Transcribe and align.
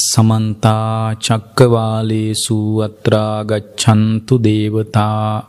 සමන්තා 0.00 1.18
චක්කවාලේසු 1.18 2.58
අත්‍රාගච්ඡන්තු 2.80 4.34
දේවතා 4.38 5.42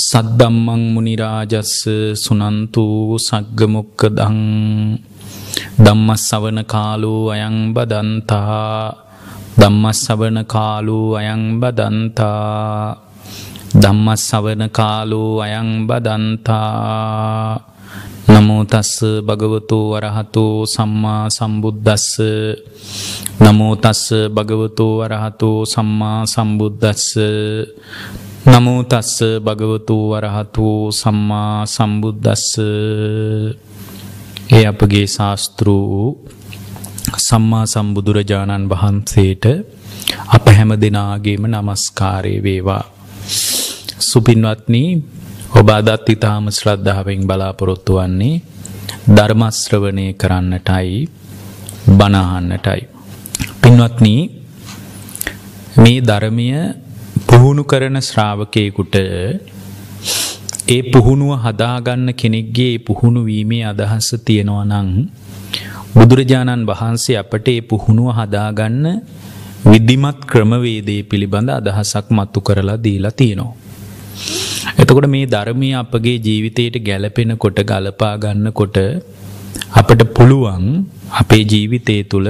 සද්දම්මං 0.00 0.82
මුනිරාජස්ස 0.94 1.74
සුනන්තු 2.16 2.84
සග්ගමොක්කදං 3.18 4.38
ධම්මස්සවන 5.78 6.58
කාලෝ 6.66 7.22
අයං 7.30 7.56
බදන්තා 7.74 9.06
ධම්මස්සවන 9.56 10.38
කාලෝ 10.46 11.08
අයං 11.14 11.44
බදන්තා 11.60 12.96
ධම්මස්සවන 13.76 14.62
කාලෝ 14.70 15.32
අයං 15.40 15.70
බදන්තා 15.88 17.60
නමෝතස්ස 18.28 18.92
භගවතු 19.22 19.78
වරහතු 19.90 20.44
සම්මා 20.66 21.24
සම්බුද්ධස්ස 21.30 22.06
නමෝතස්ස 23.40 24.02
භගවතු 24.28 24.86
වරහතු 24.98 25.50
සම්මා 25.64 26.20
සම්බුද්ධස්ස 26.26 27.06
නමෝතස්ස 28.46 29.12
භගවතු 29.40 29.96
වරහතු 30.10 30.68
සම්මා 30.92 31.66
සම්බුද්ධස්ස 31.66 32.46
ඒ 34.48 34.64
අපගේ 34.64 35.06
ශාස්තෘූ 35.08 36.02
සම්මා 37.18 37.64
සම්බුදුරජාණන් 37.66 38.68
වහන්සේට 38.68 39.44
අප 40.28 40.44
හැම 40.48 40.70
දෙනාගේම 40.76 41.44
නමස්කාරය 41.46 42.34
වේවා. 42.40 42.84
සුපින්වත්නී 44.00 44.90
ඔබ 45.56 45.68
අදත් 45.70 46.04
ඉතාම 46.06 46.46
ශ්‍රද්ධාවෙන් 46.50 47.20
බලාපොරොත්තු 47.24 47.92
වන්නේ 47.96 48.42
ධර්මශ්‍රවණය 49.08 50.06
කරන්නටයි 50.14 50.98
බණහන්නටයි. 51.88 52.82
පින්වත්නී 53.60 54.22
මේ 55.76 56.00
ධර්මය 56.02 56.48
පුහුණු 57.26 57.62
කරන 57.64 57.96
ශ්‍රාවකයකුට 58.00 58.96
ඒ 60.68 60.82
පුහුණුව 60.86 61.32
හදාගන්න 61.38 62.08
කෙනෙක්ගේ 62.14 62.74
පුහුණු 62.80 63.20
වීමේ 63.24 63.64
අදහස 63.64 64.08
තියෙනවා 64.20 64.64
නං 64.66 64.90
බුදුරජාණන් 65.94 66.66
වහන්සේ 66.66 67.16
අපට 67.16 67.48
ඒ 67.48 67.60
පුහුණුව 67.62 68.08
හදාගන්න 68.14 68.84
විද්ධිමත් 69.64 70.20
ක්‍රමවේදේ 70.26 71.00
පිළිබඳ 71.02 71.48
අදහසක් 71.50 72.06
මත්තු 72.10 72.38
කරලා 72.40 72.78
දීලා 72.78 73.10
තියෙනවා. 73.12 74.45
එතකොට 74.86 75.06
මේ 75.06 75.26
ධර්මය 75.26 75.68
අපගේ 75.74 76.18
ජීවිතයට 76.18 76.76
ගැලපෙන 76.80 77.30
කොට 77.36 77.58
ගලපා 77.62 78.14
ගන්න 78.16 78.48
කොට 78.52 78.76
අපට 79.72 80.02
පුළුවන් 80.16 80.66
අපේ 81.12 81.44
ජීවිතය 81.44 81.96
තුළ 82.04 82.28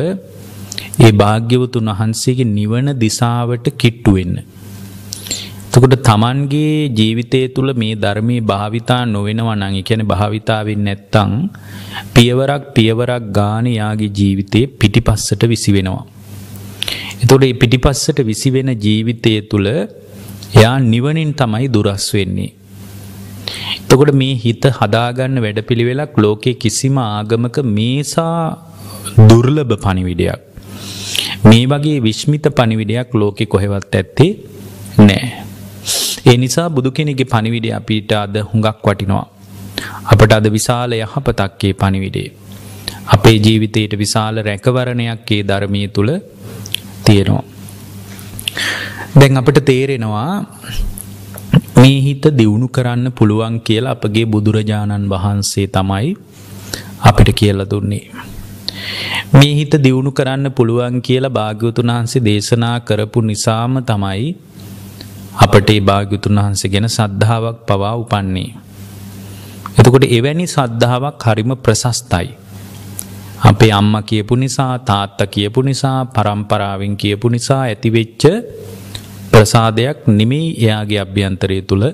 ඒ 0.99 1.11
භාග්‍යවතුන් 1.13 1.91
වහන්සේගේ 1.93 2.49
නිවන 2.49 2.89
දිසාවට 2.97 3.67
කිට්ටු 3.77 4.13
වෙන්න. 4.13 4.37
එතකොට 5.69 5.97
තමන්ගේ 6.01 6.89
ජීවිතය 6.93 7.41
තුළ 7.49 7.71
මේ 7.75 7.95
ධර්මයේ 7.97 8.47
භාවිතා 8.47 9.03
නොවෙනවා 9.07 9.57
නම් 9.57 9.75
ඒ 9.75 9.83
කියන්නේ 9.83 10.11
භාවිතාවෙන් 10.13 10.81
නැත්තම් 10.81 11.33
පියවරක් 12.15 12.65
පියවරක් 12.73 13.29
ගානේ 13.33 13.77
යාගේ 13.77 14.11
ජීවිතේ 14.13 14.65
පිටිපස්සට 14.79 15.43
විසි 15.45 15.71
වෙනවා. 15.73 16.05
එතකොට 17.21 17.43
මේ 17.43 17.55
පිටිපස්සට 17.55 18.19
විසි 18.23 18.49
වෙන 18.51 18.73
ජීවිතය 18.79 19.35
තුළ 19.43 19.71
එයා 20.55 20.79
නිවනින් 20.83 21.33
තමයි 21.35 21.69
දුරස් 21.69 22.07
වෙන්නේ. 22.15 22.53
එතකොට 23.83 24.13
මේ 24.13 24.35
හිත 24.35 24.65
හදාගන්න 24.79 25.43
වැඩපිළිවෙලක් 25.43 26.19
ලෝකේ 26.19 26.55
කිසිම 26.55 26.99
ආගමක 26.99 27.59
මේසා 27.59 28.39
දුර්ලභ 29.29 29.75
පණිවිඩයක්. 29.85 30.41
මේ 31.45 31.65
වගේ 31.67 31.99
විශ්මිත 32.03 32.47
පණිවිඩයක් 32.59 33.15
ලෝකෙ 33.15 33.45
කොහෙවත් 33.47 33.95
ඇත්තේ 33.95 34.31
නෑ. 34.99 35.27
ඒ 36.27 36.37
නිසා 36.37 36.69
බුදු 36.71 36.91
කෙනෙගේ 36.91 37.25
පණිවිඩය 37.25 37.71
අපිට 37.73 38.13
අද 38.13 38.37
හුඟක් 38.51 38.83
වටිනවා. 38.85 39.27
අපට 40.13 40.33
අද 40.33 40.47
විශාල 40.57 40.93
යහපතක්කේ 40.95 41.73
පණිවිඩේ. 41.73 42.29
අපේ 43.09 43.37
ජීවිතයට 43.37 43.93
විශාල 43.99 44.43
රැකවරණයක් 44.43 45.31
ඒ 45.33 45.43
ධර්මය 45.43 45.89
තුළ 45.89 46.13
තියෙනවා. 47.05 47.45
දැන් 49.13 49.37
අපට 49.37 49.59
තේරෙනවා 49.63 50.31
මේ 51.77 51.99
හිත 52.01 52.25
දියුණු 52.33 52.69
කරන්න 52.69 53.13
පුළුවන් 53.13 53.61
කියලා 53.61 53.93
අපගේ 53.93 54.27
බුදුරජාණන් 54.27 55.07
වහන්සේ 55.09 55.67
තමයි 55.69 56.09
අපිට 57.01 57.31
කියලා 57.33 57.71
දුන්නේ. 57.71 58.05
මේ 59.33 59.53
හිත 59.55 59.75
දියුණු 59.79 60.11
කරන්න 60.13 60.51
පුළුවන් 60.53 60.99
කියලා 61.01 61.31
භාග්‍යවතුන් 61.31 61.93
වහන්සේ 61.93 62.25
දේශනා 62.25 62.77
කරපු 62.81 63.21
නිසාම 63.23 63.79
තමයි 63.83 64.27
අපට 65.39 65.71
ඒ 65.71 65.81
භාග්‍යවතුන් 65.83 66.39
වහන්සේ 66.39 66.71
ගැන 66.71 66.89
සද්ධාාවක් 66.89 67.59
පවා 67.67 67.95
උපන්නේ. 67.97 68.51
එතකොට 69.79 70.07
එවැනි 70.11 70.47
සද්ධාාවක් 70.49 71.27
හරිම 71.27 71.53
ප්‍රශස්තයි. 71.59 72.29
අපේ 73.43 73.73
අම්ම 73.73 73.95
කියපු 74.03 74.35
නිසා 74.35 74.79
තාත්ත 74.81 75.21
කියපු 75.29 75.61
නිසා 75.63 75.99
පරම්පරාවෙන් 76.07 76.97
කියපු 76.97 77.29
නිසා 77.29 77.63
ඇතිවෙච්ච 77.65 78.25
ප්‍රසාදයක් 79.37 80.09
නෙමෙයි 80.09 80.49
එයාගේ 80.59 81.01
අභ්‍යන්තරය 81.03 81.59
තුළ 81.63 81.85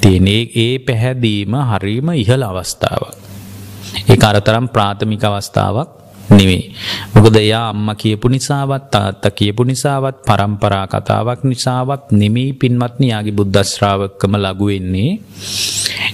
තියෙනේ 0.00 0.42
ඒ 0.56 0.74
පැහැදීම 0.80 1.54
හරීම 1.70 2.08
ඉහළ 2.16 2.42
අවස්ථාවක්. 2.42 3.16
ඒ 4.08 4.18
අරතරම් 4.24 4.66
ප්‍රාථමික 4.68 5.24
අවස්ථාවක් 5.24 5.90
නෙවෙයි. 6.30 6.62
මොකද 7.14 7.36
එයා 7.36 7.64
අම්මා 7.68 7.94
කියපු 7.94 8.28
නිසාවත් 8.28 8.84
තාත්තා 8.90 9.32
කියපු 9.32 9.62
නිසාවත් 9.64 10.16
පරම්පරා 10.22 10.86
කතාවක් 10.86 11.40
නිසාවත් 11.44 12.04
නෙමෙයි 12.12 12.52
පින්වත්නි 12.54 13.06
යාගේ 13.08 13.34
බුද්ධ 13.34 13.64
ශ්‍රාවකකම 13.64 14.32
ලඟු 14.36 14.66
වෙන්නේ. 14.66 15.10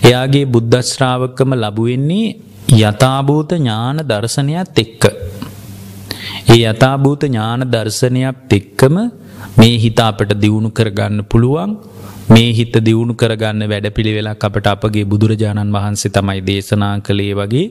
එයාගේ 0.03 0.47
බුද්ධ 0.47 0.83
ශ්‍රාවකකම 0.85 1.51
ලැබු 1.55 1.85
වෙන්නේ 1.85 2.27
යථාභූත 2.81 3.51
ඥාන 3.55 4.03
දර්ශනයත් 4.05 4.79
එක්ක. 4.79 5.05
ඒ 6.49 6.61
යථාභූත 6.65 7.23
ඥාන 7.25 7.63
දර්ශනයත් 7.69 8.53
එක්කම 8.53 8.97
මේ 9.57 9.77
හිත 9.77 10.01
අපට 10.01 10.33
දියුණු 10.37 10.71
කරගන්න 10.71 11.23
පුළුවන් 11.25 11.73
මේ 12.29 12.51
හිත 12.53 12.77
දියුණු 12.81 13.15
කරගන්න 13.15 13.63
වැඩපිළිවෙලක් 13.67 14.45
අපට 14.45 14.67
අපගේ 14.67 15.05
බුදුරජාණන් 15.05 15.73
වහන්සේ 15.73 16.11
තමයි 16.11 16.41
දේශනා 16.43 16.95
කළේ 17.01 17.35
වගේ 17.35 17.67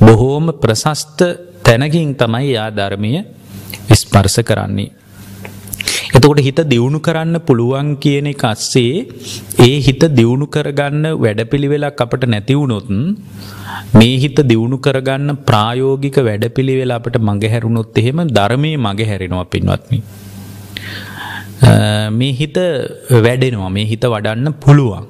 බොහෝම 0.00 0.46
ප්‍රශස්ත 0.62 1.20
තැනකින් 1.62 2.10
තමයි 2.14 2.50
යා 2.50 2.70
ධර්මය 2.70 3.12
ස්පර්ශ 3.92 4.40
කරන්නේ. 4.42 4.90
එතකොට 6.12 6.40
හිත 6.40 6.60
දියුණු 6.64 6.98
කරන්න 7.00 7.36
පුළුවන් 7.40 7.90
කියන 7.96 8.26
එක 8.26 8.44
අස්සේ 8.44 9.04
ඒ 9.60 9.76
හිත 9.78 10.02
දියුණු 10.10 10.46
කරගන්න 10.46 11.06
වැඩපිළිවෙලක් 11.16 12.02
අපට 12.04 12.24
නැතිවුණොත් 12.26 12.90
මේ 13.94 14.16
හිත 14.16 14.40
දියුණු 14.44 14.78
කරගන්න 14.78 15.38
ප්‍රායෝගික 15.42 16.18
වැඩපිළිවෙල 16.22 16.92
අපට 16.92 17.16
මඟහැරුණොත් 17.20 17.98
එහෙම 17.98 18.20
ධර්මයේ 18.30 18.76
මඟහැරෙනවා 18.78 19.46
පින්වත්නි. 19.46 20.00
මේ 22.18 22.32
හිත 22.40 22.58
වැඩෙනවා 23.26 23.70
මේ 23.76 23.86
හිත 23.92 24.04
වඩන්න 24.14 24.54
පුළුවන්. 24.64 25.04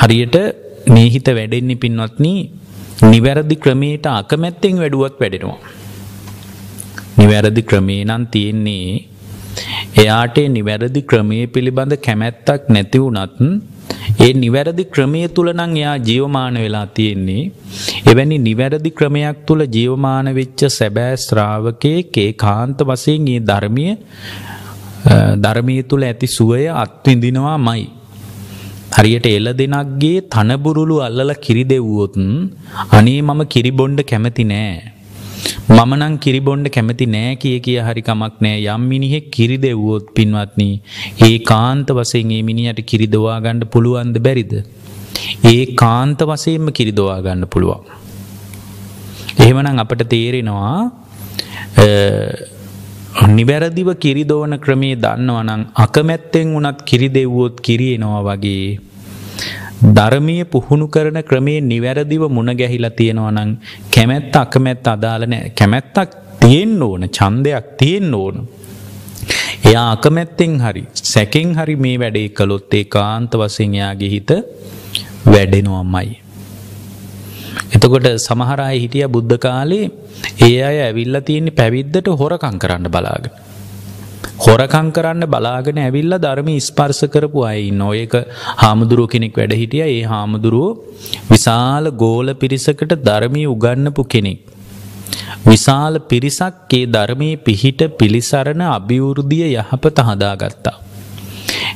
හරියට 0.00 0.36
මේ 0.94 1.08
හිත 1.14 1.28
වැඩෙන්නේ 1.38 1.80
පින්වත්නි 1.84 2.34
නිවැරදි 3.12 3.56
ක්‍රමයට 3.64 4.06
අකමැත්තෙන් 4.18 4.80
වැඩුවත් 4.82 5.16
වැඩෙනවා. 5.22 5.58
නිවැරදි 7.18 7.62
ක්‍රමේ 7.70 8.02
නම් 8.08 8.24
තියෙන්නේ 8.34 8.88
එයාට 10.02 10.38
නිවැරදි 10.56 11.02
ක්‍රමයේ 11.10 11.46
පිළිබඳ 11.54 11.94
කැමැත්තක් 12.06 12.64
නැති 12.74 12.98
වුණත් 13.04 13.38
ඒ 14.20 14.32
නිවැරදි 14.34 14.84
ක්‍රමය 14.86 15.20
තුළ 15.28 15.50
නම් 15.52 15.72
එයා 15.76 15.96
ජීවමාන 16.00 16.56
වෙලා 16.56 16.86
තියෙන්නේ 16.96 17.44
එවැනි 18.06 18.38
නිවැරදි 18.40 18.90
ක්‍රමයක් 18.90 19.38
තුළ 19.46 19.62
ජීවමාන 19.68 20.28
වෙච්ච 20.34 20.62
සැබෑ 20.70 21.14
ශ්‍රාවකයෙක් 21.18 22.18
ඒකාන්ත 22.18 22.78
වශයෙන් 22.82 23.24
මේ 23.26 23.40
ධර්මය 23.42 23.86
ධර්මය 25.36 25.76
තුළ 25.82 26.04
ඇති 26.04 26.28
සුවය 26.28 26.64
අත්විඳිනවා 26.74 27.58
මයි. 27.58 27.84
හරියට 28.92 29.26
එල 29.28 29.48
දෙනක්ගේ 29.52 30.24
තනබුරුලු 30.28 30.96
අල්ලල 31.00 31.32
කිරි 31.36 31.64
දෙව්වොත් 31.64 32.16
අනේ 32.92 33.20
මම 33.22 33.40
කිරිබොන්්ඩ 33.46 34.00
කැමති 34.02 34.44
නෑ. 34.44 34.74
මම 35.68 35.92
නං 35.98 36.14
කිරිබොන්්ඩ 36.18 36.68
කැමති 36.68 37.06
නෑ 37.14 37.34
කිය 37.42 37.56
කිය 37.66 37.78
හරි 37.86 38.02
කමක් 38.02 38.34
නෑ 38.46 38.62
යම් 38.74 38.82
මිනිහෙක් 38.92 39.26
කිරි 39.30 39.58
දෙව්වොත් 39.58 40.06
පින්වත්නී 40.16 40.74
ඒ 41.22 41.36
කාන්ත 41.50 41.90
වසයෙන් 41.90 42.32
ඒ 42.36 42.42
මිනිහට 42.42 42.80
කිරිදවා 42.90 43.38
ගණ්ඩ 43.40 43.70
පුළුවන්ද 43.74 44.18
බැරිද. 44.18 44.54
ඒ 45.44 45.64
කාන්ත 45.74 46.20
වසයෙන්ම 46.22 46.68
කිරිදවා 46.72 47.18
ගන්න 47.20 47.46
පුළුවන්. 47.46 47.84
එහෙමනම් 49.38 49.82
අපට 49.84 50.02
තේරෙනවා 50.08 50.74
නිවැරදිව 53.28 53.88
කිරිදෝන 53.96 54.54
ක්‍රමේ 54.58 54.96
දන්නවනං 54.96 55.62
අකමැත්තෙන් 55.76 56.48
වනත් 56.56 56.78
කිරිදෙව්වොත් 56.82 57.56
කිරියෙනවා 57.60 58.22
වගේ. 58.28 58.80
ධර්මය 59.86 60.36
පුහුණු 60.46 60.86
කරන 60.88 61.18
ක්‍රමේ 61.30 61.60
නිවැරදිව 61.62 62.22
මුණ 62.30 62.50
ගැහිලා 62.60 62.96
තියෙනවනං 63.00 63.50
කැමැත්ත 63.94 64.36
අකමැත්ත 64.36 64.86
අදාලනෑ 64.88 65.50
කැමැත්තක් 65.60 66.12
තියෙන් 66.40 66.74
ඕන 66.82 67.02
චන්දයක් 67.10 67.66
තියෙන් 67.78 68.14
ඕන. 68.14 68.36
එයා 69.64 69.86
අකමැත්තෙන් 69.92 70.54
හරි 70.60 70.84
සැකෙන් 71.04 71.54
හරි 71.58 71.76
මේ 71.76 71.96
වැඩේ 71.98 72.28
කළොත් 72.30 72.74
ඒ 72.74 72.84
කාන්ත 72.86 73.34
වසයෙන් 73.34 73.74
එයාගේ 73.74 74.10
හිත 74.14 74.30
වැඩෙනවමයි. 75.26 76.10
එතකොට 77.74 78.08
සමහරයි 78.18 78.82
හිටිය 78.82 79.06
බුද්ධ 79.08 79.38
කාලේ 79.38 79.86
ඒ 80.42 80.58
අය 80.62 80.78
ඇවිල්ල 80.80 81.20
තියෙන්නේ 81.28 81.58
පැවිද්දට 81.60 82.08
හොරකං 82.22 82.56
කරන්න 82.58 82.88
බලාගෙන. 82.88 83.34
හොරකං 84.36 84.86
කරන්න 84.90 85.24
බලාගෙන 85.26 85.78
ඇවිල්ල 85.78 86.14
ධර්ම 86.16 86.48
ස්පර්ස 86.60 87.00
කරපු 87.06 87.42
අයි 87.42 87.70
නොයක 87.72 88.14
හාමුදුරුව 88.62 89.06
කෙනෙක් 89.08 89.36
වැඩ 89.36 89.54
හිටිය 89.54 89.84
ඒ 89.84 90.02
හාමුදුරුවෝ 90.04 90.72
විශාල 91.30 91.86
ගෝල 91.96 92.34
පිරිසකට 92.34 92.94
ධර්මී 93.00 93.46
උගන්නපු 93.46 94.04
කෙනෙක්. 94.06 94.40
විශාල 95.46 95.98
පිරිසක් 96.10 96.74
ඒ 96.74 96.86
ධර්මයේ 96.86 97.38
පිහිට 97.38 97.82
පිළිසරණ 97.98 98.64
අභිවෘද්ධිය 98.68 99.46
යහපත 99.54 99.98
හදාගත්තා. 100.00 100.76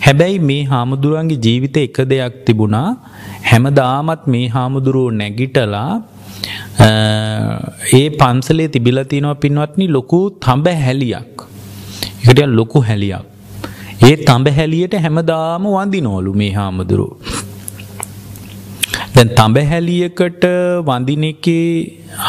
හැබැයි 0.04 0.38
මේ 0.40 0.62
හාමුදුරුවන්ගේ 0.64 1.42
ජීවිත 1.46 1.78
එක 1.78 1.98
දෙයක් 2.04 2.38
තිබුණා 2.44 2.88
හැමදාමත් 3.50 4.24
මේ 4.26 4.46
හාමුදුරුවෝ 4.48 5.16
නැගිටලා 5.20 5.90
ඒ 7.92 8.06
පන්සලේ 8.18 8.68
තිබිලතිනව 8.68 9.32
පින්වත්නි 9.36 9.86
ලොකු 9.88 10.20
තඹ 10.40 10.74
හැලියක්. 10.80 11.47
එකට 12.28 12.40
ලොකු 12.58 12.80
හැලියක්. 12.88 13.22
ඒ 14.08 14.16
තඹ 14.28 14.48
හැලියට 14.58 14.94
හැමදාම 15.04 15.64
වඳිනෝලු 15.76 16.32
මේ 16.40 16.52
හාමුදුරුවෝ. 16.58 17.16
දැන් 19.14 19.30
තඹ 19.38 19.64
හැලියකට 19.70 20.44
වඳින 20.88 21.24
එකේ 21.30 21.64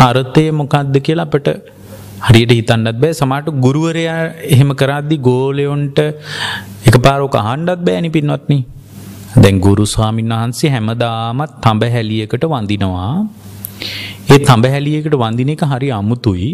අර්ථය 0.07 0.45
මොකක්ද 0.59 0.95
කියලා 1.07 1.27
අපට 1.29 1.49
හරියට 2.27 2.53
හිතන්නත් 2.57 2.97
බෑ 3.03 3.13
සමහරට 3.19 3.59
ගුරුවරයා 3.65 4.17
එහෙම 4.55 4.71
කරද්දි 4.81 5.17
ගෝලයොන්ට 5.29 5.99
එකපාරක 6.89 7.35
අහන්නත් 7.41 7.85
බෑනි 7.87 8.09
පින්වත්නි. 8.15 8.59
දැන් 9.43 9.59
ගුරු 9.65 9.85
ස්වාමීන් 9.93 10.33
වහන්සේ 10.35 10.71
හැමදාමත් 10.75 11.53
තඹ 11.65 11.83
හැලියකට 11.95 12.45
වඳිනවා. 12.53 13.13
ඒ 14.33 14.39
තඹ 14.49 14.65
හැලියකට 14.75 15.15
වඳින 15.23 15.53
එක 15.55 15.63
හරි 15.73 15.91
අමුතුයි. 15.99 16.51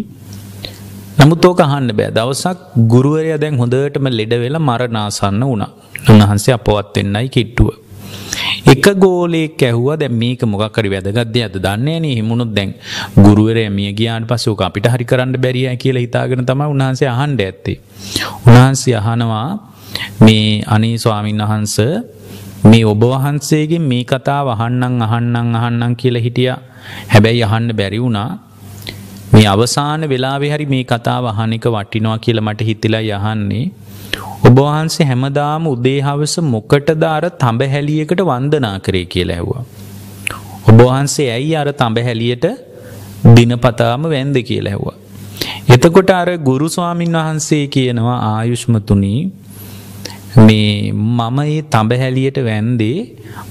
නමුත් 1.17 1.45
ඕක 1.45 1.59
අහන්න 1.61 1.89
බෑ. 1.91 2.11
දවසක් 2.11 2.57
ගුරුවරයා 2.91 3.39
දැන් 3.39 3.57
හොඳටම 3.57 4.07
ලෙඩ 4.11 4.33
වෙලා 4.43 4.61
මරණාසන්න 4.61 5.43
වුණා. 5.43 5.71
උන්වහන්සේ 6.09 6.55
අපවත් 6.57 6.95
වෙන්නයි 6.97 7.29
කිට්ටුව. 7.29 7.69
එක 8.65 8.85
ගෝලෙක් 8.95 9.61
ඇහුවා 9.61 9.97
දැන් 9.97 10.13
මේක 10.13 10.41
මොකක් 10.43 10.77
හරි 10.77 10.89
වැදගත් 10.89 11.31
දෙයක්ද 11.35 11.55
දන්නේ 11.57 11.99
නැහැ 11.99 12.17
හිමුණොත් 12.19 12.51
දැන් 12.57 12.73
ගුරුවරයා 13.17 13.71
මිය 13.71 13.91
ගියාට 13.93 14.27
පස්සේ 14.27 14.51
ඕක 14.51 14.63
අපිට 14.67 14.87
හරි 14.87 15.05
කරන්න 15.05 15.37
බැරියයි 15.37 15.77
කියලා 15.77 16.05
හිතාගෙන 16.05 16.45
තමයි 16.45 16.67
උන්වහන්සේ 16.73 17.09
අහන්න 17.13 17.39
ඇත්තේ. 17.39 17.77
උන්වහන්සේ 18.47 18.95
අහනවා 19.01 19.47
මේ 20.19 20.63
අනේ 20.67 20.95
ස්වාමීන් 20.97 21.43
වහන්සේ 21.43 21.93
මේ 22.65 22.85
ඔබ 22.85 23.03
වහන්සේගෙන් 23.05 23.83
මේ 23.83 24.03
කතාව 24.05 24.47
අහන්නම් 24.49 25.01
අහන්නම් 25.01 25.55
අහන්නම් 25.55 25.93
කියලා 25.95 26.25
හිටියා. 26.27 26.59
හැබැයි 27.13 27.43
අහන්න 27.43 27.69
බැරි 27.73 27.99
වුණා. 27.99 28.29
මේ 29.35 29.45
අවසාන 29.53 30.01
වෙලාවේ 30.11 30.49
හරි 30.53 30.65
මේ 30.73 30.83
කතාව 30.89 31.25
අහන 31.31 31.53
එක 31.55 31.65
වටිනවා 31.75 32.17
කියලා 32.25 32.45
මට 32.47 32.67
හිතිලා 32.67 33.03
යහන්නේ. 33.09 33.63
ඔබ 34.47 34.57
වහන්සේ 34.59 35.07
හැමදාම 35.09 35.63
උදේ 35.71 35.97
හවස 36.07 36.35
මොකටද 36.53 37.03
අර 37.13 37.23
තඹ 37.41 37.67
හැලියකට 37.73 38.21
වන්දනා 38.29 38.75
කරේ 38.85 39.05
කියලා 39.13 39.37
ඇහුවා. 39.37 39.63
ඔබ 40.69 40.77
වහන්සේ 40.81 41.27
ඇයි 41.37 41.55
අර 41.61 41.69
තඹ 41.81 42.05
හැලියට 42.07 42.45
දිනපතාම 43.37 44.05
වැන්ද 44.13 44.37
කියලා 44.49 44.73
ඇහුවා. 44.73 44.97
එතකොට 45.75 46.13
අර 46.19 46.29
ගුරු 46.49 46.69
ස්වාමින් 46.75 47.17
වහන්සේ 47.19 47.63
කියනවා 47.75 48.19
ආයුෂ්මතුනි 48.29 49.13
මේ 50.45 50.69
මම 50.93 51.39
ඒ 51.45 51.59
තඹ 51.73 51.99
හැලියට 52.03 52.39
වැන්දේ 52.49 52.99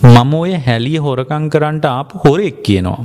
මම 0.04 0.32
ඔය 0.42 0.54
හැලිය 0.68 0.96
හොරකම් 1.08 1.44
කරන්නට 1.56 1.86
ආපු 1.92 2.24
හොරෙක් 2.24 2.58
කියනවා. 2.68 3.02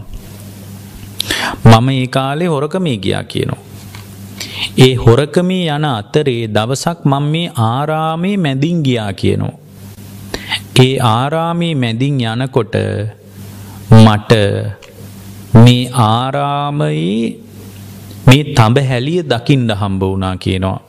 මම 1.65 1.89
ඒ 1.89 2.07
කාලේ 2.07 2.49
හොරකමේ 2.53 2.97
ගියා 3.05 3.23
කියනවා. 3.23 3.63
ඒ 4.77 4.93
හොරකමේ 4.95 5.63
යන 5.75 5.85
අතරේ 5.91 6.41
දවසක් 6.55 6.99
මම 7.05 7.25
මේ 7.33 7.47
ආරාමේ 7.67 8.35
මැදින් 8.37 8.83
ගියා 8.87 9.11
කියනවා. 9.13 9.55
ඒ 10.85 10.95
ආරාමේ 11.13 11.73
මැදින් 11.75 12.19
යනකොට 12.33 12.75
මට 13.95 14.33
මේ 15.55 15.83
ආරාමයේ 16.07 17.37
මේ 18.27 18.43
තඹ 18.57 18.77
හැලිය 18.89 19.21
දකින්න 19.31 19.69
හම්බ 19.81 20.01
වුණා 20.01 20.35
කියනවා. 20.37 20.79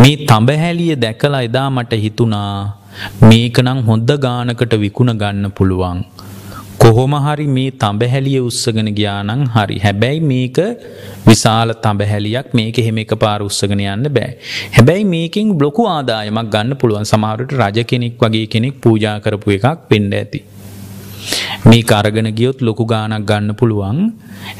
මේ 0.00 0.16
තඹ 0.28 0.50
හැලිය 0.62 0.92
දැකලා 1.04 1.42
එදා 1.48 1.68
මට 1.70 1.92
හිතුණා 2.04 2.54
මේක 3.22 3.58
නම් 3.64 3.80
හොඳ 3.88 4.10
ගානකට 4.24 4.74
විකුණ 4.82 5.12
ගන්න 5.22 5.52
පුළුවන්. 5.58 5.98
කොහොම 6.82 7.14
හරි 7.24 7.46
මේ 7.56 7.70
තඹහැලිය 7.82 8.38
උස්සගෙන 8.50 8.88
ගියානං 8.98 9.42
හරි 9.54 9.76
හැබැයි 9.84 10.20
මේක 10.30 10.58
විශාල 11.26 11.72
තඹහැලියක් 11.86 12.54
මේක 12.60 12.78
එහෙම 12.82 13.00
එක 13.02 13.12
පාර 13.24 13.40
උස්සගෙන 13.48 13.82
යන්න 13.86 14.08
බෑ. 14.16 14.30
හැබැයි 14.76 15.04
මේකින් 15.14 15.50
බ්ලොකු 15.60 15.84
ආදායමක් 15.96 16.48
ගන්න 16.54 16.78
පුළුවන් 16.82 17.10
සමහරට 17.12 17.52
රජ 17.60 17.84
කෙනෙක් 17.90 18.24
වගේ 18.24 18.46
කෙනෙක් 18.54 18.80
පූජා 18.86 19.16
කරපු 19.26 19.56
එකක් 19.58 19.84
වෙන්න 19.92 20.16
ඇති. 20.20 20.40
මේ 21.70 21.84
අරගෙන 21.98 22.28
ගියොත් 22.38 22.58
ලොකු 22.68 22.84
ගානක් 22.92 23.26
ගන්න 23.30 23.54
පුළුවන්. 23.60 23.98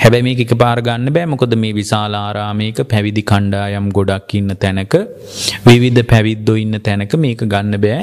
හැබැ 0.02 0.22
මේ 0.26 0.36
එක 0.44 0.52
පාර 0.62 0.78
ගන්න 0.88 1.12
බෑ. 1.16 1.26
මොකොද 1.32 1.54
මේ 1.62 1.72
විශාල 1.80 2.14
ආරාමයක 2.14 2.78
පැවිදි 2.92 3.22
කණ්ඩායම් 3.30 3.88
ගොඩක් 3.98 4.34
ඉන්න 4.40 4.52
තැනක 4.62 4.94
විවිධ 5.66 6.02
පැවිද්දො 6.12 6.54
ඉන්න 6.64 6.76
තැනක 6.86 7.14
මේක 7.24 7.42
ගන්න 7.54 7.80
බෑ. 7.84 8.00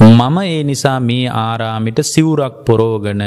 මම 0.00 0.38
ඒ 0.46 0.62
නිසා 0.70 0.98
මේ 1.10 1.28
ආරාමිට 1.46 2.00
සිවුරක් 2.12 2.64
පොරෝගන 2.66 3.22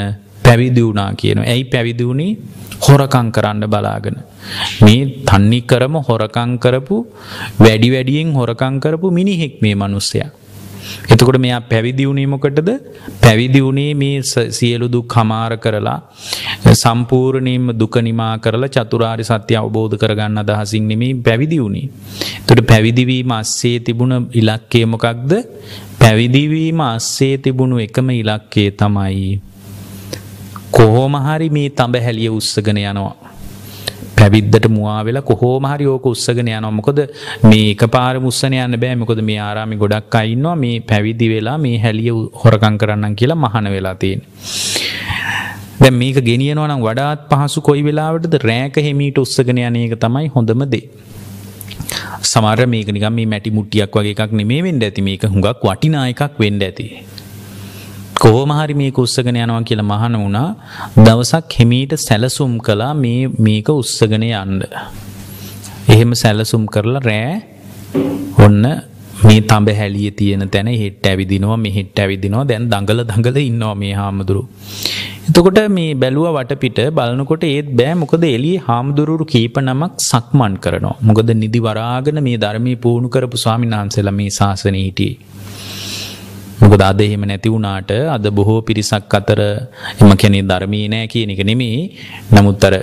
පැවිදි 0.45 0.81
වුණා 0.88 1.12
කියන 1.21 1.39
ඇයි 1.45 1.69
පැවිදි 1.73 2.09
වුණේ? 2.09 2.38
හොරකං 2.85 3.27
කරන්න 3.35 3.65
බලාගෙන. 3.73 4.18
මේ 4.85 5.01
තන්නි 5.29 5.59
කරම 5.71 5.95
හොරකං 6.07 6.51
කරපු 6.63 6.97
වැඩි 7.63 7.89
වැඩියෙන් 7.95 8.29
හොරකං 8.39 8.79
කරපු 8.83 9.12
මිනිහෙක් 9.18 9.56
මේ 9.63 9.75
මනුස්සයක්. 9.75 10.31
එතකොට 11.12 11.38
මෙයා 11.38 11.62
පැවිදි 11.62 12.07
වුණේ 12.07 12.28
මොකටද? 12.33 12.69
පැවිදි 13.24 13.62
වුණේ 13.66 13.94
මේ 13.94 14.22
සියලු 14.51 14.88
දුක් 14.92 15.13
හමාර 15.13 15.54
කරලා 15.57 16.00
සම්පූර්ණයෙන්ම 16.74 17.68
දුක 17.78 17.95
නිමා 18.01 18.33
කරලා 18.38 18.74
චතුරාර්ය 18.78 19.24
සත්‍ය 19.24 19.60
අවබෝධ 19.62 19.95
කරගන්න 19.98 20.42
අදහසින් 20.44 20.88
නෙමෙයි 20.88 21.22
පැවිදි 21.28 21.60
වුණේ. 21.63 21.89
එතකොට 22.39 22.66
පැවිදි 22.68 23.06
වීම 23.06 23.31
ASCII 23.31 23.80
තිබුණ 23.80 24.16
ඉලක්කය 24.33 24.85
මොකක්ද? 24.85 25.31
පැවිදි 26.02 26.44
වීම 26.50 26.81
ASCII 26.83 27.38
තිබුණු 27.38 27.80
එකම 27.80 28.09
ඉලක්කය 28.11 28.66
තමයි 28.73 29.31
කොහොම 30.71 31.16
හරි 31.28 31.50
මේ 31.50 31.69
තඹ 31.71 32.04
හැලිය 32.06 32.31
උස්සගෙන 32.31 32.78
යනවා. 32.78 33.31
පැවිද්දට 34.21 34.68
මුවා 34.75 34.99
වෙලා 35.07 35.25
කොහොම 35.30 35.68
හරි 35.71 35.85
ඕක 35.94 36.06
උස්සගෙන 36.13 36.51
යනවා. 36.54 36.71
මොකද 36.80 36.99
මේ 37.49 37.68
එකපාර 37.73 38.16
මුස්සන 38.28 38.57
යන්න 38.59 38.80
බෑ. 38.83 38.99
මොකද 39.04 39.21
මේ 39.30 39.40
ආරාමේ 39.47 39.81
ගොඩක් 39.83 40.18
අය 40.21 40.33
ඉන්නවා. 40.35 40.56
මේ 40.63 40.80
පැවිදි 40.92 41.30
වෙලා 41.35 41.57
මේ 41.66 41.78
හැලිය 41.85 42.11
හොරකම් 42.44 42.78
කරන්නම් 42.83 43.19
කියලා 43.21 43.42
මහාන 43.45 43.71
වෙලා 43.75 43.95
තියෙන්නේ. 44.04 44.28
දැන් 45.81 45.95
මේක 46.01 46.18
ගෙනියනවා 46.30 46.68
නම් 46.71 46.81
වඩාත් 46.87 47.21
පහසු 47.30 47.61
කොයි 47.68 47.85
වෙලාවටද 47.87 48.35
රෑක 48.49 48.75
හිමීට 48.87 49.23
උස්සගෙන 49.25 49.61
යන 49.61 49.80
එක 49.85 49.95
තමයි 50.04 50.28
හොඳම 50.35 50.66
දේ. 50.73 50.83
සමහර 52.31 52.68
මේක 52.73 52.90
නිකන් 52.95 53.13
මේ 53.19 53.30
මැටි 53.33 53.56
මුට්ටියක් 53.57 53.95
වගේ 53.97 54.13
එකක් 54.16 54.35
නෙමෙයි 54.42 54.66
වෙන්න 54.68 54.83
ඇති 54.87 55.07
මේක 55.07 55.23
හුඟක් 55.33 55.66
වටිනා 55.69 56.06
එකක් 56.11 56.37
වෙන්න 56.44 56.61
ඇති. 56.68 56.85
කොහොම 58.21 58.51
හරි 58.51 58.73
මේක 58.73 58.97
උස්සගෙන 58.97 59.37
යනවා 59.37 59.61
කියලා 59.63 59.87
මහන 59.92 60.16
වුණා 60.18 60.49
දවසක් 60.97 61.56
හිමීට 61.57 61.94
සැලසුම් 61.99 62.54
කළා 62.59 62.94
මේ 62.95 63.21
මේක 63.40 63.69
උස්සගෙන 63.73 64.25
යන්න. 64.25 64.59
එහෙම 65.87 66.11
සැලසුම් 66.13 66.63
කරලා 66.68 67.01
රෑ 67.01 67.31
ඔන්න 68.40 68.61
මේ 69.21 69.40
තඹ 69.44 69.75
හැලිය 69.80 70.11
තියෙන 70.11 70.45
තැන 70.49 70.69
හෙට්ට 70.73 71.06
ඇවිදිනවා 71.06 71.57
මෙහෙට්ට 71.57 71.99
ඇවිදිනවා 71.99 72.45
දැන් 72.47 72.68
දඟල 72.68 73.01
දඟල 73.04 73.40
ඉන්නවා 73.42 73.73
මේ 73.75 73.94
හාමුදුරු. 73.94 74.44
එතකොට 75.23 75.59
මේ 75.69 75.90
බැලුව 75.95 76.30
වටපිට 76.37 76.80
බලනකොට 76.92 77.44
ඒත් 77.45 77.73
බෑ 77.75 77.95
මොකද 77.95 78.23
එළියේ 78.30 78.63
හාමුදුරුවරු 78.68 79.25
කීප 79.25 79.57
නමක් 79.59 79.92
සක්මන් 80.04 80.56
කරනවා. 80.57 80.95
මොකද 81.01 81.31
නිදි 81.35 81.61
වරාගෙන 81.61 82.23
මේ 82.23 82.37
ධර්මයේ 82.37 82.81
පුහුණු 82.85 83.09
කරපු 83.09 83.37
ස්වාමීන් 83.37 83.75
වහන්සේලා 83.75 84.18
මේ 84.19 84.31
ශාසනයේ 84.31 84.83
හිටියේ. 84.83 85.19
මොකද 86.61 86.81
අද 86.83 87.01
එහෙම 87.01 87.23
නැති 87.23 87.49
වුණාට 87.49 87.91
අද 88.09 88.25
බොහෝ 88.31 88.59
පිරිසක් 88.61 89.13
අතර 89.13 89.41
එම 89.99 90.11
කෙනේ 90.15 90.44
ධර්මී 90.44 90.87
නෑ 90.87 91.07
කියන 91.07 91.31
එක 91.31 91.41
නෙමෙයි. 91.44 91.81
නමුත් 92.31 92.63
අර 92.63 92.75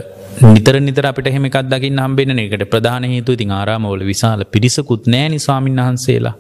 නිතර 0.47 0.75
නිතර 0.81 1.07
අපිට 1.07 1.27
එහෙම 1.27 1.45
එකක් 1.45 1.59
දකින්න 1.67 1.99
හම්බෙන්නේ 1.99 2.45
ඒකට 2.45 2.65
ප්‍රධාන 2.67 3.07
හේතුව 3.07 3.35
ඉතින් 3.35 3.53
ආරාමවල 3.53 4.05
විශාල 4.05 4.45
පිරිසකුත් 4.47 5.07
නෑනේ 5.07 5.39
ස්වාමින් 5.39 5.81
වහන්සේලා. 5.81 6.35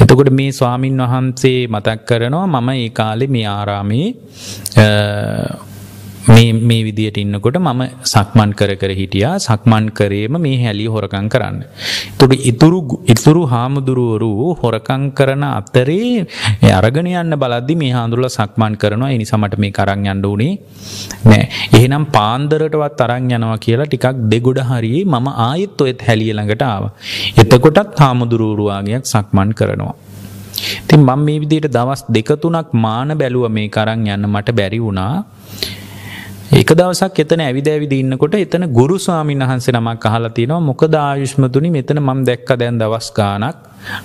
එතකොට 0.00 0.30
මේ 0.30 0.52
ස්වාමින් 0.52 1.04
වහන්සේ 1.04 1.60
මතක් 1.68 2.00
කරනවා 2.06 2.46
මම 2.46 2.70
ඒ 2.74 2.88
කාලේ 2.92 3.28
මේ 3.28 3.46
ආරාමේ 3.48 4.08
මේ 6.26 6.52
මේ 6.52 6.82
විදියට 6.86 7.18
ඉන්නකොට 7.18 7.56
මම 7.60 7.82
සක්මන් 8.04 8.50
කර 8.58 8.70
කර 8.80 8.90
හිටියා 9.00 9.32
සක්මන් 9.38 9.86
කරේම 9.98 10.36
මේ 10.38 10.56
හැලිය 10.62 10.88
හොරකං 10.88 11.26
කරන්න. 11.28 11.58
තුට 12.18 12.32
ඉතුරු 12.50 12.78
ඉතුරු 13.06 13.42
හාමුදුරුවරු 13.46 14.30
හොරකං 14.62 15.02
කරන 15.12 15.44
අතරේ 15.50 16.26
අරගෙන 16.78 17.10
යන්න 17.12 17.36
බලද්දි 17.42 17.76
මේ 17.82 17.92
හාඳුරල 17.96 18.28
සක්මන් 18.38 18.76
කරනවා 18.76 19.12
එනි 19.16 19.26
සමට 19.26 19.60
මේ 19.64 19.76
කරං 19.78 20.06
යන්න 20.06 20.24
වනේ 20.24 20.54
නෑ 21.24 21.44
එහෙනම් 21.74 22.06
පාන්දරටවත් 22.16 22.96
තරං 23.02 23.30
යනවා 23.30 23.60
කියලා 23.66 23.88
ටිකක් 23.88 24.24
දෙගොඩ 24.32 24.62
හරියේ 24.70 25.04
මම 25.06 25.28
ආයෙත් 25.48 25.84
ඔයත් 25.86 26.08
හැලිය 26.08 26.32
ළඟට 26.32 26.64
ආව. 26.64 26.84
එතකොටත් 27.42 28.02
හාමුදුරුවරුවාගයක් 28.02 29.12
සක්මන් 29.14 29.52
කරනවා. 29.60 29.94
ඉතින් 30.84 31.00
මම 31.02 31.22
මේ 31.26 31.40
විදිහට 31.42 31.72
දවස් 31.76 32.02
දෙක 32.16 32.30
තුනක් 32.42 32.76
මාන 32.84 33.18
බැලුව 33.20 33.48
මේ 33.50 33.72
කරන් 33.76 34.06
යන්න 34.08 34.30
මට 34.34 34.58
බැරි 34.60 34.80
වුණා. 34.80 35.14
එක 36.54 36.70
දවසක් 36.70 37.16
එතන 37.22 37.40
ඇවිද 37.40 37.68
ඇවිද 37.68 37.92
ඉන්නකොට 37.94 38.34
එතන 38.36 38.64
ගුරු 38.76 38.96
ස්වාමීන් 38.98 39.40
වහන්සේ 39.42 39.72
නමක් 39.72 40.04
අහලා 40.08 40.30
තිනවා 40.36 40.58
මොකද 40.66 40.94
ආයුෂ්මතුනි 40.98 41.70
මෙතන 41.76 41.98
මම 42.00 42.20
දැක්ක 42.28 42.50
දැන් 42.60 42.76
දවස් 42.82 43.08
ගාණක් 43.16 43.56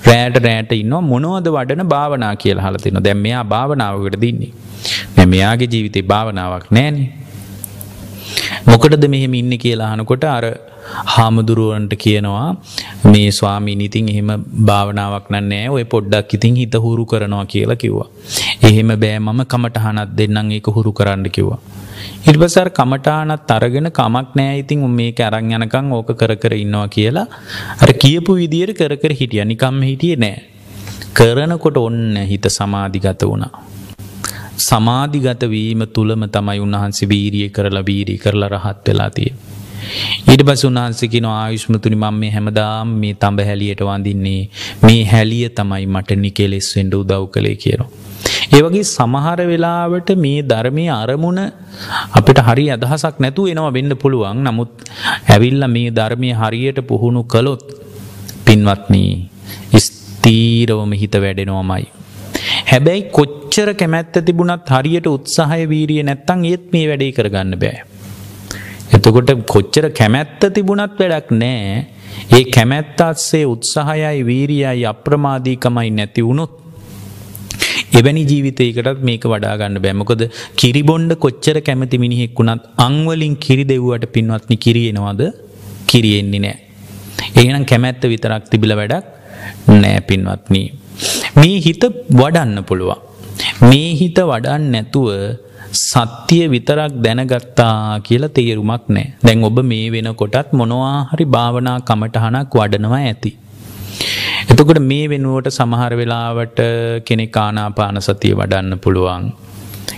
රැට 0.07 0.37
රැට 0.45 0.71
ඉන්නවා 0.73 1.01
මොනවද 1.03 1.47
වඩන 1.55 1.83
භාවනා 1.93 2.33
කියලා 2.35 2.65
අහලා 2.65 2.81
තිනවා. 2.85 3.03
දැන් 3.03 3.21
මෙයා 3.25 3.43
භාවනාවකට 3.45 4.17
දින්නේ. 4.23 4.51
දැන් 5.15 5.29
මෙයාගේ 5.29 5.69
ජීවිතේ 5.73 6.03
භාවනාවක් 6.03 6.65
නැහනේ. 6.71 7.07
මොකටද 8.65 9.05
මෙහෙම 9.15 9.33
ඉන්නේ 9.33 9.61
කියලා 9.65 9.89
අහනකොට 9.89 10.25
අර 10.31 10.45
හාමුදුරුවන්ට 11.15 11.93
කියනවා 12.03 12.47
මේ 13.05 13.27
ස්වාමීන් 13.31 13.81
ඉතින් 13.81 14.09
එහෙම 14.13 14.31
භාවනාවක් 14.65 15.27
නෑ 15.35 15.65
ඔය 15.69 15.83
පොඩ්ඩක් 15.85 16.33
ඉතින් 16.37 16.57
හිත 16.61 16.79
හුරු 16.85 17.05
කරනවා 17.05 17.45
කියලා 17.45 17.81
කිව්වා. 17.83 18.09
එහෙම 18.63 18.95
බෑ 19.03 19.19
මම 19.19 19.43
කමටහනක් 19.45 20.17
දෙන්නම් 20.17 20.57
ඒක 20.57 20.71
හුරු 20.77 20.93
කරන්න 20.93 21.29
කිව්වා. 21.37 21.61
ඊට 22.27 22.37
පස්සේ 22.41 22.61
අර 22.63 22.69
කමඨානත් 22.77 23.51
අරගෙන 23.55 23.89
කමක් 23.97 24.29
නෑ 24.39 24.59
ඉතින් 24.61 24.85
මේක 24.99 25.19
අරන් 25.27 25.51
යනකම් 25.57 25.91
ඕක 25.97 26.11
කර 26.19 26.33
කර 26.43 26.53
ඉන්නවා 26.63 26.87
කියලා 26.95 27.27
අර 27.83 27.91
කියපු 28.03 28.35
විදියට 28.39 28.77
කර 28.79 28.95
කර 29.01 29.13
හිටියා. 29.19 29.45
නිකම්ම 29.45 29.81
හිටියේ 29.89 30.21
නෑ. 30.23 30.37
කරනකොට 31.13 31.77
ඔන්න 31.77 32.17
හිත 32.31 32.45
සමාධිගත 32.57 33.23
වුණා. 33.29 33.51
සමාධිගත 34.67 35.43
වීම 35.53 35.85
තුලම 35.95 36.23
තමයි 36.35 36.59
උන්වහන්සේ 36.65 37.09
වීරිය 37.13 37.49
කරලා 37.49 37.85
වීරිය 37.85 38.17
කරලා 38.17 38.51
රහත් 38.55 38.83
වෙලා 38.87 39.09
තියෙන්නේ. 39.09 39.47
ඊට 40.31 40.43
පස්සේ 40.47 40.69
උන්වහන්සේ 40.71 41.09
කියනවා 41.13 41.39
ආයුෂ්මතුනි 41.43 41.95
මම 41.95 42.19
මේ 42.21 42.31
හැමදාම 42.35 42.93
මේ 43.01 43.13
තඹ 43.23 43.47
හැලියට 43.49 43.87
වඳින්නේ. 43.87 44.43
මේ 44.83 45.01
හැලිය 45.13 45.49
තමයි 45.49 45.85
මට 45.87 46.21
නිකෙලෙස් 46.25 46.69
වෙන්න 46.75 46.95
උදව් 47.01 47.25
කළේ 47.33 47.57
කියනවා 47.65 48.08
ඒ 48.49 48.61
වගේ 48.61 48.85
සමහර 48.87 49.39
වෙලාවට 49.43 50.09
මේ 50.15 50.39
ධර්මයේ 50.43 50.93
අරමුණ 50.93 51.39
අපිට 52.13 52.39
හරි 52.39 52.65
අදහසක් 52.69 53.17
නැතුව 53.19 53.51
එනවා 53.51 53.73
වෙන්න 53.73 53.93
පුළුවන්. 53.95 54.39
නමුත් 54.45 54.71
ඇවිල්ලා 55.29 55.69
මේ 55.69 55.89
ධර්මයේ 55.91 56.39
හරියට 56.41 56.79
පුහුණු 56.81 57.21
කළොත් 57.25 57.65
පින්වත්නි 58.45 59.03
ස්ථීරවම 59.79 60.91
හිත 60.93 61.15
වැඩෙනවමයි. 61.15 61.85
හැබැයි 62.65 63.03
කොච්චර 63.11 63.69
කැමැත්ත 63.73 64.15
තිබුණත් 64.25 64.69
හරියට 64.69 65.07
උත්සාහය 65.07 65.61
වීරිය 65.65 66.01
නැත්තම් 66.03 66.41
ඒත් 66.45 66.65
මේ 66.73 66.85
වැඩේ 66.87 67.11
කරගන්න 67.11 67.55
බෑ. 67.55 67.77
එතකොට 68.91 69.31
කොච්චර 69.45 69.87
කැමැත්ත 69.91 70.41
තිබුණත් 70.55 70.97
වැඩක් 70.99 71.29
නෑ. 71.33 71.75
ඒ 72.31 72.43
කැමැත්ත 72.47 73.01
අස්සේ 73.01 73.45
උත්සාහයයි 73.45 74.25
වීරියයි 74.25 74.85
අප්‍රමාදීකමයි 74.85 75.89
නැති 75.91 76.21
වුණොත් 76.21 76.53
එවැනි 77.97 78.23
ජීවිතයකටත් 78.31 79.01
මේක 79.09 79.23
වඩාගන්න 79.33 79.77
බැමකොද 79.85 80.21
කිරිබොන්්ඩ 80.61 81.13
කොච්චර 81.23 81.57
කැමති 81.67 82.01
මිනිහෙක් 82.03 82.39
වුණත් 82.39 82.65
අංවලින් 82.87 83.35
කිරි 83.45 83.65
දෙව්වට 83.71 84.05
පින්වත්නි 84.15 84.57
කිරියෙනවාද 84.65 85.21
කිරියෙන්නේ 85.91 86.43
නෑ. 86.45 86.57
ඒනම් 87.41 87.65
කැමැත්ත 87.71 88.03
විතරක් 88.13 88.45
තිබිල 88.51 88.73
වැඩක් 88.79 89.05
නෑ 89.81 89.99
පින්වත්නී. 90.09 90.67
මේ 91.41 91.57
හිත 91.65 91.83
වඩන්න 92.21 92.57
පුළුවන්. 92.69 92.99
මේ 93.69 93.91
හිත 94.01 94.19
වඩන් 94.31 94.65
නැතුව 94.75 95.09
සත්‍යය 95.81 96.45
විතරක් 96.53 96.93
දැනගත්තා 97.05 97.75
කියලා 98.07 98.33
තේරුමක් 98.37 98.85
නෑ 98.95 99.07
දැන් 99.25 99.45
ඔබ 99.49 99.59
මේ 99.71 99.85
වෙන 99.95 100.09
කොටත් 100.21 100.57
මොනවා 100.61 100.95
හරි 101.11 101.27
භාවනා 101.35 101.77
කමටහනක් 101.89 102.59
වඩනවා 102.61 103.03
ඇති. 103.03 103.31
එතකොට 104.49 104.79
මේ 104.81 105.05
වෙනුවට 105.07 105.47
සමහර 105.49 105.93
වෙලාවට 105.95 106.59
කෙනෙක් 107.05 107.37
ආනාපාන 107.37 107.97
සතිය 107.99 108.33
වඩන්න 108.33 108.79
පුළුවන්. 108.79 109.23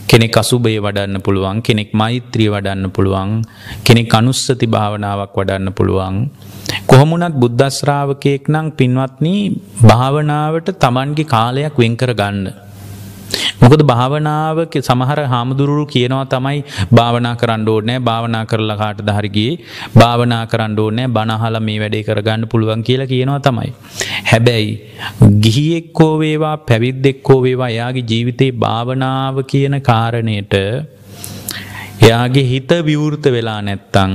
කෙනෙක් 0.08 0.38
අසුබය 0.38 0.74
වඩන්න 0.78 1.22
පුළුවන් 1.22 1.60
කෙනෙක් 1.62 1.92
මෛත්‍රිය 1.94 2.50
වඩන්න 2.50 2.92
පුළුවන් 2.92 3.30
කෙනෙක් 3.84 4.14
අනුස්සති 4.14 4.68
භාවනාවක් 4.68 5.38
වඩන්න 5.38 5.72
පුළුවන්. 5.72 6.18
කොහොමුණත් 6.86 7.36
බුද්ධශ්‍රාවකයෙක් 7.36 8.52
නම් 8.54 8.68
පින්වත්නී 8.72 9.42
භාවනාවට 9.84 10.74
තමන්ගේ 10.80 11.26
කාලයක් 11.26 11.76
වෙන්කර 11.76 12.12
ගන්න. 12.14 12.71
මොකද 13.62 13.82
භාවනාවක 13.84 14.76
සමහර 14.80 15.20
හාමුදුරුරු 15.26 15.84
කියනවා 15.86 16.26
තමයි 16.26 16.60
භාවනා 16.94 17.36
කරන්න 17.36 17.68
ඕනෑ 17.68 18.00
භාවනා 18.02 18.44
කරලා 18.46 18.78
කාට 18.78 19.02
දහරිගේ 19.02 19.52
භාවනා 19.98 20.44
කරන්න 20.46 20.80
ඕනෑ 20.80 21.08
බනහල 21.10 21.58
මේ 21.60 21.78
වැඩේ 21.80 22.04
කරගන්න 22.04 22.48
පුළුවන් 22.48 22.84
කියලා 22.84 23.12
කියනවා 23.14 23.40
තමයි. 23.40 23.70
හැබැයි 24.32 24.72
ගිහියෙක්කෝ 25.44 26.14
වේවා 26.20 26.58
පැවිද්දෙක්කෝ 26.70 27.40
වේවා 27.44 27.70
එයාගේ 27.70 28.08
ජීවිතේ 28.12 28.52
භාවනාව 28.64 29.38
කියන 29.46 29.78
කාරණයට 29.82 30.54
එයාගේ 32.02 32.46
හිත 32.46 32.72
විවෘත 32.86 33.26
වෙලා 33.32 33.62
නැත්තං 33.62 34.14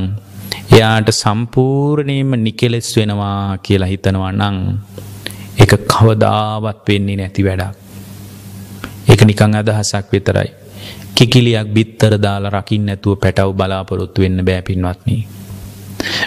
එයාට 0.69 1.11
සම්පූර්ණයෙන්ම 1.15 2.31
නිකෙලෙස් 2.39 2.89
වෙනවා 2.97 3.59
කියලා 3.59 3.93
හිතනවා 3.93 4.33
නං 4.35 4.57
එක 5.57 5.73
කවදාවත් 5.89 6.89
වෙන්නේ 6.89 7.17
නැති 7.17 7.45
වැඩක්. 7.45 7.86
එක 9.27 9.41
නිකං 9.41 9.55
අදහසක් 9.55 10.07
විතරයි. 10.13 10.51
කිකිලියක් 11.15 11.69
බිත්තර 11.69 12.19
දාලා 12.19 12.51
රකින්න 12.53 12.87
නැතුව 12.87 13.19
පැටව් 13.19 13.51
බලාපොරොත්තු 13.53 14.23
වෙන්න 14.23 14.45
බෑපින්වත්නී. 14.45 15.27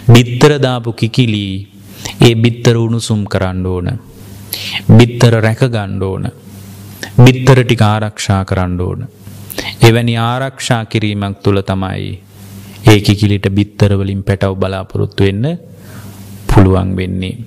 බිත්තරදාපු 0.07 0.93
කිකිලී 0.93 1.67
ඒ 2.21 2.35
බිත්තර 2.35 2.75
උණුසුම් 2.77 3.21
කරන්න 3.25 3.65
ඕන. 3.65 3.87
බිත්තර 4.89 5.33
රැක 5.37 5.61
ගණ්ඩෝන. 5.65 6.23
බිත්තර 7.23 7.63
ටික 7.63 7.81
ආරක්ෂා 7.83 8.45
කරන්න 8.45 8.81
ඕන. 8.81 9.07
එවැනි 9.81 10.17
ආරක්ෂා 10.17 10.85
කිරීමක් 10.85 11.37
තුළ 11.43 11.61
තමයි 11.61 12.09
ඒ 12.85 12.99
කිකිලිට 12.99 13.47
බිත්තරවලින් 13.49 14.23
පැටව් 14.23 14.55
බලාපොරොත්තු 14.55 15.23
වෙන්න 15.23 15.45
පුළුවන් 16.49 16.95
වෙන්නේ. 16.95 17.37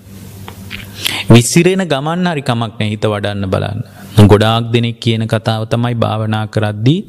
විසිරෙන 1.28 1.82
ගමන් 1.84 2.26
හරි 2.26 2.42
කමක් 2.42 2.78
නැහිත 2.78 3.04
වඩන්න 3.04 3.50
බලන්න. 3.50 4.01
ගොඩාක් 4.16 4.68
දෙනෙක් 4.72 5.00
කියන 5.00 5.24
කතාව 5.26 5.64
තමයි 5.66 5.94
භාවනා 5.94 6.46
කරද්දී 6.46 7.00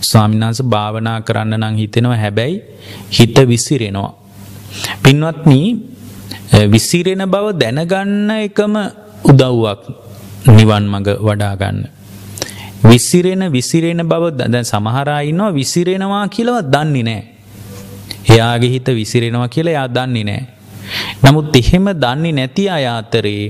ස්වාමිනාස 0.00 0.62
භාවනා 0.64 1.18
කරන්න 1.20 1.58
නං 1.58 1.76
හිතෙනවා 1.76 2.16
හැබැයි 2.16 2.62
හිත 3.10 3.36
විසිරෙනවා. 3.48 4.12
පින්වත්නී 5.02 5.66
විසිරෙන 6.70 7.22
බව 7.26 7.46
දැනගන්න 7.58 8.30
එකම 8.38 8.74
උදව්වක් 9.24 9.80
නිවන් 10.48 10.84
මඟ 10.86 11.10
වඩාගන්න. 11.18 11.78
විසිරෙන 12.84 13.42
විසිරෙන 13.52 14.02
බව 14.04 14.24
දැ 14.32 14.64
සමහරයින්නවා 14.64 15.52
විසිරෙනවා 15.52 16.28
කියලව 16.28 16.56
දන්නේ 16.64 17.02
නෑ. 17.02 17.22
එයාගේ 18.30 18.70
හිත 18.70 18.88
විසිරෙනවා 18.92 19.48
කියලා 19.48 19.74
යා 19.74 19.88
දන්නේ 19.88 20.24
නෑ. 20.24 20.53
නමුත් 21.22 21.56
එහෙම 21.56 21.86
දන්නේ 22.02 22.32
නැති 22.32 22.64
අය 22.68 22.86
අතරේ 22.88 23.44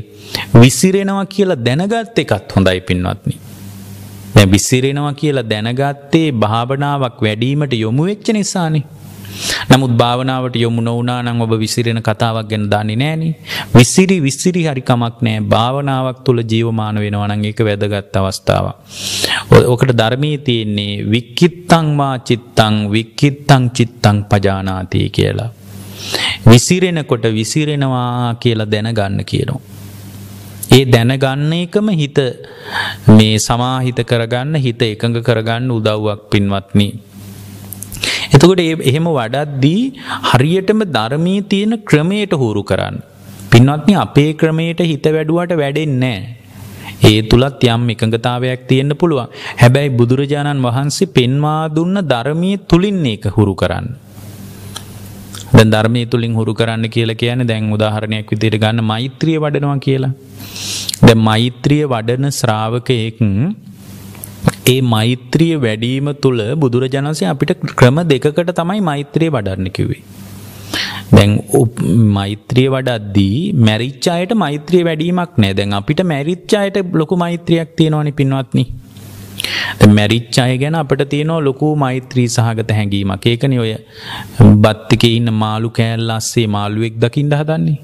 විසිරෙනවා 0.60 1.24
කියලා 1.26 1.62
දැනගත් 1.66 2.18
එකත් 2.18 2.56
හොඳයි 2.56 2.80
පින්වත්නි. 2.80 3.34
දැන් 4.34 4.50
විසිරෙනවා 4.50 5.12
කියලා 5.12 5.48
දැනගත්තේ 5.50 6.28
භාවනාවක් 6.34 7.18
වැඩිවීමට 7.22 7.74
යොමු 7.74 8.04
වෙච්ච 8.04 8.28
නිසානේ. 8.32 8.84
නමුත් 9.70 9.92
භාවනාවට 9.92 10.56
යොමු 10.56 10.80
නොවුනා 10.80 11.22
නම් 11.22 11.40
ඔබ 11.40 11.52
විසිරෙන 11.58 12.00
කතාවක් 12.02 12.48
ගැන 12.50 12.66
දන්නේ 12.72 12.96
නෑනේ. 12.96 13.32
විසිරි 13.76 14.16
විසිරි 14.22 14.62
හරි 14.66 14.82
කමක් 14.82 15.16
නෑ. 15.22 15.40
භාවනාවක් 15.54 16.18
තුල 16.24 16.38
ජීවමාන 16.52 17.00
වෙනවා 17.04 17.28
නම් 17.28 17.44
ඒක 17.44 17.60
වැදගත් 17.68 18.16
අවස්ථාවක්. 18.16 18.76
ඔකට 19.66 19.92
ධර්මයේ 20.00 20.38
තියෙන්නේ 20.38 20.94
වික්කිත්තං 21.10 21.88
වා 21.98 22.14
චිත්තං 22.20 22.76
වික්කිත්තං 22.90 23.70
චිත්තං 23.70 24.24
පජානාති 24.30 25.10
කියලා. 25.10 25.50
විසිරෙනකොට 26.46 27.24
විසිරෙනවා 27.38 28.34
කියලා 28.34 28.70
දැනගන්න 28.74 29.24
කියනවා. 29.24 29.62
ඒ 30.70 30.84
දැනගන්න 30.84 31.52
එකම 31.54 31.88
හිත 32.00 32.18
මේ 33.08 33.34
සමාහිත 33.38 33.98
කරගන්න 34.10 34.54
හිත 34.58 34.82
එකඟ 34.82 35.18
කරගන්න 35.20 35.74
උදව්වක් 35.76 36.22
පින්වත්නි. 36.30 36.88
එතකොට 38.34 38.62
එහෙම 38.84 39.08
වඩද්දී 39.10 39.82
හරියටම 40.30 40.80
ධර්මී 40.96 41.40
තියෙන 41.50 41.74
ක්‍රමයට 41.90 42.32
හුරු 42.34 42.62
කරන්න. 42.62 42.96
පින්වත්නි 43.50 43.94
අපේ 43.96 44.30
ක්‍රමයට 44.34 44.80
හිත 44.82 45.06
වැඩුවට 45.16 45.54
වැඩෙන්නේ 45.54 46.18
ඒ 47.02 47.20
තුළත් 47.22 47.64
යම් 47.66 47.84
එකඟතාවයක් 47.94 48.62
තියෙන්න්න 48.70 48.98
පුළුවන්. 49.00 49.28
හැබැයි 49.62 49.96
බුදුරජාණන් 49.98 50.64
වහන්සේ 50.66 51.12
පෙන්වා 51.16 51.60
දුන්න 51.76 51.96
ධර්මය 52.12 52.52
තුළින් 52.70 53.04
ඒක 53.06 53.26
හුරු 53.36 53.54
කරන්න. 53.54 53.86
දැන් 55.56 55.68
ධර්මය 55.74 56.02
තුළින් 56.12 56.32
හුරු 56.38 56.52
කරන්න 56.60 56.86
කියලා 56.88 57.20
කියන 57.22 57.42
දැන් 57.50 57.70
උදාහරණයක් 57.76 58.32
විදියට 58.32 58.58
ගන්න 58.62 58.84
මෛත්‍රිය 58.84 59.36
වඩනවා 59.38 59.78
කියලා. 59.86 60.12
දැන් 61.06 61.20
මෛත්‍රිය 61.28 61.84
වඩන 61.84 62.26
ශ්‍රාවකයෙක් 62.40 63.20
ඒ 64.66 64.80
මෛත්‍රිය 64.94 65.54
වැඩීම 65.56 66.10
තුළ 66.24 66.42
බුදුරජාණන්සේ 66.62 67.30
අපිට 67.34 67.54
ක්‍රම 67.80 67.98
දෙකකට 68.12 68.52
තමයි 68.60 68.82
මෛත්‍රිය 68.90 69.30
වඩන්න 69.30 69.70
කිව්වේ. 69.70 70.02
දැන් 71.16 71.32
මෛත්‍රිය 72.18 72.68
වඩද්දී 72.68 73.36
මැරිච්ච 73.66 74.06
අයට 74.14 74.32
මෛත්‍රිය 74.44 74.82
වැඩීමක් 74.88 75.34
නෑ 75.36 75.56
දැන් 75.60 75.76
අපිට 75.80 76.02
මැරිච්ච 76.12 76.54
අයට 76.62 76.78
ලොකු 77.02 77.20
මෛත්‍රියක් 77.24 77.70
තියෙනවනි 77.80 78.12
පින්වත්නි. 78.20 78.64
මැරිච්ච 79.96 80.36
අය 80.38 80.58
ගැන 80.58 80.76
අපට 80.82 81.02
තියෙනවා 81.14 81.40
ලොකු 81.40 81.70
මෛත්‍රී 81.76 82.28
සහගත 82.28 82.70
හැඟීමක් 82.78 83.26
ඒකන 83.26 83.56
ඔය 83.64 83.72
බත්තික 84.64 85.04
ඉන්න 85.10 85.34
මාළු 85.42 85.70
කෑල්ල 85.70 86.14
අස්සේ 86.18 86.46
මාළුවෙක් 86.48 86.96
දකිින්ට 86.98 87.36
හදන්නේ. 87.40 87.80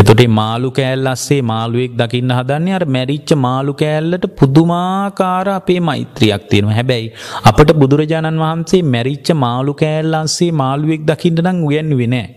එතොට 0.00 0.20
මාළු 0.30 0.68
කෑල් 0.70 1.06
අස්සේ 1.12 1.40
මාළුවෙක් 1.42 1.92
දකින්න 2.00 2.32
හදන්නේ 2.36 2.74
අර 2.78 2.84
මැරිච්ච 2.96 3.30
මාළු 3.44 3.72
කෑල්ලට 3.74 4.26
පුදුමාකාර 4.38 5.48
අපේ 5.54 5.80
මෛත්‍රියක් 5.80 6.42
තියෙනවා 6.50 6.76
හැබැයි 6.78 7.08
අපට 7.50 7.72
බුදුරජාණන් 7.80 8.42
වහන්සේ 8.44 8.82
මැරිච්ච 8.94 9.30
මාළු 9.44 9.74
කෑල්ල 9.82 10.14
අස්සේ 10.20 10.50
මාළුවෙක් 10.62 11.02
දකින්න 11.10 11.42
නම් 11.44 11.58
උයන්නුවේ 11.68 12.10
නෑ. 12.14 12.28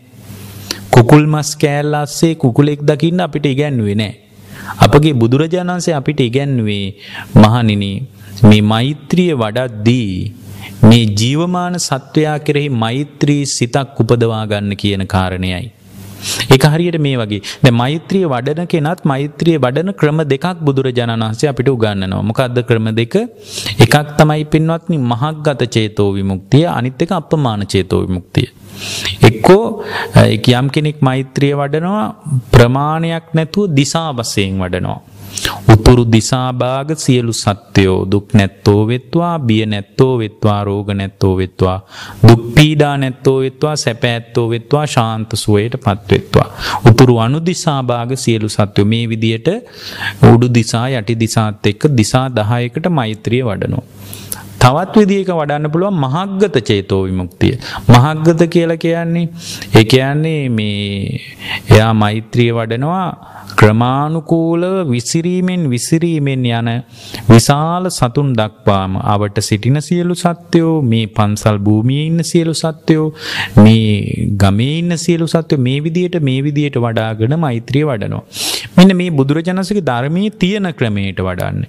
කුකුල් 0.94 1.26
මස් 1.28 1.52
කෑල්ල 1.64 1.94
අස්සේ 1.96 2.34
කුකුලෙක් 2.36 2.82
දකින්න 2.84 3.26
අපිට 3.28 3.46
ඉගැන්නුවේ 3.46 3.98
නෑ. 4.02 4.14
අපගේ 4.80 5.14
බුදුරජාණන්සේ 5.14 5.94
අපිට 5.94 6.20
ඉගැන්වේ 6.20 6.86
මහනිනි 7.36 7.92
මේ 8.44 8.62
මෛත්‍රිය 8.64 9.34
වඩද්දී 9.34 10.12
මේ 10.84 11.04
ජීවමාන 11.20 11.76
සත්වයා 11.80 12.38
කෙරෙහි 12.40 12.70
මෛත්‍රී 12.78 13.44
සිතක් 13.48 14.00
උපදවා 14.00 14.46
ගන්න 14.46 14.74
කියන 14.76 15.04
කාරණයයි. 15.08 15.66
ඒක 16.54 16.66
හරියට 16.74 16.98
මේ 17.06 17.18
වගේ 17.22 17.42
දැන් 17.64 17.78
මෛත්‍රිය 17.82 18.26
වඩන 18.34 18.70
කෙනත් 18.74 19.04
මෛත්‍රිය 19.12 19.58
වඩන 19.66 19.94
ක්‍රම 20.02 20.22
දෙකක් 20.34 20.64
බුදුරජාණන් 20.68 21.26
වහන්සේ 21.26 21.52
අපිට 21.54 21.72
උගන්වනවා. 21.76 22.22
මොකද්ද 22.30 22.60
ක්‍රම 22.70 22.90
දෙක? 23.00 23.16
එකක් 23.86 23.96
තමයි 24.20 24.44
පින්වත්නි 24.54 24.98
මහග්ගත 25.12 25.62
චේතෝ 25.76 26.10
විමුක්තිය 26.18 26.66
අනිත් 26.78 27.02
එක 27.06 27.14
අපමාන 27.20 27.64
චේතෝ 27.74 28.02
විමුක්තිය. 28.06 28.50
එක්කෝ 29.30 29.64
යම් 30.52 30.68
කෙනෙක් 30.76 31.00
මෛත්‍රිය 31.02 31.54
වඩනවා 31.62 32.06
ප්‍රමාණයක් 32.54 33.34
නැතුව 33.34 33.74
දිසා 33.80 34.10
වශයෙන් 34.20 34.60
වඩනවා. 34.64 35.00
උතුරු 35.74 36.04
දිසාභාග 36.06 36.90
සියලු 36.96 37.34
සත්‍යයෝ 37.34 38.00
දුක් 38.12 38.34
නැත්තෝ 38.34 38.82
වෙත්වා 38.88 39.36
බිය 39.42 39.66
නැත්තෝ 39.66 40.14
වෙත්වා 40.18 40.60
රෝග 40.64 40.90
නැත්තෝ 40.94 41.34
වෙත්වා 41.38 41.78
දුක් 42.28 42.44
පීඩා 42.56 42.96
නැත්තෝ 42.98 43.38
වෙත්වා 43.40 43.76
සැප 43.76 44.04
ඇත්තෝ 44.04 44.48
වෙත්වා 44.50 44.86
ශාන්ත 44.88 45.34
සුවයට 45.36 45.78
පත්වෙත්වා 45.78 46.48
උතුරු 46.92 47.18
අනු 47.20 47.40
දිසාභාග 47.46 48.12
සියලු 48.16 48.50
සත්‍යෝ 48.50 48.86
මේ 48.86 49.06
විදියට 49.10 49.50
උඩු 50.32 50.54
දිසා 50.54 50.88
යටි 50.92 51.20
දිසාත් 51.20 51.66
එක්ක 51.66 51.84
දිසා 51.92 52.28
10කට 52.32 52.90
මෛත්‍රිය 52.92 53.44
වඩනවා. 53.44 53.86
තවත් 54.62 54.96
විදිහක 55.02 55.32
වඩන්න 55.32 55.72
පුළුවන් 55.74 55.98
මහග්ගත 55.98 56.58
චේතෝ 56.62 57.02
විමුක්තිය. 57.04 57.54
මහග්ගත 57.90 58.42
කියලා 58.48 58.78
කියන්නේ 58.78 59.28
ඒ 59.76 59.86
කියන්නේ 59.86 60.42
මේ 60.52 61.22
එයා 61.70 61.94
මෛත්‍රිය 61.96 62.52
වඩනවා 62.52 63.06
ක්‍රමානුකූලව 63.60 64.76
විසිරීමෙන් 64.88 65.64
විසිරීමෙන් 65.70 66.46
යන 66.52 66.70
විශාල 67.30 67.86
සතුන් 67.92 68.30
දක්වාම 68.34 68.94
අවට 69.06 69.38
සිටින 69.42 69.80
සියලු 69.82 70.16
සත්‍යයෝ 70.16 70.76
මේ 70.84 71.06
පන්සල් 71.18 71.60
භූමියේ 71.60 72.06
ඉන්න 72.06 72.24
සියලු 72.24 72.56
සත්‍යයෝ 72.56 73.08
මේ 73.58 74.28
ගමේ 74.44 74.72
ඉන්න 74.78 74.98
සියලු 74.98 75.28
සත්‍යයෝ 75.28 75.62
මේ 75.62 75.78
විදියට 75.80 76.18
මේ 76.22 76.40
විදියට 76.44 76.78
වඩාගෙන 76.78 77.36
මෛත්‍රිය 77.40 77.86
වඩනවා. 77.86 78.24
මෙන්න 78.78 78.96
මේ 78.96 79.10
බුදුරජාණන්සේගේ 79.12 79.86
ධර්මයේ 79.86 80.32
තියෙන 80.42 80.70
ක්‍රමයට 80.80 81.22
වඩන්න. 81.22 81.60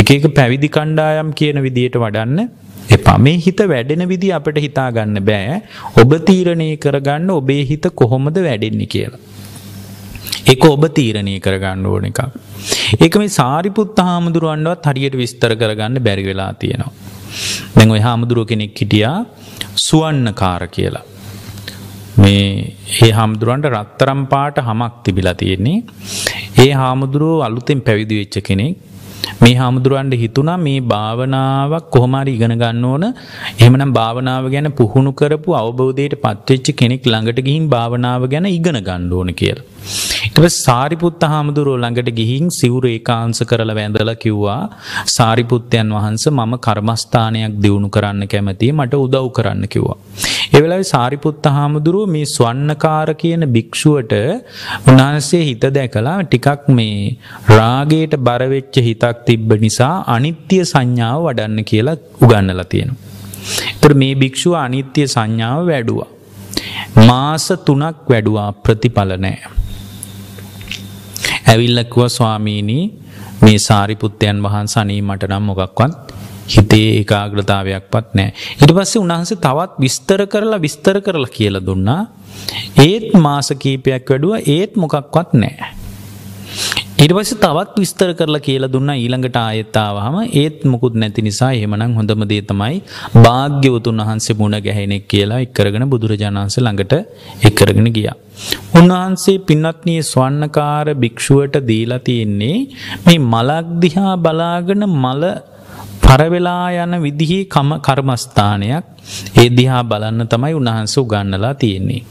එක 0.00 0.10
එක 0.10 0.26
පැවිදි 0.34 0.68
කණ්ඩායම් 0.68 1.30
කියන 1.32 1.58
විදියට 1.66 1.96
වඩන්න 1.96 2.39
එපා 2.96 3.18
මේ 3.18 3.38
හිත 3.46 3.60
වැඩෙන 3.72 4.04
විදි 4.12 4.30
අපට 4.38 4.58
හිතා 4.58 4.88
ගන්න 4.92 5.24
බෑ 5.24 5.58
ඔබ 6.02 6.14
තීරණය 6.28 6.68
කරගන්න 6.76 7.30
ඔබේ 7.30 7.62
හිත 7.64 7.86
කොහොමද 7.94 8.40
වැඩෙන්නේ 8.46 8.92
කියලා. 8.94 9.20
ඒක 10.46 10.64
ඔබ 10.64 10.84
තීරණය 10.98 11.34
කරගන්න 11.40 11.86
ඕන 11.86 12.08
එකක්. 12.10 12.20
ඒක 12.98 13.20
මේ 13.22 13.36
සාරිපුත්ත 13.40 14.02
හාමුදුරුවන්වත් 14.08 14.90
හරියට 14.90 15.16
විස්තර 15.22 15.54
කරගන්න 15.62 16.02
බැරි 16.06 16.26
වෙලා 16.30 16.52
තියෙනවා. 16.54 16.92
දැන් 17.76 17.94
ඔය 17.96 18.02
හාමුදුරුව 18.08 18.46
කෙනෙක් 18.52 18.82
හිටියා 18.82 19.16
සුවන්නකාර 19.86 20.64
කියලා. 20.76 21.04
මේ 22.16 22.44
ඒ 23.02 23.10
හාමුදුරුවන්ට 23.18 23.72
රත්තරම් 23.72 24.22
පාට 24.26 24.58
හමක් 24.68 24.94
තිබිලා 25.04 25.34
තියෙන්නේ. 25.34 25.78
ඒ 26.58 26.72
හාමුදුරුවෝ 26.72 27.42
අලුතෙන් 27.42 27.80
පැවිදි 27.80 28.20
වෙච්ච 28.20 28.38
කෙනෙක්. 28.48 28.76
මේ 29.42 29.54
හාමුදුරුවන්ට 29.54 30.14
හිතුණා 30.14 30.58
මේ 30.58 30.78
භාවනාවක් 30.84 31.86
කොහොමරි 31.90 32.34
ඉගෙන 32.34 32.54
ගන්න 32.56 32.84
ඕන. 32.84 33.04
එහෙමනම් 33.60 33.92
භාවනාව 33.92 34.46
ගැන 34.50 34.70
පුහුණු 34.72 35.12
කරපු 35.12 35.56
අවබෝධයට 35.56 36.16
පත්වෙච්ච 36.16 36.70
කෙනෙක් 36.72 37.06
ළඟට 37.06 37.40
ගිහින් 37.40 37.66
භාවනාව 37.68 38.24
ගැන 38.28 38.48
ඉගෙන 38.50 38.80
ගන්න 38.80 39.12
ඕන 39.12 39.32
කියලා. 39.34 39.64
ඊට 40.30 40.36
පස්සේ 40.36 40.50
සාරිපුත්ත 40.56 41.22
හාමුදුරුවෝ 41.24 41.78
ළඟට 41.78 42.10
ගිහින් 42.18 42.44
සිවුර 42.50 42.84
ඒකාංශ 42.86 43.40
කරලා 43.42 43.74
වැඳලා 43.74 44.14
කිව්වා 44.16 44.60
සාරිපුත්තයන් 45.06 45.88
වහන්සේ 45.90 46.32
මම 46.32 46.54
කර්මස්ථානයක් 46.58 47.54
දියුණු 47.56 47.88
කරන්න 47.88 48.22
කැමතියි 48.26 48.72
මට 48.72 48.94
උදව් 48.96 49.26
කරන්න 49.30 49.64
කිව්වා. 49.68 49.96
ඒ 50.54 50.60
වෙලාවේ 50.62 50.88
සාරිපුත්ත 50.92 51.44
හාමුදුරුවෝ 51.48 52.06
මේ 52.06 52.26
ස්වර්ණකාර 52.26 53.10
කියන 53.14 53.44
භික්ෂුවට 53.48 54.14
උන්වහන්සේ 54.88 55.42
හිත 55.44 55.66
දැකලා 55.70 56.16
ටිකක් 56.22 56.68
මේ 56.70 57.16
රාගයට 57.50 58.14
බර 58.20 58.42
වෙච්ච 58.48 58.78
හිතක් 58.80 59.24
තිබ්බ 59.26 59.50
නිසා 59.60 59.94
අනිත්‍ය 60.08 60.60
සංඥාව 60.64 61.20
වඩන්න 61.26 61.64
කියලා 61.64 61.96
උගන්වලා 62.20 62.66
තියෙනවා. 62.66 63.00
ඒතර 63.68 63.94
මේ 63.94 64.14
භික්ෂුව 64.14 64.54
අනිත්‍ය 64.58 65.08
සංඥාව 65.08 65.62
වැඩුවා. 65.66 66.10
මාස 67.08 67.48
3ක් 67.62 67.96
වැඩුවා 68.08 68.48
ප්‍රතිඵල 68.62 69.12
නැහැ. 69.18 69.58
ඇවිල්ලා 71.48 71.84
කිව්වා 71.84 72.08
ස්වාමීනි 72.08 72.78
මේ 73.42 73.58
සාරිපුත්තයන් 73.58 74.42
වහන්සේ 74.42 74.80
අනේ 74.82 75.02
මට 75.02 75.28
නම් 75.30 75.42
මොකක්වත් 75.42 75.94
හිතේ 76.56 76.86
ඒකාග්‍රතාවයක්වත් 76.98 78.14
නැහැ. 78.14 78.32
ඊට 78.60 78.72
පස්සේ 78.76 79.02
උන්වහන්සේ 79.02 79.42
තවත් 79.46 79.80
විස්තර 79.80 80.26
කරලා 80.26 80.62
විස්තර 80.62 81.00
කරලා 81.00 81.34
කියලා 81.36 81.66
දුන්නා. 81.66 82.02
ඒත් 82.86 83.14
මාස 83.26 83.52
කීපයක් 83.58 84.10
වැඩුවා 84.10 84.40
ඒත් 84.46 84.76
මොකක්වත් 84.76 85.32
නැහැ. 85.42 85.79
ඊට 87.00 87.12
පස්සේ 87.16 87.38
තවත් 87.42 87.80
විස්තර 87.82 88.08
කරලා 88.12 88.40
කියලා 88.40 88.68
දුන්නා 88.68 88.96
ඊළඟට 88.96 89.36
ආයෙත් 89.38 89.76
ආවහම 89.76 90.16
ඒත් 90.40 90.58
මුකුත් 90.64 90.96
නැති 91.00 91.22
නිසා 91.22 91.48
එහෙමනම් 91.52 91.94
හොඳම 91.98 92.24
දේ 92.32 92.40
තමයි 92.42 92.76
භාග්‍යවතුන් 93.16 94.02
වහන්සේ 94.02 94.36
මුණ 94.40 94.56
ගැහෙනෙක් 94.66 95.06
කියලා 95.12 95.38
එක් 95.38 95.54
කරගෙන 95.56 95.86
බුදුරජාණන් 95.92 96.40
වහන්සේ 96.40 96.64
ළඟට 96.66 96.94
එක් 97.46 97.54
කරගෙන 97.54 97.88
ගියා. 97.96 98.16
උන්වහන්සේ 98.80 99.38
පින්වත්නි 99.46 99.96
ස්වර්ණකාර 100.02 100.88
භික්ෂුවට 100.96 101.56
දීලා 101.70 102.00
තියෙන්නේ 102.00 102.58
මේ 103.06 103.18
මලක් 103.24 103.66
දිහා 103.82 104.14
බලාගෙන 104.18 104.84
මල 104.94 105.24
පරවෙලා 106.04 106.68
යන 106.78 106.94
විදිහේ 107.00 107.50
කම 107.50 107.70
කර්මස්ථානයක් 107.80 108.84
ඒ 109.36 109.50
දිහා 109.50 109.84
බලන්න 109.84 110.30
තමයි 110.32 110.54
උන්වහන්සේ 110.54 111.02
උගන්වලා 111.02 111.54
තියෙන්නේ. 111.56 112.02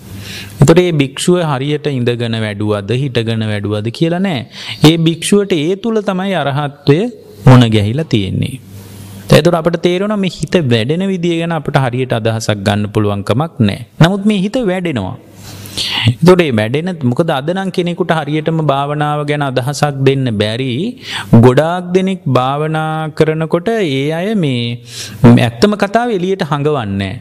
එතකොට 0.60 0.80
මේ 0.80 0.92
භික්ෂුව 0.94 1.38
හරියට 1.44 1.88
ඉඳගෙන 1.90 2.38
වැඩුවද 2.40 2.92
හිටගෙන 2.96 3.46
වැඩුවද 3.48 3.88
කියලා 3.92 4.20
නෑ. 4.20 4.42
ඒ 4.84 4.98
භික්ෂුවට 5.00 5.54
ඒ 5.58 5.76
තුල 5.76 6.02
තමයි 6.02 6.36
අරහත්වය 6.36 7.00
මුණ 7.46 7.70
ගැහිලා 7.70 8.10
තියෙන්නේ. 8.10 8.56
එතකොට 9.32 9.56
අපිට 9.56 9.82
තේරෙනවා 9.82 10.18
මේ 10.18 10.32
හිත 10.32 10.56
වැඩෙන 10.66 11.06
විදිය 11.08 11.40
ගැන 11.40 11.52
අපිට 11.52 11.78
හරියට 11.78 12.14
අදහසක් 12.14 12.62
ගන්න 12.68 12.92
පුළුවන් 12.94 13.24
කමක් 13.24 13.54
නෑ. 13.62 13.82
නමුත් 14.00 14.24
මේ 14.26 14.40
හිත 14.40 14.58
වැඩෙනවා. 14.66 15.18
එතකොට 16.10 16.40
මේ 16.40 16.52
වැඩෙන 16.54 16.90
මොකද 17.04 17.32
අද 17.32 17.50
නම් 17.50 17.70
කෙනෙකුට 17.72 18.12
හරියටම 18.12 18.60
භාවනාව 18.64 19.22
ගැන 19.26 19.46
අදහසක් 19.46 19.98
දෙන්න 20.00 20.26
බැරි 20.34 20.72
ගොඩාක් 21.38 21.90
දෙනෙක් 21.94 22.22
භාවනා 22.30 22.92
කරනකොට 23.12 23.70
ඒ 23.70 24.06
අය 24.12 24.30
මේ 24.36 24.64
ඇත්තම 25.40 25.74
කතාව 25.76 26.10
එළියට 26.10 26.46
හඟවන්නේ 26.52 27.16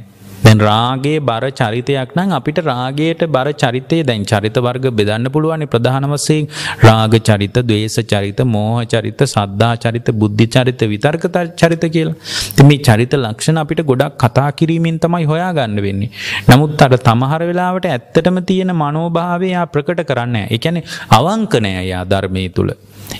දැන් 0.45 0.61
රාගයේ 0.61 1.21
බර 1.21 1.45
චරිතයක් 1.51 2.11
නම් 2.17 2.33
අපිට 2.39 2.59
රාගයට 2.71 3.23
බර 3.37 3.49
චරිතය 3.63 3.99
දැන් 4.03 4.25
චරිත 4.25 4.59
වර්ග 4.67 4.87
බෙදන්න 4.99 5.29
පුළුවන් 5.35 5.65
ප්‍රධාන 5.75 6.07
වශයෙන් 6.13 6.49
රාග 6.85 7.15
චරිත, 7.21 7.59
ද්වේෂ 7.71 7.99
චරිත, 8.13 8.41
මෝහ 8.55 8.77
චරිත, 8.85 9.23
සද්ධා 9.35 9.73
චරිත, 9.85 10.11
බුද්ධි 10.23 10.47
චරිත, 10.57 10.83
විතර්ක 10.93 11.27
චරිත 11.63 11.85
කියලා. 11.97 12.17
ඉතින් 12.51 12.69
මේ 12.71 12.83
චරිත 12.89 13.15
ලක්ෂණ 13.15 13.63
අපිට 13.65 13.83
ගොඩක් 13.91 14.19
කතා 14.25 14.49
කිරීමෙන් 14.53 14.99
තමයි 14.99 15.31
හොයාගන්න 15.33 15.83
වෙන්නේ. 15.87 16.13
නමුත් 16.51 16.83
අර 16.87 16.95
තමහර 17.09 17.43
වෙලාවට 17.51 17.91
ඇත්තටම 17.95 18.39
තියෙන 18.51 18.73
මනෝභාවය 18.83 19.51
යා 19.57 19.67
ප්‍රකට 19.67 20.03
කරන්නේ 20.11 20.37
නැහැ. 20.37 20.55
ඒ 20.55 20.59
කියන්නේ 20.59 20.85
අවංක 21.19 21.55
නැහැ 21.67 21.89
යා 21.93 22.05
ධර්මයේ 22.05 22.55
තුල. 22.59 22.71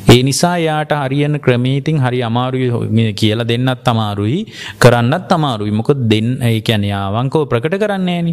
ඒ 0.09 0.21
නිසා 0.23 0.57
යාට 0.59 0.93
හරියන 0.95 1.37
ක්‍රමීතින් 1.45 1.99
හරි 1.99 2.21
අමාරුයි 2.23 3.13
කියලා 3.15 3.49
දෙන්නත් 3.51 3.89
අමාරුයි 3.93 4.39
කරන්නත් 4.79 5.33
අමාරුයි 5.37 5.73
මොක 5.73 5.91
දෙන්න 6.13 6.31
ඒ 6.43 6.61
කියන 6.61 6.85
යාවංකෝ 6.85 7.45
ප්‍රකට 7.47 7.77
කරන්නේනි. 7.83 8.33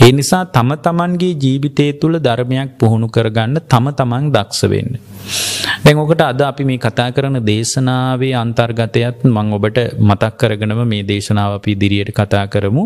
ඒ 0.00 0.12
නිසා 0.12 0.44
තම 0.56 0.72
තමන්ගේ 0.86 1.32
ජීවිතය 1.44 1.86
තුළ 2.00 2.18
ධර්මයක් 2.18 2.72
පුහුණු 2.80 3.08
කරගන්න 3.08 3.60
තම 3.68 3.88
තමන් 3.92 4.32
දක්ෂ 4.36 4.62
වෙන්න. 4.72 4.92
දැන් 5.84 6.00
ඔකට 6.02 6.22
අද 6.22 6.40
අපි 6.46 6.64
මේ 6.70 6.80
කතා 6.84 7.08
කරන 7.16 7.36
දේශනාවේ 7.48 8.32
අන්තර්ගතයත් 8.40 9.22
මං 9.26 9.52
ඔබට 9.56 9.78
මතක් 10.08 10.32
කරගෙනම 10.40 10.80
මේ 10.92 11.04
දේශනාව 11.10 11.52
අපි 11.58 11.72
ඉදිරියට 11.76 12.10
කතා 12.18 12.44
කරමු. 12.54 12.84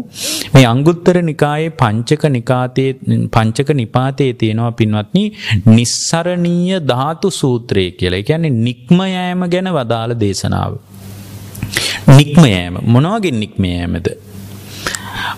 මේ 0.54 0.66
අංගුත්තර 0.72 1.18
නිකායේ 1.30 1.74
පංචක 1.82 2.30
නිකාතේ 2.36 2.90
පංචක 3.34 3.76
නිපාතයේ 3.82 4.38
තියෙනවා 4.42 4.72
පින්වත්නි 4.80 5.24
නිස්සරණීය 5.76 6.80
ධාතු 6.92 7.30
සූත්‍රය 7.40 7.86
කියලා. 7.90 8.20
ඒ 8.20 8.28
කියන්නේ 8.30 8.58
නික්ම 8.68 9.00
යෑම 9.06 9.42
ගැන 9.54 9.70
වදාළ 9.78 10.14
දේශනාව. 10.24 10.72
නික්ම 12.18 12.44
යෑම 12.46 12.76
මොනවගේ 12.94 13.36
නික්ම 13.42 13.64
යෑමද? 13.64 14.08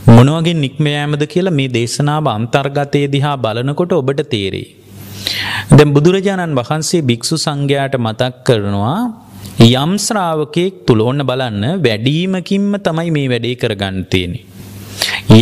මොනවගේ 0.08 0.58
නික්ම 0.64 0.86
යෑමද 0.86 1.22
කියලා 1.34 1.58
මේ 1.60 1.70
දේශනාව 1.78 2.34
අන්තර්ගතයේ 2.38 3.12
දිහා 3.14 3.36
බලනකොට 3.36 4.00
ඔබට 4.00 4.28
තේරෙයි. 4.34 4.66
දැන් 5.68 5.92
බුදුරජාණන් 5.92 6.54
වහන්සේ 6.54 7.02
භික්ෂු 7.02 7.36
සංඝයාට 7.36 7.94
මතක් 7.98 8.34
කරනවා 8.46 8.98
යම් 9.74 9.92
ශ්‍රාවකයෙක් 9.98 10.86
තුල 10.86 11.00
ඕන්න 11.00 11.26
බලන්න 11.26 11.64
වැඩිමකින්ම 11.82 12.76
තමයි 12.78 13.10
මේ 13.10 13.28
වැඩේ 13.28 13.56
කරගන්න 13.56 14.04
තියෙන්නේ. 14.04 14.44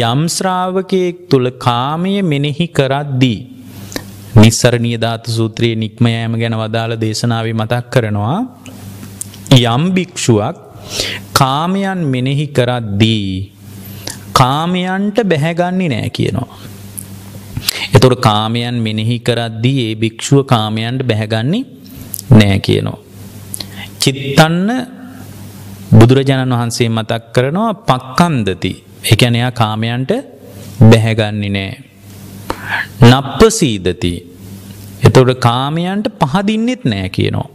යම් 0.03 0.23
ශ්‍රාවකයෙක් 0.29 1.29
තුල 1.29 1.51
කාමය 1.59 2.15
මෙනෙහි 2.23 2.67
කරද්දී 2.69 3.41
නිස්සරණීය 4.35 4.99
ධාතු 4.99 5.31
සූත්‍රයේ 5.31 5.77
නික්ම 5.77 6.07
යෑම 6.07 6.41
ගැන 6.41 6.57
වදාළ 6.57 6.97
දේශනාවේ 6.97 7.55
මතක් 7.55 7.85
කරනවා 7.91 8.39
යම් 9.67 9.83
භික්ෂුවක් 9.93 10.57
කාමයන් 11.33 12.01
මෙනෙහි 12.07 12.47
කරද්දී 12.49 13.29
කාමයන්ට 14.33 15.19
බැහැගන්නේ 15.23 15.91
නෑ 15.91 16.11
කියනවා. 16.11 16.74
එතොට 18.05 18.21
කාමයන් 18.21 18.77
මෙනෙහි 18.77 19.17
කරද්දී 19.19 19.81
ඒ 19.85 19.95
භික්‍ෂුව 19.95 20.41
කාමයන්ට 20.45 21.01
බැහැගන්නේ 21.03 21.65
නෑ 22.31 22.59
කියනවා. 22.59 22.99
චිත්තන්න 23.99 24.69
බුදුරජාණන් 25.99 26.55
වහන්සේ 26.55 26.89
මතක් 26.89 27.23
කරනවා 27.35 27.73
පක්කන්දති 27.83 28.73
එකැනයා 29.13 29.51
කාමයන්ට 29.53 30.11
බැහැගන්නේ 30.83 31.51
නෑ. 31.51 31.73
නප්ප 33.03 33.41
සීදති 33.51 34.13
එතොට 35.03 35.33
කාමයන්ට 35.39 36.07
පහදින්නෙත් 36.23 36.85
නෑ 36.85 37.09
කියනවා. 37.09 37.49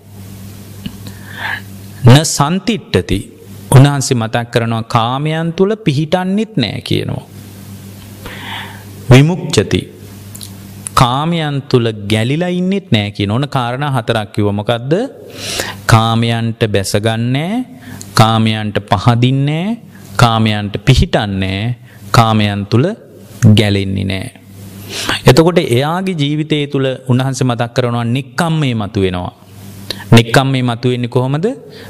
න 2.05 2.15
සන්තිට්ටති 2.27 3.19
උන්හන්සේ 3.71 4.17
මතක් 4.17 4.45
කරනවා 4.51 4.83
කාමයන් 4.87 5.53
තුළ 5.53 5.75
පිහිටන්නෙත් 5.77 6.53
නෑ 6.57 6.81
කියනවා. 6.81 7.23
විමුක්චති 9.11 9.81
කාමයන් 11.01 11.57
තුළ 11.69 11.87
ගැලිලා 12.11 12.51
ඉන්නෙත් 12.51 12.87
නෑ 12.91 13.11
කියන 13.11 13.31
ඕන 13.31 13.45
කාරණ 13.47 13.85
හතරක් 13.95 14.31
කිව 14.35 14.47
මොකක්ද 14.51 14.93
කාමයන්ට 15.85 16.61
බැසගන්නේ 16.67 17.53
කාමයන්ට 18.13 18.77
පහදින්නේ 18.93 19.67
කාමයන්ට 20.15 20.75
පිහිටන්නේ 20.85 21.61
කාමයන් 22.11 22.65
තුළ 22.65 22.87
ගැලෙන්නේ 23.55 24.05
නෑ. 24.05 24.27
එතකොට 25.25 25.59
එයාගේ 25.59 26.19
ජීවිතය 26.21 26.59
තුළ 26.67 26.87
උන්වහන්සේ 27.07 27.47
මතක් 27.47 27.71
කරනවා 27.75 28.05
නික්කම් 28.07 28.53
මේ 28.61 28.75
මතු 28.75 29.01
වෙනවා. 29.01 29.38
නික්කම් 30.11 30.47
මේ 30.47 30.61
මතුවෙන්නේ 30.61 31.07
කොහොමද 31.07 31.45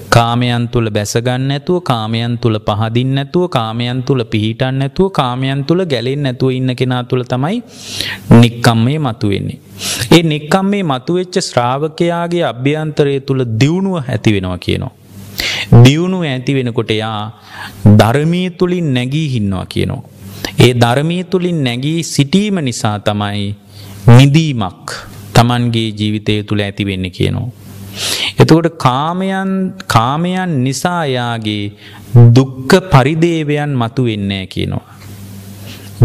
කාමයන් 0.10 0.64
තුළ 0.68 0.88
බැසගන්න 0.90 1.44
නැතුව 1.48 1.78
කාමයන් 1.82 2.34
තුළ 2.38 2.58
පහදින් 2.60 3.12
නැතුව 3.16 3.46
කාමයන් 3.48 4.00
තුළ 4.04 4.24
පිහිටන් 4.24 4.80
නැතුව 4.80 5.10
කාමයන් 5.12 5.62
තුළ 5.66 5.84
ගැලෙන් 5.86 6.24
නැතුව 6.24 6.52
ඉන්න 6.52 6.72
කෙනා 6.76 7.04
තුළ 7.04 7.24
තමයි 7.24 7.58
නික්කම් 8.32 8.80
මේ 8.80 9.00
මතුවෙන්නේ. 9.00 9.60
ඒ 10.12 10.24
නික්කම් 10.24 10.66
මේ 10.66 10.84
මතුවෙච්ච 10.84 11.36
ශ්‍රාවකයාගේ 11.42 12.44
අභ්‍යන්තරය 12.44 13.16
තුළ 13.22 13.44
දියුණුව 13.62 13.96
ඇති 14.04 14.34
වෙනවා 14.34 14.58
කියනවා. 14.58 14.94
දියුණුව 15.86 16.24
ඇති 16.24 16.54
වෙනකොට 16.54 16.92
යා 16.94 17.22
ධර්මී 18.00 18.50
තුළින් 18.52 18.90
නැගී 18.94 19.28
හින්නවා 19.30 19.66
කියනවා. 19.66 20.04
ඒ 20.60 20.74
ධර්මී 20.76 21.24
තුළින් 21.26 21.64
නැගී 21.64 22.04
සිටීම 22.06 22.60
නිසා 22.62 22.98
තමයි 23.02 23.48
මිදීමක් 24.10 24.98
තමන්ගේ 25.34 25.88
ජීවිතය 26.00 26.38
තුළ 26.44 26.62
ඇති 26.62 26.86
වෙන්න 26.86 27.12
කියනවා. 27.12 27.59
එතකොට 28.50 28.82
කාමයන් 28.82 29.78
කාමයන් 29.86 30.52
නිසා 30.66 31.06
යාගේ 31.08 31.78
දුක්ඛ 32.34 32.90
පරිදේවයන් 32.90 33.72
මතුවෙන්නේ 33.78 34.46
කියනවා. 34.48 34.86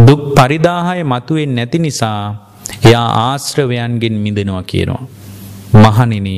දුක් 0.07 0.23
පරිදාහය 0.37 1.01
මතුවෙන්නේ 1.05 1.57
නැති 1.57 1.79
නිසා 1.79 2.21
එයා 2.85 3.09
ආශ්‍රවයන්ගෙන් 3.25 4.17
මිදෙනවා 4.25 4.63
කියනවා. 4.63 5.05
මහණෙනි 5.75 6.37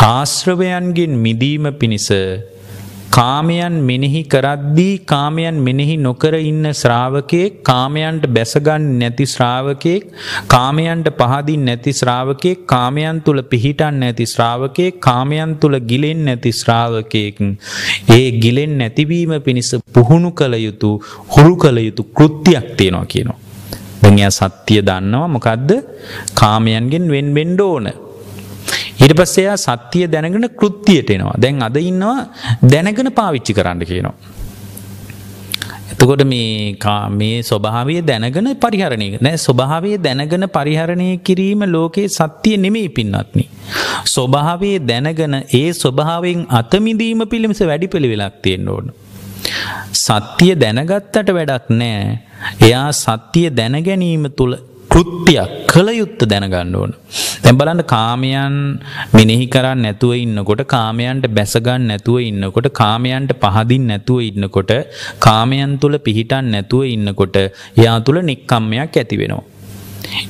ආශ්‍රවයන්ගෙන් 0.00 1.14
මිදීම 1.16 1.66
පිණිස 1.80 2.08
කාමයන් 3.18 3.76
මෙනෙහි 3.82 4.20
කරද්දී 4.24 4.98
කාමයන් 5.04 5.56
මෙනෙහි 5.58 5.94
නොකර 5.98 6.34
ඉන්න 6.40 6.66
ශ්‍රාවකයෙක් 6.72 7.54
කාමයන්ට 7.62 8.24
බැසගන්න 8.28 8.84
නැති 9.00 9.26
ශ්‍රාවකයෙක් 9.26 10.04
කාමයන්ට 10.46 11.08
පහදින් 11.20 11.64
නැති 11.64 11.92
ශ්‍රාවකයෙක් 11.92 12.60
කාමයන් 12.66 13.18
තුල 13.20 13.40
පිහිටන් 13.44 13.98
නැති 13.98 14.26
ශ්‍රාවකයෙක් 14.26 15.00
කාමයන් 15.00 15.56
තුල 15.58 15.76
ගිලෙන් 15.90 16.22
නැති 16.24 16.52
ශ්‍රාවකයෙක් 16.52 17.42
ඒ 18.10 18.26
ගිලෙන් 18.38 18.74
නැතිවීම 18.78 19.34
පිණිස 19.40 19.72
පුහුණු 19.92 20.32
කළ 20.32 20.56
යුතු 20.58 20.90
හුරු 21.28 21.54
කළ 21.56 21.80
යුතු 21.80 22.04
කෘත්‍යයක් 22.12 22.68
තියෙනවා 22.76 23.06
කියනවා. 23.06 23.38
දැන් 24.02 24.18
එයා 24.18 24.34
සත්‍ය 24.40 24.82
දන්නවා 24.82 25.28
මොකද්ද? 25.28 25.70
කාමයන්ගෙන් 26.34 27.10
වෙන් 27.10 27.34
වෙන්න 27.34 27.60
ඕන. 27.62 27.88
ඊට 28.98 29.14
පස්සේ 29.18 29.44
එයා 29.44 29.58
සත්‍යය 29.58 30.06
දැනගෙන 30.06 30.48
කෘත්‍යයට 30.60 31.10
එනවා. 31.10 31.36
දැන් 31.36 31.62
අද 31.62 31.76
ඉන්නවා 31.82 32.18
දැනගෙන 32.64 33.10
පාවිච්චි 33.12 33.52
කරන්න 33.52 33.84
කියනවා. 33.84 34.16
එතකොට 35.92 36.22
මේ 36.24 36.76
මේ 37.10 37.42
ස්වභාවය 37.42 37.96
දැනගෙන 38.02 38.48
පරිහරණය 38.56 39.08
නෑ 39.18 39.36
ස්වභාවය 39.36 39.92
දැනගෙන 39.98 40.46
පරිහරණය 40.48 41.08
කිරීම 41.18 41.62
ලෝකයේ 41.66 42.08
සත්‍යය 42.08 42.56
නෙමෙයි 42.56 42.88
පින්නත්නි. 42.88 43.44
ස්වභාවයේ 44.06 44.78
දැනගෙන 44.82 45.36
ඒ 45.54 45.68
ස්වභාවයෙන් 45.72 46.46
අතමිදීම 46.50 47.22
පිළිමිස 47.26 47.62
වැඩි 47.62 47.92
පිළිවෙලක් 47.94 48.36
තියෙන්න 48.42 48.68
ඕන. 48.68 48.88
සත්‍යය 50.04 50.54
දැනගත්තට 50.54 51.30
වැඩක් 51.38 51.68
නෑ. 51.72 52.18
එයා 52.62 52.88
සත්‍යය 52.94 53.48
දැනගැනීම 53.50 54.26
තුළ 54.38 54.54
කෘත්‍යයක් 54.98 55.50
කළ 55.70 55.88
යුත්ත 55.92 56.20
දැනගන්න 56.30 56.72
ඕන. 56.74 56.92
දැන් 57.42 57.58
බලන්න 57.58 57.82
කාමයන් 57.92 58.54
මෙනෙහි 59.14 59.46
කරන්නේ 59.54 59.84
නැතුව 59.84 60.12
ඉන්නකොට 60.22 60.62
කාමයන්ට 60.74 61.26
බැසගන්න 61.36 61.84
නැතුව 61.90 62.16
ඉන්නකොට 62.28 62.68
කාමයන්ට 62.80 63.32
පහදින් 63.44 63.84
නැතුව 63.90 64.26
ඉන්නකොට 64.28 64.72
කාමයන් 65.26 65.76
තුල 65.82 65.96
පිහිටන් 66.06 66.50
නැතුව 66.54 66.90
ඉන්නකොට 66.94 67.38
එයා 67.38 67.96
තුල 68.00 68.18
නික්කම්මයක් 68.30 68.98
ඇති 69.02 69.20
වෙනවා. 69.22 69.57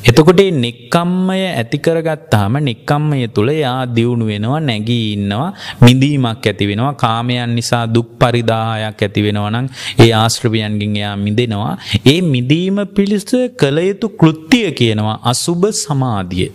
එතකොට 0.05 0.41
මේ 0.41 0.51
නික්කම්මය 0.59 1.39
ඇති 1.51 1.79
කරගත්තාම 1.79 2.59
නික්කම්මය 2.61 3.29
තුල 3.29 3.51
යා 3.57 3.81
දියුණු 3.89 4.27
වෙනවා 4.27 4.61
නැගී 4.61 5.05
ඉන්නවා 5.13 5.49
මිදීමක් 5.81 6.47
ඇති 6.47 6.71
වෙනවා 6.71 6.95
කාමයන් 6.97 7.55
නිසා 7.55 7.85
දුක් 7.89 8.09
පරිදාහයක් 8.19 9.03
ඇති 9.03 9.23
වෙනවා 9.23 9.51
නම් 9.51 9.69
ඒ 9.99 10.11
ආශ්‍රවයන්ගෙන් 10.13 10.97
එයා 10.97 11.17
මිදෙනවා. 11.19 11.75
ඒ 12.07 12.21
මිදීම 12.27 12.79
පිළිස 12.95 13.29
කළ 13.57 13.79
යුතු 13.81 14.09
කෘත්‍ය 14.21 14.61
කියනවා 14.73 15.19
අසුබ 15.25 15.63
සමාධිය. 15.75 16.49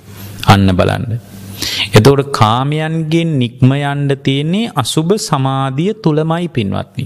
අන්න 0.47 0.69
බලන්න. 0.71 1.05
එතකොට 1.93 2.31
කාමයන්ගෙන් 2.31 3.31
නික්ම 3.39 3.71
යන්න 3.73 4.09
තියෙන්නේ 4.23 4.71
අසුබ 4.75 5.11
සමාධිය 5.19 5.93
තුලමයි 5.95 6.47
පින්වත්නි. 6.49 7.05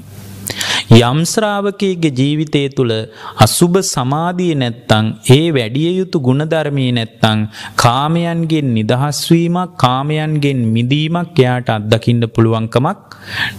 යම් 0.90 1.20
ශ්‍රාවකයෙක්ගේ 1.26 2.12
ජීවිතය 2.12 2.62
තුළ 2.70 2.94
අසුබ 3.38 3.76
සමාධිය 3.86 4.54
නැත්තං 4.56 5.08
ඒ 5.30 5.48
වැඩිය 5.52 5.92
යුතු 5.98 6.20
ගුණධර්මී 6.20 6.92
නැත්තං 6.92 7.42
කාමයන්ගෙන් 7.76 8.70
නිදහස්වීමක් 8.74 9.76
කාමයන්ගෙන් 9.78 10.62
මිදීමක් 10.68 11.40
එයාට 11.40 11.70
අත්දකින්න 11.70 12.24
පුළුවන්කමක් 12.30 13.00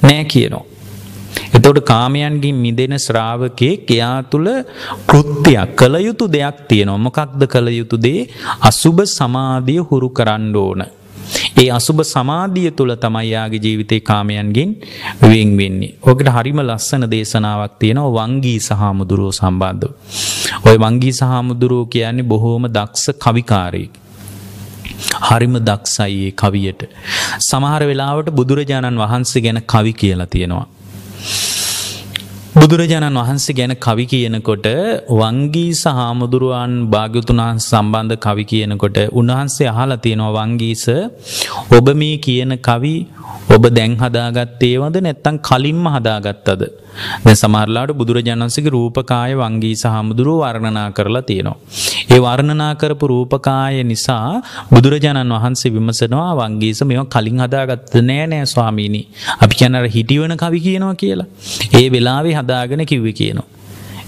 නෑ 0.02 0.24
කියනවා. 0.24 0.64
එතකොට 1.50 1.80
කාමයන්ගින් 1.84 2.56
මිදෙන 2.56 2.94
ශ්‍රාවකයෙක් 2.98 3.90
එයා 3.90 4.22
තුළ 4.24 4.48
කෘත්‍යයක් 5.06 5.76
කළ 5.76 5.96
යුතු 6.00 6.26
දෙයක් 6.28 6.58
තියෙනවා. 6.68 6.98
මොකක්ද 6.98 7.42
කළ 7.46 7.68
යුතු 7.70 7.96
දේ? 7.98 8.28
අසුබ 8.60 9.00
සමාධිය 9.08 9.82
හුරු 9.82 10.08
කරන්න 10.10 10.56
ඕන. 10.56 10.82
ඒ 11.56 11.68
අසුබ 11.70 12.00
සමාධිය 12.04 12.70
තුළ 12.70 12.94
තමයි 12.96 13.30
යාගේ 13.30 13.62
ජීවිතේ 13.64 14.00
කාමයන්ගෙන් 14.00 14.70
වෙන් 15.22 15.50
වෙන්නේ. 15.56 15.92
ඔකට 16.02 16.28
හරිම 16.28 16.60
ලස්සන 16.60 17.04
දේශනාවක් 17.10 17.78
තියෙනවා 17.78 18.12
වංගී 18.18 18.58
සහමුදුරුවෝ 18.60 19.32
සම්බන්ධව. 19.32 19.92
ඔය 20.64 20.76
වංගී 20.78 21.12
සහමුදුරුවෝ 21.12 21.86
කියන්නේ 21.86 22.22
බොහෝම 22.24 22.68
දක්ෂ 22.68 23.06
කවිකාරයෙක්. 23.18 23.92
හරිම 25.28 25.54
දක්ෂයි 25.60 26.18
ඒ 26.22 26.32
කවියට. 26.32 26.82
සමහර 27.40 27.82
වෙලාවට 27.82 28.30
බුදුරජාණන් 28.30 28.98
වහන්සේ 28.98 29.42
ගැන 29.42 29.60
කවි 29.64 29.92
කියලා 29.92 30.26
තියෙනවා. 30.26 30.66
බුදුරජාණන් 32.60 33.18
වහන්සේ 33.18 33.54
ගැන 33.54 33.72
කවි 33.76 34.04
කියනකොට 34.06 34.66
වංගීස 35.12 35.82
හාමුදුරුවන් 35.88 36.72
භාග්‍යතුන් 36.86 37.40
වහන්සේ 37.40 37.68
සම්බන්ධ 37.70 38.16
කවි 38.18 38.44
කියනකොට 38.44 38.98
උන්වහන්සේ 39.12 39.68
අහලා 39.72 39.98
තියෙනවා 39.98 40.32
වංගීස 40.38 40.84
ඔබ 41.78 41.86
මේ 42.00 42.16
කියන 42.18 42.52
කවි 42.60 42.94
ඔබ 43.48 43.64
දැන් 43.70 43.92
හදාගත්තේවද 43.96 44.96
නැත්තම් 44.98 45.36
කලින්ම 45.40 45.84
හදාගත්තද? 45.88 46.62
දැන් 47.24 47.36
සමහරලාට 47.36 47.92
බුදුරජාණන් 47.92 48.44
වහන්සේගේ 48.44 48.70
රූපකාය 48.70 49.34
වංගීස 49.34 49.84
හාමුදුරුව 49.86 50.40
වර්ණනා 50.42 50.86
කරලා 50.90 51.22
තියෙනවා. 51.22 51.56
ඒ 52.10 52.18
වර්ණනා 52.18 52.72
කරපු 52.74 53.06
රූපකාය 53.06 53.84
නිසා 53.84 54.42
බුදුරජාණන් 54.72 55.36
වහන්සේ 55.36 55.74
විමසනවා 55.74 56.30
වංගීස 56.40 56.82
මේවා 56.84 57.10
කලින් 57.14 57.44
හදාගත්ත 57.44 57.94
නෑ 58.02 58.26
නෑ 58.26 58.46
ස්වාමීනි. 58.46 59.02
අපි 59.40 59.54
කියන 59.54 59.78
අර 59.80 59.86
හිටිවන 59.88 60.36
කවි 60.36 60.60
කියනවා 60.60 60.94
කියලා. 60.94 61.28
ඒ 61.74 61.86
වෙලාවේ 61.92 62.34
හදාගෙන 62.34 62.86
කිව්වේ 62.86 63.12
කියනවා. 63.12 63.57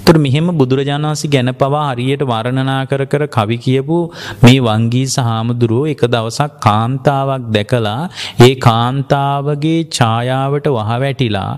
එතකොට 0.01 0.19
මෙහෙම 0.19 0.47
බුදුරජාණන් 0.53 1.07
වහන්සේ 1.07 1.31
ගැන 1.31 1.51
පවා 1.53 1.83
හරියට 1.89 2.23
වර්ණනා 2.23 2.87
කර 2.87 3.03
කර 3.05 3.25
කවි 3.29 3.57
කියපු 3.59 3.97
මේ 4.43 4.61
වංගීස 4.61 5.17
හාමුදුරුවෝ 5.19 5.87
එක 5.87 6.03
දවසක් 6.07 6.53
කාන්තාවක් 6.61 7.45
දැකලා 7.49 8.09
ඒ 8.41 8.55
කාන්තාවගේ 8.59 9.81
ඡායාවට 9.91 10.69
වහවැටිලා 10.69 11.53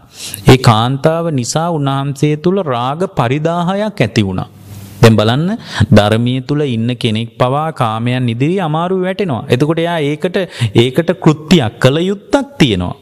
ඒ 0.48 0.58
කාන්තාව 0.60 1.30
නිසා 1.32 1.68
උන්වහන්සේ 1.70 2.34
තුල 2.36 2.58
රාග 2.64 3.02
පරිදාහයක් 3.16 4.00
ඇති 4.00 4.22
වුණා. 4.22 4.48
දැන් 5.02 5.16
බලන්න 5.16 5.48
ධර්මයේ 5.90 6.42
තුල 6.42 6.62
ඉන්න 6.66 6.90
කෙනෙක් 6.96 7.30
පවා 7.38 7.68
කාමයන් 7.74 8.28
ඉදිරි 8.28 8.56
අමාරු 8.60 8.98
වැටෙනවා. 9.00 9.46
එතකොට 9.48 9.82
එයා 9.84 9.98
ඒකට 10.02 10.36
ඒකට 10.76 11.10
කෘත්‍යයක් 11.24 11.80
කළ 11.80 11.98
යුත්තක් 12.02 12.52
තියෙනවා. 12.58 13.01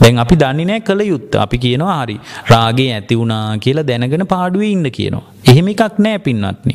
දැන් 0.00 0.18
අපි 0.24 0.36
දන්නේ 0.42 0.68
නැහැ 0.70 0.86
කළ 0.88 1.02
යුත්ත. 1.12 1.32
අපි 1.44 1.58
කියනවා 1.64 1.98
හරි 2.00 2.16
රාගේ 2.52 2.90
ඇති 2.94 3.18
වුණා 3.20 3.58
කියලා 3.64 3.86
දැනගෙන 3.90 4.26
පාඩුවේ 4.34 4.72
ඉන්න 4.74 4.90
කියනවා. 4.98 5.24
එහෙම 5.50 5.68
එකක් 5.74 5.98
නැහැ 5.98 6.24
පින්වත්නි. 6.26 6.74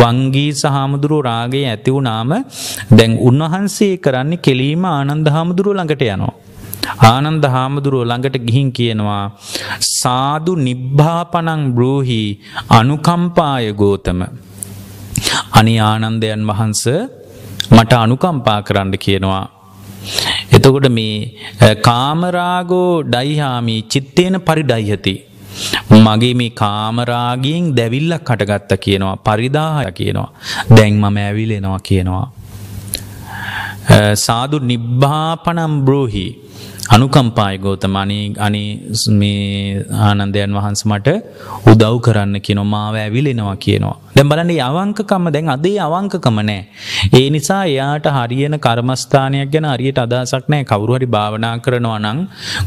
වංගී 0.00 0.50
සහමුදුරු 0.62 1.18
රාගේ 1.30 1.66
ඇති 1.68 1.94
වුණාම 1.96 2.32
දැන් 2.98 3.12
උන්වහන්සේ 3.28 3.92
කරන්නේ 3.96 4.42
කෙලීම 4.46 4.84
ආනන්ද 4.94 5.28
හාමුදුරුව 5.36 5.76
ළඟට 5.76 6.04
යනවා. 6.08 6.34
ආනන්ද 7.10 7.44
හාමුදුරුව 7.54 8.04
ළඟට 8.10 8.38
ගිහින් 8.46 8.70
කියනවා 8.78 9.24
සාදු 9.92 10.54
නිබ්බාපනං 10.66 11.62
බ්‍රූහි 11.76 12.22
අනුකම්පාය 12.78 13.66
ගෝතම 13.82 14.20
අනි 15.58 15.74
ආනන්දයන් 15.82 16.42
වහන්ස 16.50 16.84
මට 17.70 17.92
අනුකම්පා 18.04 18.60
කරන්න 18.62 18.96
කියනවා 19.04 19.44
එතකොට 20.56 20.88
මේ 20.98 21.74
කාමරාගෝ 21.88 22.90
ඩයිහාමි 23.02 23.76
චිත්තේන 23.92 24.36
පරිඩයිහති. 24.48 25.14
මගේ 26.04 26.34
මේ 26.34 26.52
කාමරාගයෙන් 26.62 27.66
දැවිල්ලක් 27.78 28.22
කටගත්ත 28.28 28.72
කියනවා 28.84 29.16
පරිදාහය 29.26 29.90
කියනවා. 29.98 30.30
දැන් 30.76 30.94
මම 31.00 31.18
ඇවිලෙනවා 31.26 31.80
කියනවා. 31.88 32.26
සාදු 34.26 34.58
නිබ්භාපනම් 34.72 35.74
බ්‍රෝහි 35.86 36.26
අනුකම්පාය 36.84 37.58
ගෝතමනී 37.58 38.34
අනි 38.38 38.62
මේ 39.10 39.84
ආනන්දයන් 40.00 40.52
වහන්ස 40.56 40.82
මට 40.84 41.08
උදව් 41.66 41.96
කරන්න 41.98 42.36
කියනවා 42.40 42.64
මාව 42.64 42.96
ඇවිලෙනවා 42.96 43.56
කියනවා. 43.56 43.96
දැන් 44.14 44.28
බලන්න 44.28 44.52
අවංකකම 44.60 45.30
දැන් 45.32 45.48
අදේ 45.48 45.78
අවංකකම 45.78 46.38
නෑ. 46.42 46.60
ඒ 47.12 47.26
නිසා 47.30 47.62
එයාට 47.64 48.08
හරියන 48.18 48.58
කර්මස්ථානයක් 48.58 49.50
ගැන 49.50 49.68
හරියට 49.72 49.98
අදහසක් 49.98 50.46
නෑ. 50.48 50.64
කවුරු 50.64 50.98
හරි 50.98 51.08
භාවනා 51.08 51.56
කරනවා 51.58 51.98
නම් 51.98 52.20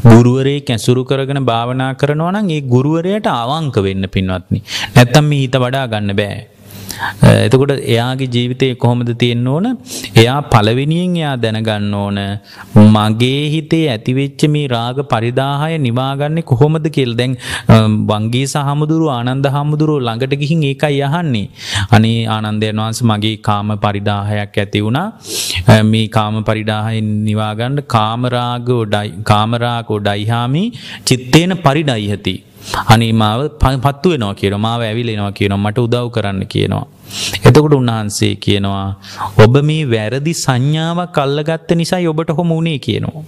ගුරුවරයෙක් 0.04 0.70
ඇසුරු 0.70 1.04
කරගෙන 1.04 1.42
භාවනා 1.44 1.92
කරනවා 1.94 2.34
නම් 2.34 2.50
ඒ 2.50 2.60
ගුරුවරයාට 2.74 3.32
අවංක 3.34 3.76
වෙන්න 3.88 4.12
පින්වත්නි. 4.16 4.62
නැත්තම් 4.96 5.24
මේ 5.24 5.42
හිත 5.44 5.56
වඩා 5.56 5.86
ගන්න 5.86 6.16
බෑ. 6.22 6.57
එතකොට 7.46 7.72
එයාගේ 7.86 8.30
ජීවිතය 8.36 8.68
කොහොමද 8.82 9.10
තියෙන්න 9.22 9.46
ඕන? 9.46 9.66
එයා 10.22 10.38
පළවෙනියෙන් 10.52 11.16
එයා 11.20 11.34
දැනගන්න 11.44 11.94
ඕන 11.94 12.18
මගේ 12.96 13.42
හිතේ 13.54 13.84
ඇතිවෙච්ච 13.94 14.44
මේ 14.54 14.66
රාග 14.74 15.00
පරිදාහය 15.12 15.78
නිවාගන්නේ 15.86 16.46
කොහොමද 16.52 16.88
කියලා. 16.96 17.18
දැන් 17.20 17.36
වංගී 18.10 18.46
සහමුදුරු 18.54 19.08
ආනන්ද 19.16 19.48
හමුදුරුව 19.56 20.00
ළඟට 20.00 20.36
ගිහින් 20.42 20.64
ඒකයි 20.70 21.02
අහන්නේ. 21.08 21.46
අනේ 21.90 22.18
ආනන්දයන් 22.36 22.82
වහන්සේ 22.82 23.08
මගේ 23.12 23.36
කාම 23.48 23.74
පරිදාහයක් 23.84 24.58
ඇති 24.58 24.84
වුණා. 24.86 25.08
මේ 25.92 26.06
කාම 26.18 26.42
පරිදාහය 26.48 27.00
නිවාගන්න 27.28 27.78
කාමරාගෝ 27.96 28.82
කාමරාගෝ 29.30 30.00
ඩයිහාමි 30.00 30.64
චිත්තේන 31.08 31.54
පරිඩයිහති 31.66 32.34
අනේ 32.86 33.12
මාව 33.12 33.40
පත්තු 33.58 34.10
වෙනවා 34.10 34.34
කියනවා 34.34 34.58
මාව 34.58 34.80
ඇවිලෙනවා 34.82 35.32
කියනවා 35.32 35.64
මට 35.64 35.78
උදව් 35.78 36.08
කරන්න 36.10 36.46
කියනවා. 36.46 36.86
එතකොට 37.44 37.72
උන්වහන්සේ 37.72 38.34
කියනවා 38.36 38.88
ඔබ 39.38 39.54
මේ 39.62 39.84
වැරදි 39.86 40.34
සංඥාවක් 40.36 41.18
අල්ලගත්ත 41.18 41.70
නිසායි 41.74 42.08
ඔබට 42.08 42.30
හොම 42.30 42.48
වුණේ 42.48 42.78
කියනවා. 42.78 43.24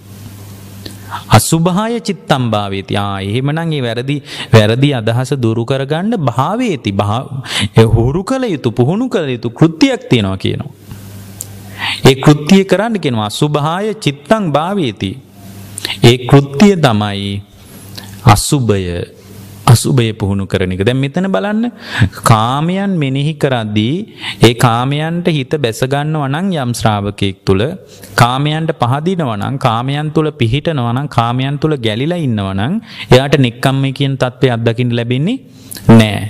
අසුභාය 1.29 1.99
චිත්තම් 1.99 2.43
භාවේති. 2.51 2.97
ආ 2.97 3.19
එහෙමනම් 3.21 3.69
මේ 3.69 3.81
වැරදි 3.81 4.17
වැරදි 4.53 4.89
අදහස 4.93 5.31
දුරු 5.37 5.65
කරගන්න 5.65 6.13
භාවේති. 6.19 6.93
හුරු 7.95 8.23
කළ 8.23 8.45
යුතු 8.45 8.71
පුහුණු 8.71 9.09
කළ 9.09 9.29
යුතු 9.29 9.49
කෘත්‍යයක් 9.51 10.09
තියෙනවා 10.09 10.37
කියනවා. 10.37 10.71
ඒ 12.05 12.15
කෘත්‍යය 12.15 12.63
කරන්න 12.65 12.99
කියනවා 12.99 13.25
අසුභාය 13.25 13.93
චිත්තං 13.95 14.51
භාවේති. 14.51 15.11
ඒ 16.03 16.17
කෘත්‍යය 16.25 16.75
තමයි 16.77 17.41
අසුභය 18.25 19.20
අසුභය 19.65 20.11
පුහුණු 20.13 20.45
කරන 20.45 20.73
එක. 20.73 20.83
දැන් 20.83 20.99
මෙතන 20.99 21.27
බලන්න 21.27 21.71
කාමයන් 22.23 22.93
මෙනෙහි 22.97 23.33
කරද්දී 23.35 23.95
ඒ 24.41 24.53
කාමයන්ට 24.55 25.27
හිත 25.29 25.53
බැසගන්නවා 25.57 26.27
නම් 26.27 26.49
යම් 26.55 26.73
ශ්‍රාවකෙක් 26.73 27.39
තුල 27.45 27.61
කාමයන්ට 28.15 28.73
පහදිනවා 28.81 29.37
නම් 29.37 29.57
කාමයන් 29.59 30.11
තුල 30.11 30.29
පිහිටනවා 30.33 30.93
නම් 30.93 31.07
කාමයන් 31.09 31.57
තුල 31.57 31.75
ගැලිලා 31.77 32.19
ඉන්නවා 32.19 32.53
නම් 32.53 32.75
එයාට 33.09 33.37
නික්කම්මේ 33.39 33.91
කියන 33.91 34.15
தත්ත්වය 34.17 34.49
අත්දකින්න 34.49 34.95
ලැබෙන්නේ 34.95 35.39
නැහැ. 35.91 36.27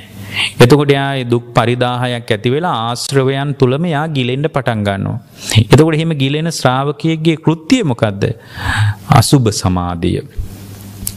එතකොට 0.59 0.91
එයා 0.91 1.23
දුක් 1.25 1.45
පරිදාහයක් 1.53 2.31
ඇති 2.31 2.49
වෙලා 2.49 2.75
ආශ්‍රවයන් 2.83 3.51
තුලම 3.55 3.85
එයා 3.85 4.05
ගිලෙන්න 4.09 4.47
පටන් 4.47 4.83
ගන්නවා. 4.83 5.17
එතකොට 5.63 5.97
එහෙම 5.97 6.13
ගිලෙන 6.15 6.51
ශ්‍රාවකයෙක්ගේ 6.51 7.37
කෘත්‍යය 7.37 7.83
මොකද්ද? 7.83 8.23
අසුබ 9.11 9.51
සමාධිය. 9.53 10.23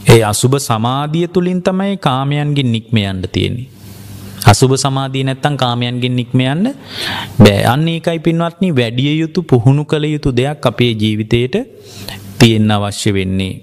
ඒ 0.05 0.23
අසුබ 0.23 0.53
සමාධිය 0.59 1.27
තුළින් 1.27 1.61
තමයි 1.61 1.97
කාමයන්ගෙන් 1.99 2.69
නික්ම 2.71 2.97
යන්න 3.01 3.23
තියෙන්නේ. 3.27 3.67
අසුබ 4.45 4.73
සමාධිය 4.75 5.23
නැත්තම් 5.23 5.55
කාමයන්ගෙන් 5.57 6.15
නික්ම 6.15 6.39
යන්න 6.43 6.65
බෑ. 7.39 7.61
අන්න 7.65 7.87
ඒකයි 7.87 8.19
පින්වත්නි 8.19 8.69
වැඩි 8.71 9.05
යුතු 9.13 9.43
පුහුණු 9.43 9.85
කළ 9.85 10.05
යුතු 10.05 10.31
දෙයක් 10.31 10.65
අපේ 10.65 10.91
ජීවිතේට 10.93 11.55
තියෙන්න 12.39 12.71
අවශ්‍ය 12.71 13.13
වෙන්නේ. 13.13 13.53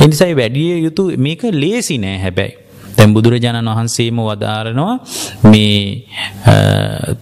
ඒ 0.00 0.06
නිසා 0.06 0.30
වැඩි 0.32 0.62
යුතු 0.78 1.02
මේක 1.18 1.42
ලේසි 1.54 1.98
නෑ 1.98 2.18
හැබැයි. 2.18 2.54
දැන් 2.96 3.14
බුදුරජාණන් 3.14 3.70
වහන්සේම 3.70 4.18
වදාරනවා 4.20 4.94
මේ 5.44 6.06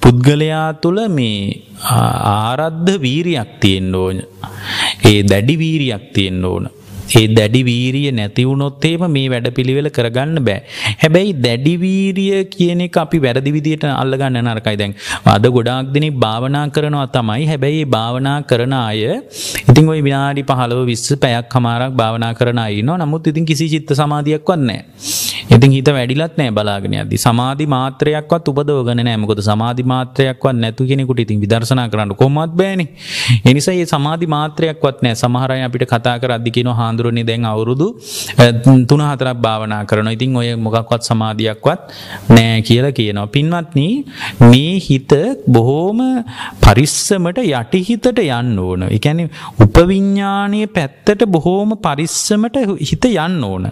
පුද්ගලයා 0.00 0.68
තුළ 0.74 1.00
මේ 1.08 1.38
ආරද්ධ 1.88 2.92
වීරියක් 3.00 3.50
තියෙන්න 3.60 3.94
ඕන. 3.94 4.22
ඒ 5.04 5.18
දැඩි 5.24 5.58
වීරියක් 5.58 6.04
තියෙන්න 6.12 6.44
ඕන. 6.44 6.70
ඒ 7.20 7.26
දැඩි 7.38 7.62
වීරිය 7.70 8.10
නැති 8.12 8.46
වුණොත් 8.50 8.84
එහෙම 8.84 9.06
මේ 9.16 9.26
වැඩපිළිවෙල 9.34 9.90
කරගන්න 9.90 10.40
බෑ. 10.48 10.60
හැබැයි 11.02 11.36
දැඩි 11.46 11.74
වීරිය 11.84 12.42
කියන 12.54 12.82
එක 12.88 12.98
අපි 13.04 13.22
වැරදි 13.26 13.56
විදියට 13.58 13.86
අල්ලගන්න 13.92 14.40
නරකයි 14.46 14.76
දැන්. 14.82 14.96
අද 15.26 15.46
ගොඩාක් 15.56 15.92
දෙනෙක් 15.96 16.18
භාවනා 16.26 16.66
කරනවා 16.76 17.06
තමයි. 17.18 17.46
හැබැයි 17.46 17.72
මේ 17.74 17.90
භාවනා 17.90 18.38
කරන 18.42 18.72
අය 18.72 19.00
ඉතින් 19.70 19.88
ওই 19.88 20.00
විනාඩි 20.02 20.42
15 20.44 20.84
20 20.84 21.16
පැයක් 21.16 21.48
කමාරක් 21.48 21.92
භාවනා 21.94 22.32
කරන 22.34 22.58
අය 22.58 22.78
ඉන්නවා. 22.80 22.98
නමුත් 22.98 23.26
ඉතින් 23.26 23.46
කිසි 23.46 23.68
චිත්ත 23.68 23.92
සමාධියක්වත් 23.92 24.60
නැහැ. 24.60 25.31
ඉතින් 25.54 25.72
හිත 25.76 25.88
වැඩිලත් 25.96 26.36
නැහැ 26.38 26.54
බලාගෙන 26.58 26.94
යද්දි. 27.02 27.16
සමාධි 27.26 27.66
මාත්‍රයක්වත් 27.74 28.46
උපදවගෙන 28.52 29.00
නැහැ. 29.06 29.20
මොකද 29.24 29.40
සමාධි 29.48 29.84
මාත්‍රයක්වත් 29.92 30.56
නැතු 30.62 30.86
කෙනෙකුට 30.90 31.22
ඉතින් 31.24 31.40
විදර්ශනා 31.44 31.86
කරන්න 31.92 32.14
කොහොමවත් 32.20 32.54
බෑනේ. 32.60 32.88
ඒ 33.46 33.54
නිසා 33.58 33.74
මේ 33.78 33.88
සමාධි 33.94 34.26
මාත්‍රයක්වත් 34.36 35.02
නැහැ. 35.06 35.20
සමහර 35.22 35.50
අය 35.56 35.62
අපිට 35.68 35.84
කතා 35.92 36.16
කරද්දි 36.22 36.54
කියනවා 36.56 36.76
හාමුදුරනේ 36.80 37.26
දැන් 37.30 37.44
අවුරුදු 37.52 37.88
3-4ක් 38.38 39.34
භාවනා 39.46 39.82
කරනවා. 39.90 40.14
ඉතින් 40.18 40.36
ඔය 40.42 40.48
මොකක්වත් 40.66 41.02
සමාධියක්වත් 41.10 41.80
නැහැ 42.36 42.62
කියලා 42.68 42.92
කියනවා. 43.00 43.26
පින්වත්නි 43.36 43.88
මේ 44.50 44.74
හිත 44.86 45.12
බොහොම 45.56 46.00
පරිස්සමට 46.64 47.38
යටිහිතට 47.44 48.22
යන්න 48.24 48.58
ඕන. 48.66 48.82
ඒ 48.88 48.98
කියන්නේ 49.04 49.28
උපවිඥානීය 49.64 50.66
පැත්තට 50.78 51.26
බොහොම 51.36 51.76
පරිස්සමට 51.86 52.56
හිත 52.90 53.04
යන්න 53.12 53.44
ඕන. 53.50 53.64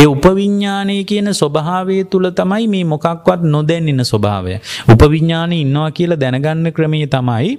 ඒ 0.00 0.06
උපවිඥානයේ 0.14 1.04
කියන 1.12 1.28
ස්වභාවය 1.32 2.04
තුල 2.06 2.30
තමයි 2.32 2.68
මේ 2.68 2.84
මොකක්වත් 2.86 3.44
නොදැන්නෙන 3.44 4.04
ස්වභාවය. 4.04 4.54
උපවිඥානේ 4.88 5.60
ඉන්නවා 5.60 5.90
කියලා 5.92 6.20
දැනගන්න 6.24 6.72
ක්‍රමයේ 6.72 7.06
තමයි 7.06 7.52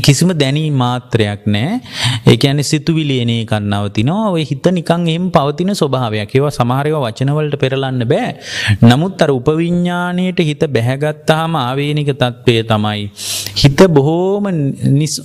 කිසිම 0.00 0.30
දැනී 0.34 0.70
මාත්‍රයක් 0.72 1.46
නෑ 1.46 1.80
ඒ 2.26 2.36
කියන්නේ 2.36 2.62
සිතුවිලි 2.62 3.16
එන 3.22 3.32
එකක් 3.34 3.54
නවතිනවා 3.62 4.28
ඔය 4.30 4.44
හිත 4.44 4.66
නිකන් 4.70 5.06
එහෙම 5.06 5.26
පවතින 5.30 5.72
ස්වභාවයක් 5.72 6.36
ඒවා 6.36 6.52
සමහර 6.52 6.86
ඒවා 6.86 7.04
වචන 7.06 7.32
වලට 7.32 7.60
පෙරලන්න 7.62 8.04
බෑ 8.04 8.30
නමුත් 8.82 9.22
අර 9.22 9.32
උපවිඥාණයට 9.32 10.40
හිත 10.42 10.64
බැහැගත්තාම 10.68 11.56
ආවේනික 11.56 12.12
తත්වය 12.14 12.56
තමයි 12.64 13.10
හිත 13.56 13.82
බොහෝම 13.90 14.48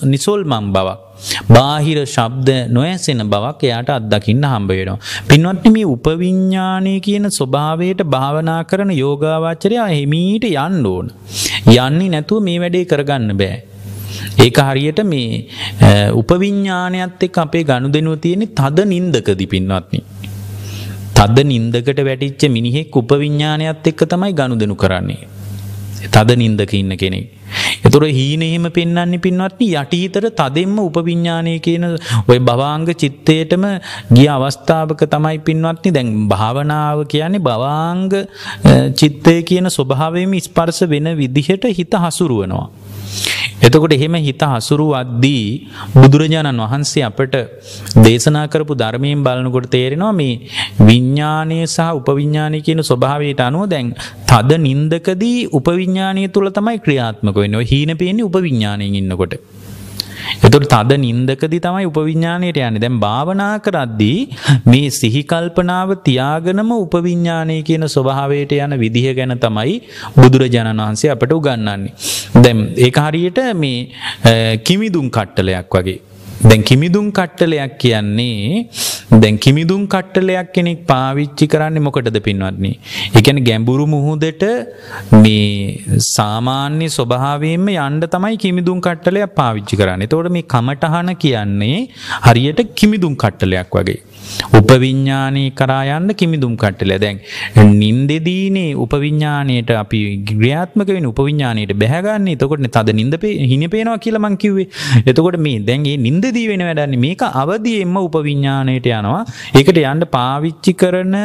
නිසොල්මන් 0.06 0.68
බවක් 0.72 1.12
බාහිර 1.48 2.00
ශබ්ද 2.06 2.50
නොඇසෙන 2.70 3.24
බවක් 3.26 3.62
එයාට 3.64 3.90
අත්දකින්න 3.92 4.46
හම්බ 4.46 4.72
වෙනවා. 4.72 5.00
පින්වත්නි 5.30 5.72
මේ 5.72 5.88
උපවිඥානය 5.88 6.94
කියන 7.00 7.28
ස්වභාවයට 7.32 8.02
භාවනා 8.08 8.62
කරන 8.64 8.94
යෝගාවචරයා 8.94 9.90
හිමීට 9.90 10.48
යන්න 10.50 10.86
ඕන. 10.86 11.12
යන්නේ 11.78 12.10
නැතුව 12.10 12.42
මේ 12.42 12.58
වැඩේ 12.60 12.86
කරගන්න 12.86 13.38
බෑ. 13.38 13.60
ඒක 14.38 14.58
හරියට 14.62 15.02
මේ 15.04 15.44
උපවිඥානයත් 16.14 17.24
එක්ක 17.24 17.38
අපේ 17.38 17.64
ගනුදෙනුව 17.64 18.18
තියෙන්නේ 18.20 18.54
තද 18.54 18.88
නින්දකදී 18.88 19.48
පින්වත්නි. 19.48 20.02
තද 21.16 21.38
නින්දකට 21.44 22.02
වැටිච්ච 22.02 22.50
මිනිහෙක් 22.50 22.96
උපවිඥානයත් 22.96 23.88
එක්ක 23.88 24.02
තමයි 24.08 24.34
ගනුදෙනු 24.34 24.76
කරන්නේ. 24.76 25.22
තද 26.08 26.30
නින්දක 26.36 26.74
ඉන්න 26.74 26.98
කෙනෙක්. 26.98 27.28
එතුර 27.84 28.04
හීන 28.10 28.42
එහෙම 28.42 28.66
පෙන්වන්නේ 28.70 29.20
පින්වත්නි 29.20 29.68
යටිහිතට 29.74 30.28
තදෙන්ම 30.34 30.78
උපවිඥානය 30.80 31.54
කියන 31.60 31.86
ඔය 32.28 32.40
භවාංග 32.42 32.86
චිත්තයටම 32.94 33.66
ගිය 34.12 34.28
අවස්ථාවක 34.28 35.04
තමයි 35.08 35.40
පින්වත්නි 35.40 35.92
දැන් 35.92 36.12
භාවනාව 36.28 37.04
කියන්නේ 37.06 37.42
භවාංග 37.42 38.14
චිත්තය 38.96 39.36
කියන 39.44 39.70
ස්වභාවයෙන්ම 39.70 40.38
ස්පර්ශ 40.40 40.84
වෙන 40.86 41.10
විදිහට 41.18 41.68
හිත 41.72 41.94
හසුරුවනවා. 41.98 42.68
එතකොට 43.62 43.94
එහෙම 43.94 44.16
හිත 44.20 44.44
හසුරුවද්දී 44.52 45.46
බුදුරජාණන් 45.96 46.62
වහන්සේ 46.64 47.04
අපට 47.04 47.36
දේශනා 48.06 48.46
කරපු 48.48 48.74
ධර්මයෙන් 48.74 49.24
බලනකොට 49.24 49.68
තේරෙනවා 49.70 50.14
මේ 50.14 50.34
විඥානය 50.82 51.60
සහ 51.68 51.90
උපවිඥානය 51.92 52.60
කියන 52.62 52.82
ස්වභාවයට 52.82 53.42
අනුව 53.42 53.66
දැන් 53.68 53.90
තද 54.26 54.60
නින්දකදී 54.60 55.40
උපවිඥානය 55.52 56.24
තුල 56.28 56.50
තමයි 56.50 56.78
ක්‍රියාත්මක 56.80 57.36
වෙන්නේ. 57.36 57.58
ඔය 57.58 57.66
හීන 57.66 57.94
පේන්නේ 57.98 58.30
උපවිඥාණයෙන් 58.30 59.00
ඉන්නකොට. 59.02 59.36
එතකොට 60.38 60.68
තද 60.74 61.00
නින්දකදී 61.06 61.62
තමයි 61.66 61.90
උපවිඥාණයට 61.92 62.60
යන්නේ. 62.60 62.84
දැන් 62.84 63.00
භාවනා 63.06 63.54
කරද්දී 63.60 64.20
මේ 64.66 64.92
සිහි 65.00 65.24
කල්පනාව 65.24 65.96
තියාගෙනම 66.08 66.72
උපවිඥාණය 66.78 67.58
කියන 67.64 67.88
ස්වභාවයට 67.88 68.56
යන 68.60 68.78
විදිහ 68.84 69.08
ගැන 69.20 69.36
තමයි 69.46 69.76
බුදුරජාණන් 70.20 70.86
වහන්සේ 70.86 71.12
අපට 71.16 71.36
උගන්වන්නේ. 71.40 71.94
දැන් 72.38 72.62
ඒක 72.78 73.04
හරියට 73.08 73.42
මේ 73.56 74.58
කිමිදුම් 74.68 75.10
කට්ටලයක් 75.10 75.78
වගේ. 75.78 76.00
දැන් 76.50 76.62
කිමිදුම් 76.64 77.08
කට්ටලයක් 77.12 77.74
කියන්නේ 77.78 78.68
දැන් 79.14 79.38
කිමිදුම් 79.38 79.82
කට්ටලයක් 79.88 80.48
කෙනෙක් 80.54 80.80
පාවිච්චි 80.88 81.46
කරන්නේ 81.48 81.84
මොකටද 81.88 82.18
පින්වත්නි? 82.28 82.72
ඒ 83.16 83.22
කියන්නේ 83.22 83.48
ගැඹුරු 83.50 83.86
මුහුදට 83.88 84.46
මේ 85.16 86.00
සාමාන්‍ය 86.08 86.88
ස්වභාවයෙන්ම 86.90 87.68
යන්න 87.78 88.08
තමයි 88.08 88.38
කිමිදුම් 88.38 88.80
කට්ටලයක් 88.82 89.36
පාවිච්චි 89.36 89.82
කරන්නේ. 89.82 90.08
එතකොට 90.10 90.32
මේ 90.32 90.50
කමටහන 90.56 91.12
කියන්නේ 91.26 91.78
හරියට 92.28 92.62
කිමිදුම් 92.76 93.16
කට්ටලයක් 93.16 93.78
වගේ. 93.80 94.00
උපවිඤ්ඥානී 94.60 95.48
කරා 95.60 95.84
යන්න 95.98 96.16
කිමිදුම් 96.20 96.54
කට්ටල. 96.62 96.94
දැන් 97.04 97.20
නින්දෙදීනේ 97.82 98.76
උපවිඤ්ඥානයට 98.84 99.72
අපි 99.84 100.02
ග්‍රියාත්මක 100.32 100.92
වෙන 100.98 101.08
උපවිඤ්ඥානයට 101.12 101.74
බැහගන්නේ. 101.84 102.36
එතකොට 102.38 102.68
තද 102.78 102.98
නින්ද 103.00 103.18
හින 103.52 103.66
පේනවා 103.76 103.98
කියලමං 104.06 104.38
කිව්වේ. 104.38 104.68
එතකොට 105.06 105.40
මේ 105.48 105.64
දැන්ගේ 105.70 105.98
නින්දදී 106.08 106.46
වෙන 106.52 106.66
වැඩන්නේ 106.68 107.04
මේක 107.06 107.24
අවදියෙන්ම 107.44 107.98
උපවිඤ්ඥානයට 108.08 108.92
යනවා. 108.92 109.24
ඒකට 109.56 109.82
යන්න 109.86 110.08
පාවිච්චි 110.18 110.74
කරන 110.84 111.18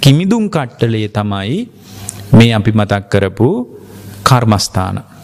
කිමිදුම් 0.00 0.46
කට්ටලේ 0.48 1.08
තමයි 1.18 1.58
මේ 2.32 2.54
අපි 2.58 2.72
මතක් 2.80 3.04
කරපු 3.12 3.50
කර්මස්ථාන. 4.24 5.15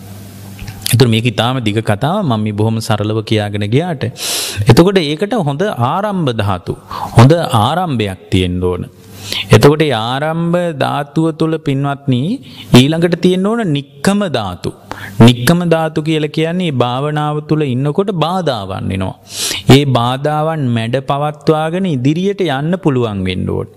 එතුර 0.95 1.09
මේක 1.09 1.27
ඉතාම 1.33 1.59
දිග 1.69 1.79
කතාව 1.91 2.19
මම 2.23 2.43
මේ 2.45 2.57
බොහොම 2.61 2.79
සරලව 2.81 3.21
කියාගෙන 3.25 3.67
ගියාට. 3.75 4.05
එතකොට 4.71 4.99
ඒකට 5.03 5.37
හොඳ 5.49 5.63
ආරම්භ 5.93 6.33
ධාතු. 6.43 6.75
හොඳ 7.17 7.33
ආරම්භයක් 7.61 8.23
තියෙන්න 8.33 8.59
ඕන. 8.63 8.85
එතකොට 9.51 9.85
ආරම්භ 9.99 10.59
ධාතුව 10.83 11.27
තුළ 11.41 11.57
පින්වත්නි 11.59 12.23
ඊළඟට 12.81 13.17
තියෙන්න 13.21 13.47
ඕන 13.47 13.63
නික්කම 13.77 14.23
ධාතු. 14.39 14.73
නික්කම 15.21 15.61
ධාතු 15.75 16.07
කියලා 16.09 16.35
කියන්නේ 16.39 16.73
භාවනාව 16.83 17.39
තුළ 17.51 17.65
ඉන්නකොට 17.67 18.13
බාධාවන් 18.25 18.91
වෙනවා. 18.93 19.15
ඒ 19.77 19.85
බාධාවන් 19.99 20.65
මැඩ 20.69 20.99
පවත්වාගෙන 21.03 21.87
ඉදිරියට 21.97 22.43
යන්න 22.51 22.75
පුළුවන් 22.85 23.23
වෙන්න 23.29 23.49
ඕන. 23.49 23.71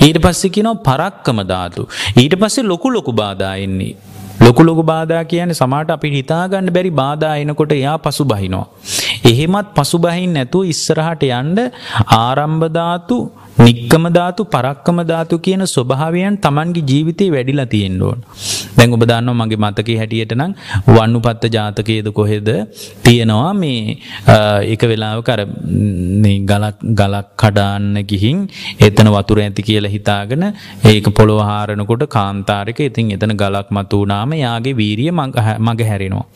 ඊට 0.00 0.18
පස්සේ 0.18 0.54
කියනවා 0.56 0.82
පරක්කම 0.88 1.40
ධාතු. 1.52 1.82
ඊට 2.16 2.34
පස්සේ 2.34 2.68
ලොකු 2.72 2.90
ලොකු 2.90 3.12
බාධා 3.12 3.54
එන්නේ. 3.58 3.92
ලොකු 4.40 4.62
ලොකු 4.62 4.82
බාධා 4.82 5.24
කියන්නේ 5.24 5.54
සමාට 5.54 5.90
අපි 5.90 6.10
හිතාගන්න 6.10 6.72
බැරි 6.72 6.90
බාධා 6.92 7.34
එනකොට 7.36 7.72
එයා 7.72 7.96
පසු 7.98 8.24
බහිනවා. 8.24 8.66
එහෙමත් 9.24 9.68
පසු 9.74 9.98
බහින් 9.98 10.32
නැතුව 10.32 10.64
ඉස්සරහට 10.64 11.22
යන්න 11.30 11.58
ආරම්භ 12.18 12.66
ධාතු 12.68 13.18
නික්කම 13.58 14.06
ධාතු 14.10 14.44
පරක්කම 14.46 14.98
ධාතු 15.04 15.38
කියන 15.38 15.64
ස්වභාවයන් 15.66 16.38
Tamanගේ 16.38 16.86
ජීවිතේ 16.90 17.30
වැඩිලා 17.30 17.66
තියෙන්න 17.66 18.02
ඕන. 18.02 18.18
දැන් 18.76 18.94
ඔබ 18.94 19.04
දන්නවා 19.04 19.38
මගේ 19.42 19.60
මතකයේ 19.64 19.98
හැටියට 19.98 20.34
නම් 20.34 20.52
වන්නුපත්ත 20.88 21.44
ජාතකයේද 21.50 22.08
කොහෙද 22.12 22.50
තියෙනවා 23.04 23.52
මේ 23.54 23.96
එක 24.72 24.84
වෙලාවක 24.84 25.28
අර 25.28 25.40
මේ 26.22 26.38
ගලක් 26.42 26.78
ගලක් 26.94 27.28
කඩාන්න 27.36 27.90
ගිහින් 28.04 28.38
එතන 28.80 29.10
වතුර 29.16 29.42
ඇති 29.42 29.62
කියලා 29.62 29.94
හිතාගෙන 29.96 30.44
ඒක 30.84 31.08
පොළොව 31.12 31.42
හාරනකොට 31.42 32.06
කාන්තාරයක 32.10 32.80
ඉතින් 32.82 33.14
එතන 33.16 33.36
ගලක් 33.36 33.68
මතු 33.70 34.02
වුණාම 34.02 34.34
යාගේ 34.36 34.74
වීරිය 34.74 35.12
මග 35.12 35.80
හැරෙනවා. 35.82 36.26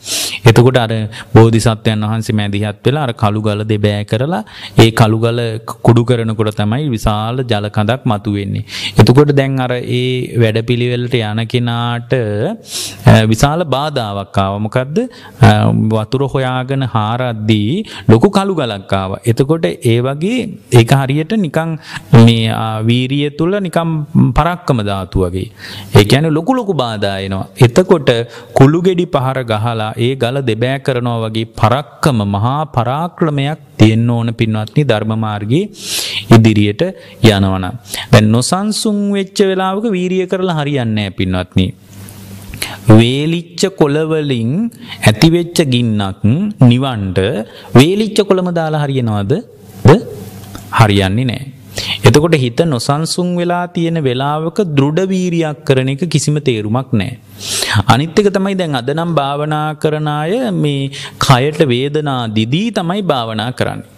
එතකොට 0.43 0.77
අර 0.77 0.91
බෝධිසත්වයන් 1.33 2.03
වහන්සේ 2.03 2.35
මැදිහත් 2.35 2.85
වෙලා 2.85 3.03
අර 3.03 3.13
කළු 3.13 3.41
ගල 3.41 3.61
දෙබෑ 3.65 4.03
කරලා 4.05 4.41
ඒ 4.77 4.89
කළු 4.93 5.19
ගල 5.19 5.39
කුඩු 5.87 6.03
කරනකොට 6.05 6.51
තමයි 6.55 6.87
විශාල 6.89 7.43
ජල 7.43 7.67
කඳක් 7.69 8.01
මතුවෙන්නේ. 8.05 8.65
එතකොට 8.97 9.31
දැන් 9.33 9.59
අර 9.59 9.73
ඒ 9.91 10.07
වැඩපිළිවෙලට 10.37 11.17
යන 11.21 11.41
කෙනාට 11.47 12.13
විශාල 13.31 13.63
බාධාවක් 13.75 14.37
ආවා. 14.37 14.63
මොකද්ද? 14.65 14.97
වතුර 15.93 16.23
හොයාගෙන 16.33 16.83
හාරද්දී 16.95 17.71
ලොකු 18.07 18.29
කළු 18.37 18.55
ගලක් 18.59 18.93
ආවා. 18.93 19.21
එතකොට 19.25 19.65
ඒ 19.65 19.97
වගේ 20.01 20.39
ඒක 20.73 20.91
හරියට 21.01 21.33
නිකන් 21.45 21.71
මේ 22.25 22.57
වීරිය 22.89 23.29
තුල 23.39 23.53
නිකන් 23.59 23.93
පරක්කම 24.37 24.81
ධාතු 24.89 25.25
වගේ. 25.25 25.47
ඒ 25.95 26.05
කියන්නේ 26.05 26.35
ලොකු 26.39 26.57
ලොකු 26.59 26.75
බාධා 26.75 27.17
එනවා. 27.19 27.45
එතකොට 27.59 28.11
කුළු 28.57 28.81
ගෙඩි 28.87 29.07
පහර 29.07 29.39
ගහලා 29.43 29.91
ඒ 29.97 30.13
ගල 30.15 30.39
දෙබෑ 30.49 30.79
කරනවා 30.79 31.23
වගේ 31.25 31.47
පරක්කම 31.59 32.19
මහා 32.35 32.59
පරාක්‍රමයක් 32.77 33.59
තියෙන්න 33.77 34.09
ඕන 34.09 34.29
පින්වත්නි 34.33 34.83
ධර්ම 34.83 35.13
මාර්ගයේ 35.17 35.65
ඉදිරියට 36.37 36.83
යනවනම්. 37.23 37.65
දැන් 38.11 38.31
නොසන්සුන් 38.31 38.99
වෙච්ච 39.13 39.39
වෙලාවක 39.51 39.85
වීරිය 39.91 40.25
කරලා 40.27 40.57
හරියන්නේ 40.59 40.95
නැහැ 40.95 41.17
පින්වත්නි. 41.19 41.67
වේලිච්ච 42.91 43.63
කොළවලින් 43.79 44.53
ඇතිවෙච්ච 45.07 45.59
ගින්නක් 45.65 46.23
නිවන්ට 46.61 47.19
වේලිච්ච 47.75 48.19
කොළම 48.21 48.49
දාලා 48.53 48.83
හරියනවද? 48.85 49.33
හරියන්නේ 50.79 51.25
නැහැ. 51.25 51.53
එතකොට 52.07 52.35
හිත 52.35 52.59
නොසන්සුන් 52.65 53.29
වෙලා 53.37 53.65
තියෙන 53.67 53.99
වෙලාවක 54.03 54.59
දෘඩ 54.77 55.09
වීරියක් 55.11 55.59
කරන 55.65 55.91
එක 55.93 56.03
කිසිම 56.09 56.37
තේරුමක් 56.39 56.89
නැහැ. 56.93 57.17
අනිත් 57.87 58.19
එක 58.21 58.29
තමයි 58.33 58.55
දැන් 58.61 58.79
අද 58.81 58.89
නම් 58.95 59.11
භාවනා 59.15 59.67
කරන 59.75 60.09
අය 60.13 60.33
මේ 60.63 60.89
කයට 61.19 61.61
වේදනා 61.73 62.21
දිදී 62.29 62.69
තමයි 62.71 63.03
භාවනා 63.03 63.51
කරන්නේ. 63.51 63.96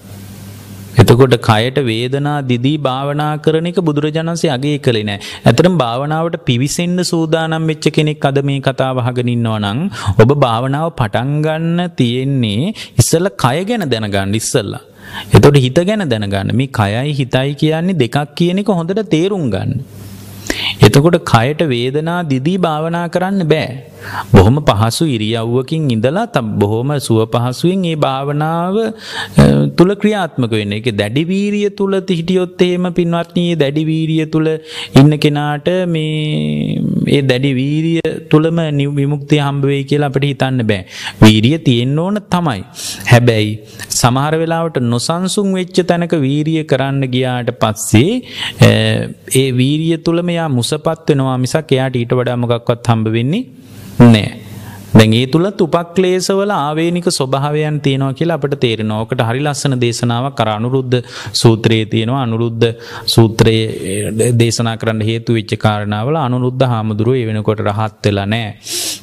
එතකොට 0.98 1.36
කයට 1.40 1.78
වේදනා 1.82 2.36
දිදී 2.42 2.78
භාවනා 2.78 3.32
කරන 3.38 3.68
එක 3.72 3.80
බුදුරජාණන්සේ 3.80 4.52
අගේ 4.52 4.78
කළේ 4.78 5.06
නෑ. 5.06 5.20
ඇත්තටම 5.46 5.76
භාවනාවට 5.78 6.38
පිවිසෙන්න 6.46 7.00
සූදානම් 7.04 7.68
වෙච්ච 7.68 7.88
කෙනෙක් 7.90 8.26
අද 8.26 8.40
මේ 8.42 8.60
කතාව 8.60 9.02
අහගෙන 9.04 9.30
ඉන්නවා 9.30 9.60
නම් 9.60 9.80
ඔබ 10.20 10.32
භාවනාව 10.36 10.88
පටන් 10.92 11.32
ගන්න 11.42 11.80
තියෙන්නේ 11.96 12.74
ඉස්සෙල්ලා 13.00 13.38
කය 13.38 13.60
ගැන 13.66 13.86
දැනගන්න 13.86 14.36
ඉස්සෙල්ලා. 14.36 14.82
එතකොට 15.36 15.58
හිත 15.58 15.80
ගැන 15.82 16.06
දැනගන්න 16.08 16.56
මේ 16.56 16.70
කයයි 16.72 17.14
හිතයි 17.14 17.56
කියන්නේ 17.56 18.00
දෙකක් 18.04 18.36
කියන 18.36 18.62
එක 18.64 18.72
හොඳට 18.72 19.04
තේරුම් 19.08 19.46
ගන්න. 19.50 19.72
එතකොට 20.82 21.20
කයට 21.26 21.62
වේදනා 21.68 22.20
දිදී 22.24 22.58
භාවනා 22.58 23.08
කරන්න 23.08 23.48
බෑ. 23.48 23.89
බොහොම 24.32 24.58
පහසු 24.62 25.06
ඉරියව්වකින් 25.08 25.90
ඉඳලා 25.90 26.26
තම් 26.30 26.48
බොහොම 26.60 26.92
සුව 27.00 27.20
පහසුවෙන් 27.28 27.86
ඒ 27.86 27.96
භාවනාව 27.98 28.78
තුළ 29.78 29.94
ක්‍රියාත්මක 29.96 30.54
වෙන්න 30.54 30.74
එක 30.74 30.90
දැඩි 30.94 31.24
වීරිය 31.26 31.70
තුළ 31.72 31.96
හිටියොත් 32.12 32.62
එහෙම 32.62 32.88
පින්වත්නී 32.92 33.50
දැඩි 33.56 33.84
වීරිය 33.84 34.26
තුළ 34.28 34.50
ඉන්න 34.96 35.14
කෙනාට 35.18 35.70
මේ 35.88 36.80
ඒ 37.10 37.22
දැඩි 37.24 37.52
වීරිය 37.54 38.02
තුළම 38.30 38.60
විමුක්තිය 38.96 39.40
හම්බ 39.40 39.64
වෙයි 39.64 39.84
කියලා 39.84 40.10
අපිට 40.12 40.28
හිතන්න 40.30 40.64
බෑ. 40.64 40.82
වීරිය 41.22 41.58
තියෙන්න 41.60 41.98
ඕන 41.98 42.20
තමයි. 42.28 42.62
හැබැයි 43.12 43.52
සමහර 43.92 44.34
වෙලාවට 44.36 44.82
නොසන්සුන් 44.86 45.50
වෙච්ච 45.54 45.80
තැනක 45.84 46.16
වීරිය 46.20 46.64
කරන්න 46.64 47.02
ගියාට 47.08 47.52
පස්සේ 47.62 48.12
ඒ 49.36 49.48
වීරිය 49.54 49.98
තුළම 50.00 50.30
යා 50.30 50.50
මුසපත් 50.50 51.08
වෙනවා 51.10 51.38
මිසක් 51.38 51.74
එයාට 51.78 51.96
ඊට 51.96 52.14
වඩා 52.14 52.38
මොකක්වත් 52.38 52.92
හම්බ 52.92 53.08
වෙන්නේ 53.10 53.44
නෑ. 54.00 54.40
දැන් 54.92 55.14
ඒ 55.14 55.26
තුලත් 55.28 55.62
උපක්ලේශවල 55.62 56.52
ආවේනික 56.56 57.08
ස්වභාවයන් 57.10 57.78
තියෙනවා 57.82 58.14
කියලා 58.14 58.38
අපිට 58.40 58.56
තේරෙනවා. 58.60 59.02
ඔකට 59.02 59.22
හරි 59.22 59.42
ලස්සන 59.46 59.76
දේශනාවක් 59.84 60.42
අර 60.44 60.50
අනුරුද්ධ 60.50 60.98
සූත්‍රයේ 61.34 61.86
තියෙනවා. 61.86 62.24
අනුරුද්ධ 62.24 62.68
සූත්‍රයේ 63.06 64.34
දේශනා 64.42 64.78
කරන්න 64.78 65.02
හේතු 65.02 65.38
වෙච්ච 65.38 65.54
කාරණාවල 65.66 66.18
අනුරුද්ධ 66.18 66.66
හාමුදුරුවෝ 66.74 67.20
ඒ 67.22 67.28
වෙනකොට 67.30 67.66
රහත් 67.68 68.06
වෙලා 68.06 68.26
නැහැ. 68.26 68.54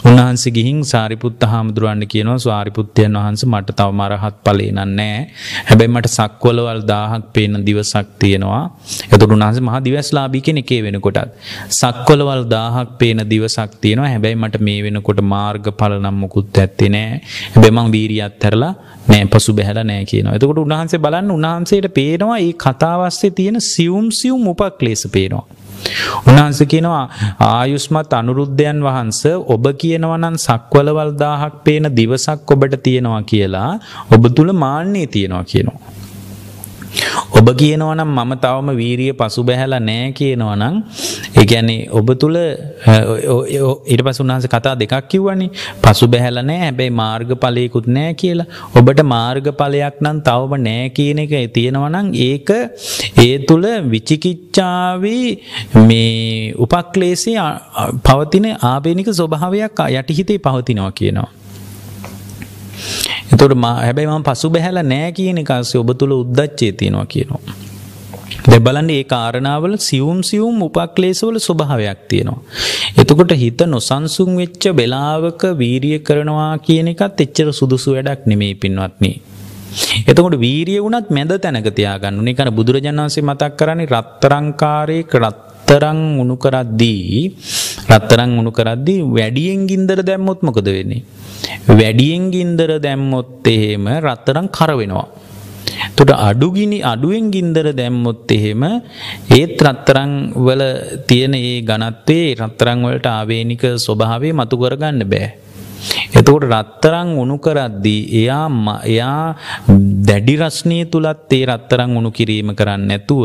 උන්වහන්සේ 0.05 0.53
ගිහින් 0.53 0.81
සාරිපුත්ත 0.85 1.43
හාමුදුරුවන්ට 1.45 2.07
කියනවා 2.07 2.39
සාරිපුත්තයන් 2.39 3.17
වහන්සේ 3.19 3.49
මට 3.49 3.77
තවම 3.79 4.03
රහත් 4.09 4.37
ඵලේ 4.45 4.73
නැහැ. 4.73 5.23
හැබැයි 5.69 5.95
මට 5.95 6.13
සක්වලවල් 6.17 6.83
1000ක් 6.85 7.23
පේන 7.33 7.57
දිවසක් 7.67 8.11
තියෙනවා. 8.19 8.63
එතකොට 9.07 9.37
උන්වහන්සේ 9.37 9.67
මහා 9.69 9.81
දිවස්ලාභී 9.85 10.45
කෙනෙක් 10.49 10.73
ඒ 10.73 10.83
වෙනකොටත්. 10.83 11.33
සක්වලවල් 11.73 12.45
1000ක් 12.49 12.99
පේන 12.99 13.25
දිවසක් 13.31 13.81
තියෙනවා. 13.81 14.09
හැබැයි 14.09 14.43
මට 14.43 14.61
මේ 14.61 14.83
වෙනකොට 14.83 15.23
මාර්ග 15.27 15.67
ඵල 15.79 15.95
නම් 15.99 16.17
මුකුත් 16.23 16.59
ඇත්තේ 16.59 16.89
නෑ. 16.89 17.21
හැබැයි 17.55 17.77
මං 17.77 17.93
වීරිය 17.93 18.23
අත්හැරලා 18.23 18.73
නෑ 19.09 19.27
පසු 19.27 19.53
බැහැලා 19.53 19.85
නෑ 19.85 20.05
කියනවා. 20.05 20.35
එතකොට 20.39 20.59
උන්වහන්සේ 20.59 21.01
බලන්න 21.01 21.31
උන්වහන්සේට 21.31 21.89
පේනවා 21.95 22.33
මේ 22.37 22.53
කතාවස්සේ 22.65 23.33
තියෙන 23.33 23.61
සියුම් 23.65 24.09
සියුම් 24.13 24.49
උපක්ලේශ 24.49 25.07
පේනවා. 25.13 25.47
උන්වහන්සේ 26.27 26.67
කියනවා 26.67 27.05
ආයුෂ්මත් 27.47 28.13
අනුරුද්ධයන් 28.13 28.81
වහන්ස 28.83 29.21
ඔබ 29.49 29.67
කියනවා 29.79 30.19
නම් 30.19 30.37
සක්වලවල් 30.39 31.13
1000ක් 31.17 31.53
පේන 31.65 31.91
දිවසක් 31.97 32.51
ඔබට 32.51 32.77
තියෙනවා 32.83 33.23
කියලා 33.25 33.71
ඔබ 34.11 34.25
තුල 34.37 34.53
මාන්නේ 34.55 35.07
තියෙනවා 35.09 35.45
කියනවා. 35.45 35.96
ඔබ 37.39 37.49
කියනවනම් 37.55 38.11
මම 38.17 38.33
තවම 38.41 38.69
වීරිය 38.77 39.13
පසුබැහැලා 39.13 39.81
නෑ 39.81 40.13
කියනවනම් 40.13 40.77
ඒ 41.35 41.45
කියන්නේ 41.45 41.79
ඔබ 41.91 42.09
තුල 42.21 42.37
ඊට 42.37 44.03
පස්සේ 44.03 44.25
උන්වහන්සේ 44.25 44.53
කතා 44.55 44.75
දෙකක් 44.75 44.95
කිව්වනේ 45.11 45.51
පසුබැහැලා 45.85 46.45
නෑ 46.45 46.59
හැබැයි 46.59 46.95
මාර්ගඵලයකුත් 47.01 47.89
නෑ 47.89 48.15
කියලා. 48.15 48.49
ඔබට 48.75 49.03
මාර්ගඵලයක් 49.07 49.97
නම් 50.01 50.21
තවම 50.29 50.55
නෑ 50.61 50.91
කියන 50.91 51.23
එක 51.25 51.35
තියෙනවනම් 51.55 52.13
ඒක 52.27 52.51
ඒ 53.19 53.35
තුල 53.49 53.65
විචිකිච්ඡාවේ 53.93 55.27
මේ 55.83 56.55
උපක්ලේශයේ 56.59 57.49
පවතින 58.05 58.47
ආවේනික 58.65 59.11
ස්වභාවයක් 59.13 59.85
යටිහිතේ 59.91 60.39
පවතිනවා 60.41 60.93
කියනවා. 60.93 61.31
එතකොට 63.27 63.55
හැබැයි 63.79 64.09
මම 64.09 64.23
පසු 64.23 64.51
බැහැලා 64.51 64.87
නෑ 64.87 65.13
කියන 65.13 65.39
එක 65.39 65.51
අස්සේ 65.53 65.81
ඔබ 65.81 65.91
තුල 65.95 66.13
උද්දච්චය 66.15 66.73
තියෙනවා 66.73 67.07
කියනවා. 67.07 67.43
දැන් 68.47 68.63
බලන්න 68.63 68.89
මේ 68.89 69.05
කාරණාවල 69.05 69.75
සියුම් 69.81 70.19
සියුම් 70.23 70.57
උපක්ලේශවල 70.63 71.39
ස්වභාවයක් 71.39 72.01
තියෙනවා. 72.09 72.41
එතකොට 72.97 73.33
හිත 73.35 73.61
නොසන්සුන් 73.67 74.31
වෙච්ච 74.37 74.65
වෙලාවක 74.73 75.43
වීරිය 75.59 75.99
කරනවා 76.01 76.53
කියන 76.59 76.89
එකත් 76.89 77.21
එච්චර 77.21 77.49
සුදුසු 77.53 77.97
වැඩක් 77.97 78.23
නෙමෙයි 78.27 78.55
පින්වත්නි. 78.57 79.13
එතකොට 80.07 80.37
වීරිය 80.39 80.81
වුණත් 80.81 81.11
මැද 81.11 81.35
තැනක 81.39 81.69
තියාගන්න 81.71 82.19
ඕනේ. 82.19 82.35
ඒකන 82.35 82.53
බුදුරජාණන් 82.53 83.03
වහන්සේ 83.03 83.25
මතක් 83.25 83.53
කරන්නේ 83.57 83.91
රත්තරංකාරයේ 83.93 85.23
රත්තරන් 85.67 86.01
උණු 86.23 86.37
කරද්දී 86.37 87.23
රත්තරන් 87.91 88.39
උණු 88.41 88.53
කරද්දී 88.53 89.01
වැඩියෙන් 89.11 89.67
ගින්දර 89.67 90.01
දැම්මොත් 90.03 90.41
මොකද 90.43 90.69
වෙන්නේ? 90.69 91.03
වැඩියෙන් 91.69 92.25
ගින්දර 92.31 92.71
දැම්මොත් 92.79 93.47
එහෙම 93.47 93.87
රත්තරන් 94.01 94.49
කර 94.49 94.73
වෙනවා. 94.81 95.07
එතකොට 95.87 96.13
අඩුගිනි 96.29 96.79
අඩුවෙන් 96.83 97.31
ගින්දර 97.31 97.67
දැම්මොත් 97.73 98.31
එහෙම 98.31 98.63
ඒත් 99.31 99.57
රත්තරන් 99.61 100.13
වල 100.37 100.63
තියෙන 101.09 101.35
ඒ 101.35 101.57
ඝනත්වයේ 101.63 102.37
රත්තරන් 102.41 102.87
වලට 102.87 103.09
ආවේනික 103.09 103.65
ස්වභාවය 103.79 104.31
මතු 104.33 104.57
කරගන්න 104.57 105.03
බෑ. 105.05 105.29
එතකොට 106.13 106.47
රත්තරන් 106.47 107.09
උණු 107.23 107.37
කරද්දී 107.39 108.03
එයා 108.21 108.49
එයා 108.85 109.23
දැඩි 110.09 110.35
රස්නිය 110.41 110.85
තුලත් 110.93 111.33
ඒ 111.33 111.45
රත්තරන් 111.47 111.97
උණු 111.99 112.11
කිරීම 112.19 112.51
කරන්නේ 112.59 112.89
නැතුව 112.91 113.25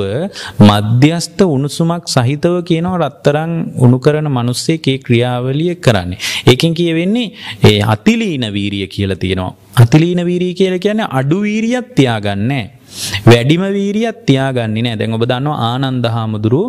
මධ්‍යස්ත 0.67 1.39
උණුසුමක් 1.47 2.05
සහිතව 2.07 2.55
කියනවා 2.69 2.99
රත්තරන් 3.01 3.53
උණු 3.85 3.97
කරන 4.05 4.27
මිනිස්සෙක් 4.37 4.87
ඒ 4.87 4.97
ක්‍රියාවලිය 4.97 5.75
කරන්නේ. 5.77 6.19
ඒකෙන් 6.47 6.73
කියවෙන්නේ 6.73 7.31
ඒ 7.63 7.79
අතිලීන 7.93 8.45
වීරිය 8.53 8.87
කියලා 8.87 9.21
තියෙනවා. 9.23 9.55
අතිලීන 9.75 10.21
වීරිය 10.25 10.53
කියලා 10.53 10.83
කියන්නේ 10.85 11.11
අඩු 11.11 11.39
වීරියක් 11.41 11.89
තියාගන්නේ 11.95 12.63
වැඩිම 13.31 13.63
වීරියක් 13.77 14.17
තියාගන්නේ 14.29 14.83
නැහැ. 14.85 14.99
දැන් 15.01 15.17
ඔබ 15.17 15.25
දන්නවා 15.31 15.69
ආනන්ද 15.71 16.05
හාමුදුරුව 16.15 16.65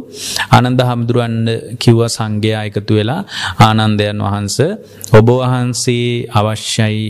ආනන්ද 0.57 0.81
හාමුදුරුවන් 0.89 1.37
කිව්වා 1.83 2.11
සංඝයා 2.17 2.63
එකතු 2.71 2.99
වෙලා 2.99 3.21
ආනන්දයන් 3.69 4.23
වහන්සේ 4.27 4.71
ඔබ 5.19 5.29
වහන්සේ 5.33 6.07
අවශ්‍යයි 6.41 7.03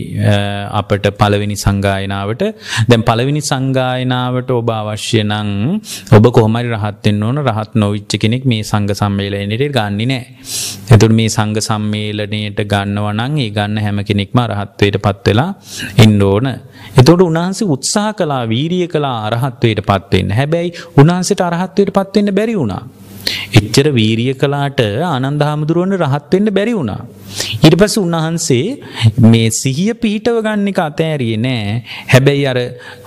අපට 0.79 1.05
පළවෙනි 1.21 1.57
සංගායනාවට. 1.65 2.43
දැන් 2.89 3.03
පළවෙනි 3.09 3.41
සංගායනාවට 3.51 4.51
ඔබ 4.59 4.69
අවශ්‍ය 4.79 5.21
නම් 5.23 5.49
ඔබ 6.17 6.25
කොහොම 6.37 6.57
හරි 6.59 6.71
රහත් 6.75 7.05
වෙන්න 7.07 7.23
ඕන. 7.27 7.39
රහත් 7.47 7.71
නොවිච්ච 7.83 8.13
කෙනෙක් 8.23 8.45
මේ 8.51 8.63
සංඝ 8.71 8.93
සම්මේලනයේට 9.01 9.75
ගන්නේ 9.77 10.09
නැහැ. 10.11 10.23
එතකොට 10.93 11.15
මේ 11.19 11.29
සංඝ 11.37 11.61
සම්මේලනයේට 11.69 12.61
ගන්නවා 12.73 13.13
නම් 13.19 13.37
ඒ 13.45 13.49
ගන්න 13.57 13.83
හැම 13.85 13.99
කෙනෙක්ම 14.09 14.39
රහත්වයටපත් 14.51 15.27
වෙලා 15.27 15.49
ඉන්න 16.05 16.21
ඕන. 16.29 16.47
එතකොට 16.95 17.21
උන්වහන්සේ 17.21 17.67
උත්සාහ 17.67 18.09
කළා 18.13 18.43
වීරිය 18.45 18.87
කළා 18.87 19.17
අරහත්වයට 19.27 19.81
පත් 19.83 20.11
වෙන්න. 20.13 20.31
හැබැයි 20.31 20.75
උන්වහන්සේට 20.97 21.41
අරහත්වයට 21.41 21.91
පත් 21.91 22.15
වෙන්න 22.17 22.35
බැරි 22.35 22.55
වුණා. 22.55 22.83
එච්චර 23.59 23.87
වීරිය 23.91 24.33
කළාට 24.35 24.79
ආනන්ද 25.07 25.43
හාමුදුරුවන්ට 25.47 25.99
රහත් 25.99 26.31
වෙන්න 26.33 26.53
බැරි 26.53 26.73
වුණා. 26.73 27.01
ඊට 27.63 27.77
පස්සේ 27.77 28.03
උන්වහන්සේ 28.03 28.65
මේ 29.25 29.49
සිහිය 29.53 29.93
පිහිටව 29.95 30.39
ගන්න 30.39 30.67
එක 30.67 30.81
අතෑරියේ 30.81 31.39
නෑ. 31.39 31.77
හැබැයි 32.13 32.47
අර 32.47 32.59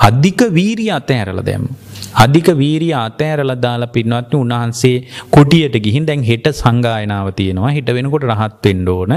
අධික 0.09 0.49
වීරිය 0.53 0.93
අතෑරලා 0.93 1.47
දැම්මා. 1.47 1.86
අධික 2.25 2.49
වීරිය 2.62 2.95
අතෑරලා 2.99 3.59
දාලා 3.67 3.93
පින්වත්නි 3.97 4.41
උන්වහන්සේ 4.43 4.97
කුටියට 5.35 5.77
ගිහින් 5.87 6.07
දැන් 6.09 6.23
හෙට 6.31 6.47
සංගායනාව 6.53 7.29
තියෙනවා. 7.39 7.75
හෙට 7.77 7.91
වෙනකොට 7.97 8.27
රහත් 8.31 8.64
වෙන්න 8.64 8.89
ඕන. 8.89 9.14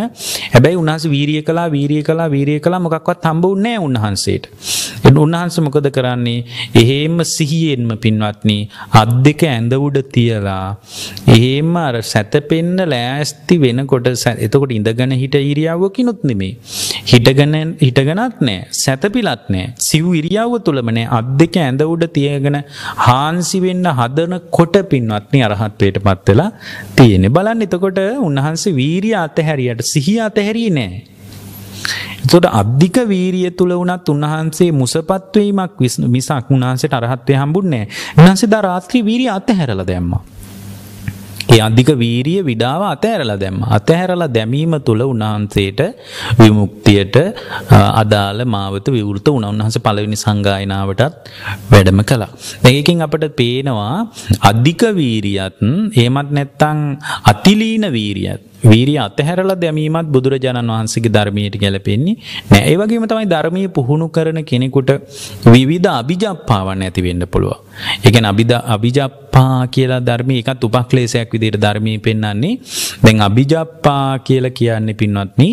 හැබැයි 0.54 0.82
උන්වහන්සේ 0.84 1.14
වීරිය 1.16 1.42
කළා 1.50 1.68
වීරිය 1.78 2.04
කළා 2.10 2.30
වීරිය 2.36 2.60
කළා 2.60 2.84
මොකක්වත් 2.88 3.26
හම්බුන්නේ 3.32 3.68
නැහැ 3.70 3.88
උන්වහන්සේට. 3.88 4.46
උන්වහන්සේ 5.18 5.64
මොකද 5.66 5.90
කරන්නේ? 5.98 6.46
එහෙම 6.82 7.18
සිහියෙන්ම 7.36 7.92
පින්වත්නි 8.04 8.58
අත් 9.02 9.12
දෙක 9.26 9.44
ඇඳ 9.52 9.74
උඩ 9.78 9.98
තියලා 10.16 10.68
එහෙම 11.38 11.76
අර 11.86 11.96
සැතපෙන්න 12.12 12.78
ලෑස්ති 12.94 13.58
වෙනකොට 13.64 14.10
එතකොට 14.48 14.72
ඉඳගෙන 14.72 15.16
හිට 15.24 15.36
ඉරියව්වකිනුත් 15.42 16.22
නෙමෙයි. 16.30 16.52
හිටගෙන 17.12 17.56
හිටගෙනත් 17.86 18.42
නෑ 18.48 18.58
සැතපිලත් 18.84 19.46
නෑ 19.56 19.66
සිව් 19.88 20.08
ඉරියව්ව 20.20 20.56
තුලම 20.68 20.92
නෑ 20.98 21.08
අත් 21.20 21.30
දෙක 21.42 21.58
ඇඳ 21.66 21.84
උඩ 21.94 22.06
තියගෙන 22.18 22.60
හාන්සි 22.98 23.62
වෙන්න 23.62 23.86
හදන 23.92 24.40
කොට 24.52 24.76
පින්වත්නි 24.90 25.44
අරහත්වයට 25.44 26.02
පත් 26.04 26.28
වෙලා 26.28 26.52
තියෙන්නේ. 26.96 27.30
බලන්න 27.30 27.62
එතකොට 27.62 28.00
උන්වහන්සේ 28.20 28.76
වීරිය 28.76 29.16
අතහැරියට 29.16 29.82
සිහිය 29.84 30.20
අතහැරියේ 30.22 30.70
නෑ. 30.72 31.04
එතකොට 32.20 32.46
අධික 32.54 32.98
වීරිය 33.08 33.52
තුල 33.52 33.72
වුණත් 33.72 34.10
උන්වහන්සේ 34.10 34.72
මුසපත් 34.72 35.36
වීමක් 35.36 35.80
මිසක් 36.08 36.52
උන්වහන්සේට 36.52 36.94
අරහත්ත්වය 36.94 37.36
හම්බුන්නේ 37.36 37.86
නැහැ. 37.86 38.18
උන්වහන්සේ 38.18 38.52
දා 38.52 38.62
රාත්‍රී 38.62 39.06
වීරිය 39.06 39.30
අතහැරලා 39.30 39.88
දැම්මා. 39.88 40.24
ඒ 41.50 41.60
අධික 41.60 41.90
වීරිය 42.02 42.42
විඩාව 42.50 42.82
අතහැරලා 42.94 43.38
දැම්ම. 43.44 43.60
අතහැරලා 43.78 44.30
දැමීම 44.38 44.74
තුළ 44.88 45.04
උන්වහන්සේට 45.06 45.82
විමුක්තියට 46.42 47.16
අදාළ 48.02 48.42
මාවත 48.56 48.88
විවෘත 48.98 49.28
වුණා. 49.28 49.54
උන්වහන්සේ 49.54 49.86
පළවෙනි 49.88 50.20
සංගායනාවටත් 50.26 51.16
වැඩම 51.72 52.02
කළා. 52.04 52.32
දැන් 52.64 52.78
එකකින් 52.82 53.06
අපිට 53.08 53.26
පේනවා 53.40 53.96
අධික 54.52 54.84
වීරියත් 55.00 55.58
එහෙමත් 55.96 56.32
නැත්නම් 56.32 56.80
අතිලීන 57.32 57.86
වීරියත් 57.92 58.50
වීරිය 58.64 59.00
අතහැරලා 59.00 59.58
දැමීමත් 59.62 60.10
බුදුරජාණන් 60.16 60.72
වහන්සේගේ 60.72 61.14
ධර්මයට 61.16 61.56
ගැලපෙන්නේ 61.64 62.16
නෑ. 62.52 62.64
ඒ 62.64 62.78
වගේම 62.78 63.08
තමයි 63.08 63.30
ධර්මයේ 63.34 63.70
පුහුණු 63.70 64.08
කරන 64.10 64.40
කෙනෙකුට 64.44 64.92
විවිධ 65.48 65.90
අභිජප්පාවන් 65.92 66.86
ඇති 66.88 67.06
වෙන්න 67.08 67.28
පුළුවන්. 67.28 67.60
ඒ 68.06 68.12
කියන්නේ 68.12 68.62
අභිජප්ප 68.68 69.29
අභිජප්පා 69.30 69.68
කියලා 69.68 70.00
ධර්මය 70.00 70.36
එකත් 70.42 70.64
උපක්ලේශයක් 70.64 71.34
විදිහට 71.34 71.62
ධර්මයේ 71.62 72.00
පෙන්වන්නේ 72.00 72.60
දැන් 73.04 73.22
අභිජප්පා 73.22 74.20
කියලා 74.20 74.52
කියන්නේ 74.52 74.94
පින්වත්නි 74.94 75.50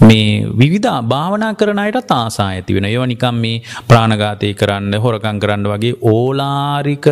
මේ 0.00 0.46
විවිධ 0.58 1.02
භාවනා 1.02 1.54
කරන 1.54 1.78
අයටත් 1.78 2.10
ආසා 2.10 2.48
ඇති 2.48 2.74
වෙන. 2.74 2.84
ඒවා 2.84 3.06
නිකන් 3.06 3.34
මේ 3.34 3.62
ප්‍රාණඝාතය 3.88 4.54
කරන්න, 4.54 4.94
හොරකම් 5.04 5.38
කරන්න 5.42 5.66
වගේ 5.72 5.94
ඕලාරික 6.02 7.06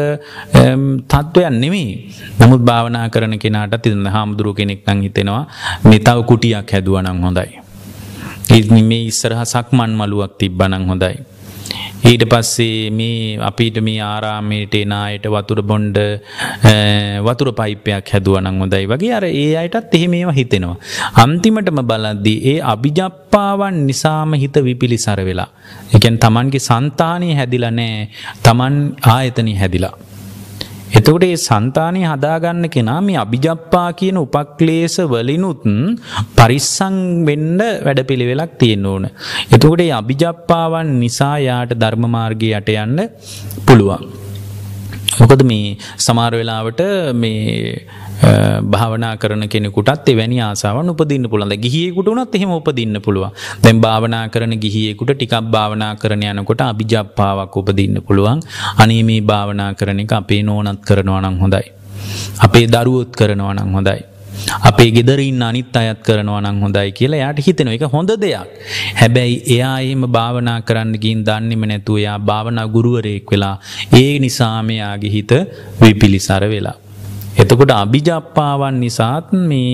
තත්වයක් 1.08 1.50
නෙමෙයි. 1.52 1.92
නමුත් 2.40 2.62
භාවනා 2.62 3.08
කරන 3.08 3.38
කෙනාටත් 3.38 3.86
ඉතින් 3.86 4.06
හාමුදුරුව 4.06 4.56
කෙනෙක් 4.56 4.86
නම් 4.86 5.02
හිතෙනවා 5.02 5.44
මේ 5.84 6.00
තව 6.00 6.18
කුටියක් 6.24 6.72
හැදුවා 6.72 7.02
නම් 7.02 7.20
හොඳයි. 7.20 7.50
මේ 8.82 9.04
ඉස්සරහ 9.04 9.44
සක්මන් 9.44 9.92
මළුවක් 9.92 10.38
තිබ්බනම් 10.38 10.86
හොඳයි. 10.90 11.33
ඊට 12.04 12.24
පස්සේ 12.32 12.90
මේ 12.90 13.36
අපිට 13.48 13.76
මේ 13.86 14.00
ආරාමයට 14.06 14.74
එන 14.80 14.92
අයට 14.96 15.26
වතුර 15.34 15.60
බොන්ඩ 15.70 15.98
වතුර 17.26 17.50
පයිපයක් 17.60 18.12
හැදුවනං 18.14 18.60
හොඳයි 18.62 18.84
වගේ 18.92 19.12
අර 19.18 19.26
ඒ 19.30 19.46
අයටත් 19.62 19.94
එහෙම 19.98 20.16
ඒවා 20.20 20.36
හිතෙනවා. 20.40 20.76
අන්තිමටම 21.24 21.80
බලද්දී 21.90 22.38
ඒ 22.52 22.58
අභිජප්පාවන් 22.72 23.78
නිසාම 23.88 24.34
හිත 24.42 24.56
විපිලිසර 24.68 25.20
වෙලා. 25.30 25.50
එකන් 25.96 26.18
තමන්ගේ 26.24 26.66
సంతානය 26.70 27.30
හැදිලා 27.40 27.74
නෑ 27.80 28.08
තමන් 28.44 28.76
ආයතනය 29.14 29.54
හැදිලා. 29.62 29.94
එතකොට 30.92 31.24
ඒ 31.24 31.36
సంతානය 31.40 32.00
හදාගන්න 32.04 32.66
කෙනා 32.68 33.00
මේ 33.00 33.16
අභිජප්පා 33.16 33.88
කියන 33.92 34.18
උපක්ලේශ 34.18 34.98
වලිනුත් 35.04 35.62
පරිස්සම් 36.36 36.96
වෙන්න 37.26 37.60
වැඩපිළිවෙලක් 37.84 38.52
තියෙන්න 38.58 38.86
ඕන. 38.86 39.06
එතකොට 39.52 39.80
මේ 39.80 39.92
අභිජප්පාවන් 39.92 40.92
නිසා 40.98 41.36
යාට 41.38 41.72
ධර්ම 41.74 42.06
මාර්ගයේ 42.10 42.60
යට 42.60 42.70
යන්න 42.76 43.00
පුළුවන්. 43.66 44.04
මොකද 45.20 45.42
මේ 45.42 45.76
සමහර 45.98 46.34
වෙලාවට 46.34 46.82
මේ 47.14 47.86
භාවනා 48.64 49.16
කරන 49.16 49.48
කෙනෙකුටත් 49.48 50.08
එවැනි 50.08 50.40
ආසාවන් 50.40 50.90
උපදින්න 50.90 51.28
පුළුවන්. 51.28 51.48
දැන් 51.48 51.60
ගිහියෙකුට 51.60 52.08
උනත් 52.08 52.34
එහෙම 52.34 52.50
උපදින්න 52.50 53.00
පුළුවන්. 53.00 53.30
දැන් 53.62 53.80
භාවනා 53.80 54.28
කරන 54.28 54.54
ගිහියෙකුට 54.56 55.14
ටිකක් 55.14 55.34
භාවනා 55.50 55.94
කරන 55.96 56.22
යනකොට 56.24 56.60
අභිජප්පාවක් 56.62 57.56
උපදින්න 57.56 58.02
පුළුවන්. 58.02 58.40
අනේ 58.78 59.02
මේ 59.02 59.20
භාවනා 59.22 59.74
කරන 59.74 60.00
එක 60.00 60.12
අපේ 60.12 60.42
නෝනත් 60.42 60.80
කරනවා 60.80 61.20
නම් 61.20 61.38
හොඳයි. 61.38 61.64
අපේ 62.40 62.66
දරුවොත් 62.66 63.12
කරනවා 63.12 63.54
නම් 63.54 63.72
හොඳයි. 63.72 64.00
අපේ 64.62 64.90
ගෙදරින් 64.90 65.42
අනිත් 65.42 65.76
අයත් 65.76 66.00
කරනවා 66.02 66.40
නම් 66.40 66.60
හොඳයි 66.64 66.92
කියලා 66.92 67.20
යාට 67.22 67.40
හිතෙන 67.46 67.68
එක 67.68 67.84
හොඳ 67.92 68.10
දෙයක්. 68.16 68.48
හැබැයි 69.00 69.36
එයා 69.56 69.74
එහෙම 69.80 70.06
භාවනා 70.16 70.58
කරන්න 70.62 70.94
ගින් 71.04 71.24
දන්නේම 71.24 71.66
නැතුව 71.72 71.98
එයා 71.98 72.18
භාවනා 72.20 72.66
ගුරුවරයෙක් 72.68 73.30
වෙලා 73.30 73.56
ඒ 73.92 74.18
නිසා 74.18 74.56
මෙයාගේ 74.62 75.14
හිත 75.16 75.32
විපිලිසර 75.82 76.44
වෙලා. 76.54 76.83
එතකොට 77.36 77.72
අභිජප්පාවන් 77.72 78.76
නිසාත් 78.76 79.32
මේ 79.42 79.72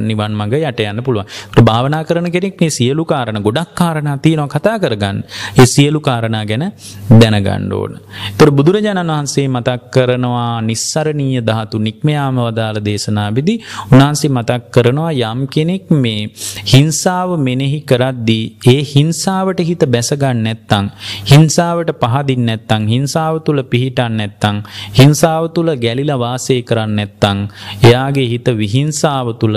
නිවන් 0.00 0.32
මඟ 0.32 0.54
යට 0.62 0.80
යන්න 0.82 1.02
පුළුවන්. 1.02 1.26
භාවනා 1.60 2.02
කරන 2.04 2.28
කෙනෙක් 2.28 2.60
මේ 2.60 2.70
සියලු 2.70 3.04
කාරණා 3.04 3.42
ගොඩක් 3.42 3.74
කාරණා 3.74 4.16
තියෙනවා 4.18 4.52
කතා 4.54 4.76
කරගන්න. 4.78 5.18
ඒ 5.54 5.66
සියලු 5.66 6.00
කාරණා 6.00 6.44
ගැන 6.44 6.64
දැනගන්න 7.12 7.72
ඕන. 7.72 7.92
ඒතර 8.28 8.50
බුදුරජාණන් 8.52 9.12
වහන්සේ 9.12 9.46
මතක් 9.48 9.90
කරනවා 9.92 10.60
නිස්සරණීය 10.62 11.42
ධාතු 11.42 11.78
නික්මයාම 11.80 12.40
වදාළ 12.40 12.80
දේශනාවේදී 12.80 13.58
උන්වහන්සේ 13.90 14.30
මතක් 14.30 14.62
කරනවා 14.70 15.12
යම් 15.24 15.40
කෙනෙක් 15.48 15.86
මේ 15.96 16.20
හිංසාව 16.66 17.30
මෙනෙහි 17.40 17.80
කරද්දී 17.82 18.44
ඒ 18.66 18.80
හිංසාවට 18.86 19.60
හිත 19.62 19.84
බැස 19.88 20.10
ගන්න 20.14 20.42
නැත්නම් 20.46 20.86
හිංසාවට 21.26 21.92
පහදින් 22.02 22.42
නැත්නම් 22.46 22.82
හිංසාව 22.86 23.34
තුල 23.40 23.62
පිහිටන් 23.64 24.16
නැත්නම් 24.16 24.56
හිංසාව 24.98 25.44
තුල 25.50 25.70
ගැලිලා 25.76 26.18
වාසය 26.18 26.55
වාසය 26.56 26.62
කරන්න 26.62 26.96
නැත්තං 26.96 27.38
එයාගේ 27.84 28.26
හිත 28.28 28.48
විහිංසාව 28.54 29.34
තුළ 29.34 29.56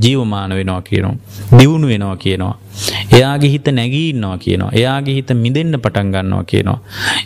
ජීවමාන 0.00 0.50
වෙනවා 0.50 0.82
කියනවා. 0.82 1.16
දියුණු 1.58 1.88
වෙනවා 1.88 2.16
කියනවා. 2.16 2.58
එයාගේ 3.12 3.50
හිත 3.50 3.68
නැගී 3.70 4.08
ඉන්නවා 4.10 4.36
කියනවා. 4.38 4.70
එයාගේ 4.72 5.14
හිත 5.14 5.30
මිදෙන්න 5.36 5.76
පටන් 5.78 6.12
ගන්නවා 6.12 6.44
කියනවා. 6.44 6.78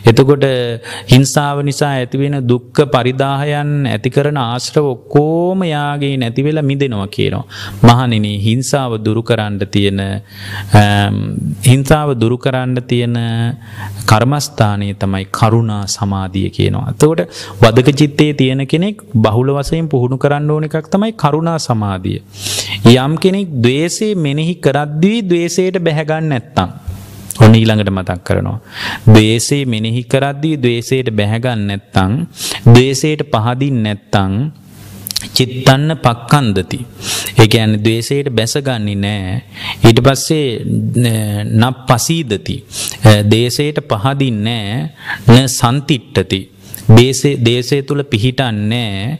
එතකොට 0.05 0.45
හිංසාව 1.07 1.61
නිසා 1.61 1.91
ඇතිවෙන 1.93 2.37
දුක්ඛ 2.43 2.81
පරිදාහයන් 2.87 3.71
ඇති 3.87 4.09
කරන 4.09 4.39
ආශ්‍රව 4.39 4.87
ඔක්කොම 4.87 5.63
යාගේ 5.65 6.13
නැති 6.17 6.43
වෙලා 6.43 6.63
මිදෙනවා 6.63 7.07
කියනවා. 7.09 7.45
මහණෙනි 7.83 8.33
හිංසාව 8.39 8.97
දුරු 8.99 9.23
කරන්න 9.23 9.59
තියෙන 9.67 10.01
හිංසාව 11.63 12.09
දුරු 12.15 12.37
කරන්න 12.37 12.75
තියෙන 12.83 13.17
කර්මස්ථානයේ 14.05 14.95
තමයි 14.95 15.25
කරුණා 15.31 15.83
සමාධිය 15.87 16.49
කියනවා. 16.51 16.85
එතකොට 16.91 17.21
වදක 17.61 17.95
චිත්තේ 17.95 18.31
තියෙන 18.33 18.67
කෙනෙක් 18.67 19.03
බහුල 19.17 19.51
වශයෙන් 19.53 19.87
පුහුණු 19.87 20.17
කරන්න 20.17 20.51
ඕන 20.51 20.63
එකක් 20.63 20.87
තමයි 20.89 21.13
කරුණා 21.15 21.57
සමාධිය. 21.59 22.21
යම් 22.95 23.13
කෙනෙක් 23.17 23.49
द्वේෂය 23.57 24.09
මෙනෙහි 24.17 24.55
කරද්දී 24.57 25.19
ද්වේෂයට 25.37 25.77
බැහැගන්න 25.85 26.29
නැත්තම්. 26.31 26.69
ඔන්න 27.43 27.55
ඊළඟට 27.55 27.91
මතක් 27.93 28.19
කරනවා. 28.27 28.59
ද්වේෂය 29.07 29.59
මෙනෙහි 29.73 30.03
කරද්දී 30.13 30.55
ද්වේෂයට 30.63 31.09
බැහැගන්න 31.19 31.67
නැත්තම් 31.69 32.13
ද්වේෂයට 32.67 33.21
පහදින් 33.33 33.77
නැත්තම් 33.85 34.33
චිත්තන්න 35.35 35.89
පක්කන්දති. 36.05 36.79
ඒ 37.41 37.47
කියන්නේ 37.47 37.83
ද්වේෂයට 37.85 38.29
බැසගන්නේ 38.37 38.97
නැහැ. 38.97 39.37
ඊට 39.87 40.01
පස්සේ 40.07 40.47
නප් 41.61 41.77
පසීදති. 41.89 42.57
දේශයට 43.33 43.79
පහදින්නේ 43.91 44.63
නැහැ. 45.25 45.43
න 45.43 45.49
සන්තිට්ඨති. 45.49 46.41
දේශය 47.45 47.81
තුල 47.83 48.03
පිහිටන්නේ 48.03 49.19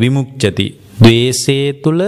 විමුක්චති 0.00 0.66
ද්වේෂය 0.98 1.56
තුළ 1.84 2.02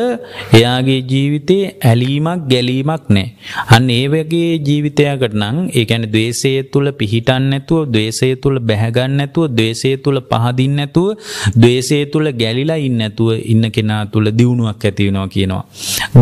එයාගේ 0.58 1.00
ජීවිතේ 1.12 1.62
ඇලීමක් 1.90 2.44
ගැලීමක් 2.52 3.04
නැහැ. 3.08 3.26
අන්න 3.74 3.90
ඒ 3.90 4.06
වගේ 4.12 4.50
ජීවිතයකට 4.68 5.34
නම් 5.34 5.56
ඒ 5.70 5.84
කියන්නේ 5.84 6.12
ද්වේෂය 6.14 6.52
තුළ 6.72 6.90
පිහිටන් 7.00 7.48
නැතුව, 7.52 7.80
ද්වේෂය 7.94 8.30
තුළ 8.42 8.58
බැහැ 8.60 8.90
ගන්න 8.90 9.16
නැතුව, 9.20 9.46
ද්වේෂය 9.58 9.92
තුළ 10.04 10.20
පහදින් 10.30 10.74
නැතුව, 10.80 11.08
ද්වේෂය 11.56 11.98
තුළ 12.12 12.30
ගැලිලා 12.42 12.78
ඉන්න 12.78 12.98
නැතුව 12.98 13.30
ඉන්න 13.54 13.70
කෙනා 13.70 14.02
තුළ 14.14 14.30
දියුණුවක් 14.38 14.84
ඇති 14.84 15.08
වෙනවා 15.08 15.28
කියනවා. 15.28 15.64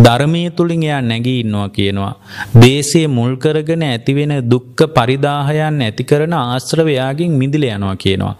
ධර්මයේ 0.06 0.50
තුලින් 0.50 0.82
එයා 0.82 1.00
නැගී 1.02 1.38
ඉන්නවා 1.40 1.68
කියනවා. 1.68 2.14
ද්වේෂය 2.54 3.06
මුල් 3.08 3.36
කරගෙන 3.36 3.84
ඇතිවෙන 3.90 4.34
දුක්ඛ 4.52 4.84
පරිදාහයන් 4.96 5.80
ඇති 5.88 6.04
කරන 6.04 6.34
ආශ්‍රවයාගෙන් 6.34 7.38
මිදිලා 7.42 7.78
යනවා 7.78 7.96
කියනවා. 7.96 8.34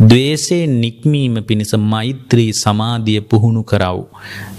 ද්වේෂයෙන් 0.00 0.74
නික්මීම 0.82 1.34
පිණිස 1.48 1.72
මෛත්‍රී 1.92 2.50
සමාධිය 2.62 3.20
පුහුණු 3.30 3.62
කරව්. 3.62 3.98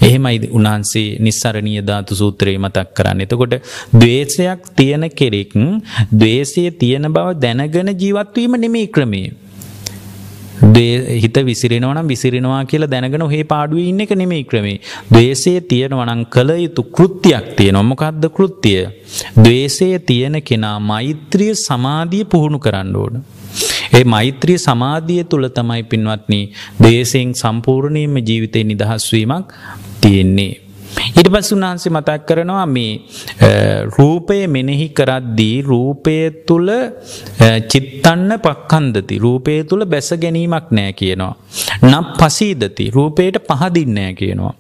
එහෙමයි 0.08 0.50
උන්වහන්සේ 0.58 1.08
නිස්සරණීය 1.20 1.82
ධාතු 1.89 2.20
සූත්‍රයේ 2.22 2.58
මතක් 2.58 2.88
කරන්නේ. 2.98 3.28
එතකොට 3.28 3.56
ද්වේෂයක් 4.02 4.62
තියෙන 4.80 5.06
කෙනෙක් 5.22 5.54
ද්වේෂය 6.14 6.66
තියෙන 6.82 7.08
බව 7.14 7.39
දැනගෙන 7.46 7.92
ජීවත් 8.04 8.36
වීම 8.36 8.56
නෙමෙයි 8.66 8.92
ක්‍රමය. 8.98 9.24
හිත 11.24 11.38
විසිරෙනවා 11.50 11.96
නම් 11.96 12.08
විසිරෙනවා 12.08 12.62
කියලා 12.66 12.92
දැනගෙන 12.94 13.26
ඔහේ 13.28 13.44
පාඩුවේ 13.44 13.89
ඉන්න 13.92 14.06
එක 14.06 14.14
නෙමෙයි 14.22 14.44
ක්‍රමේ. 14.44 14.78
ද්වේෂය 15.14 15.54
තියෙනවා 15.72 16.06
නම් 16.06 16.24
කල 16.36 16.50
යුතු 16.66 16.84
කෘත්‍යයක් 16.98 17.48
තියෙනවා. 17.58 17.89
මොකද්ද 17.92 18.26
කෘත්‍යය? 18.38 18.82
ද්වේෂය 19.46 19.89
තියෙන 20.10 20.42
කෙනා 20.50 20.78
මෛත්‍රිය 20.92 21.54
සමාධිය 21.68 22.26
පුහුණු 22.34 22.60
කරන්න 22.60 22.96
ඕන. 22.96 23.24
ඒ 23.94 24.04
මෛත්‍රී 24.14 24.58
සමාධිය 24.58 25.24
තුළ 25.32 25.48
තමයි 25.58 25.84
පින්වත්නි 25.92 26.42
දේශයෙන් 26.84 27.32
සම්පූර්ණයෙන්ම 27.34 28.18
ජීවිතේ 28.30 28.64
නිදහස් 28.64 29.08
වීමක් 29.14 29.56
තියෙන්නේ. 30.02 30.54
ඊට 31.18 31.30
පස්සේ 31.34 31.56
උන්වහන්සේ 31.58 31.92
මතක් 31.92 32.26
කරනවා 32.28 32.66
මේ 32.76 32.94
රූපය 33.98 34.39
මෙනෙහි 34.48 34.88
කරද්දී 34.89 35.56
රූපය 35.62 36.16
තුල 36.48 36.70
චිත්තන්න 37.72 38.32
පක්ඛන්දති 38.46 39.22
රූපය 39.26 39.64
තුල 39.70 39.86
බැස 39.86 40.12
ගැනීමක් 40.24 40.68
නැහැ 40.72 40.98
කියනවා. 41.02 41.34
නම් 41.84 42.06
පසීදති 42.20 42.92
රූපයට 42.98 43.38
පහදින්නේ 43.50 43.96
නැහැ 44.02 44.20
කියනවා. 44.22 44.54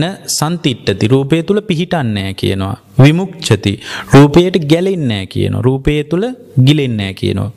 න 0.00 0.02
සන්තිට්ටති 0.38 1.08
රූපය 1.14 1.42
තුළ 1.42 1.60
පිහිටන්නේ 1.60 2.34
කියනවා. 2.34 2.76
විමුක්ෂති 3.02 3.72
රූපයට 4.14 4.58
ගැලෙන්නේ 4.72 5.26
කියනවා. 5.26 5.62
රූපය 5.68 6.04
තුළ 6.10 6.26
ගිලෙන්නේ 6.66 7.12
කියනවා. 7.14 7.50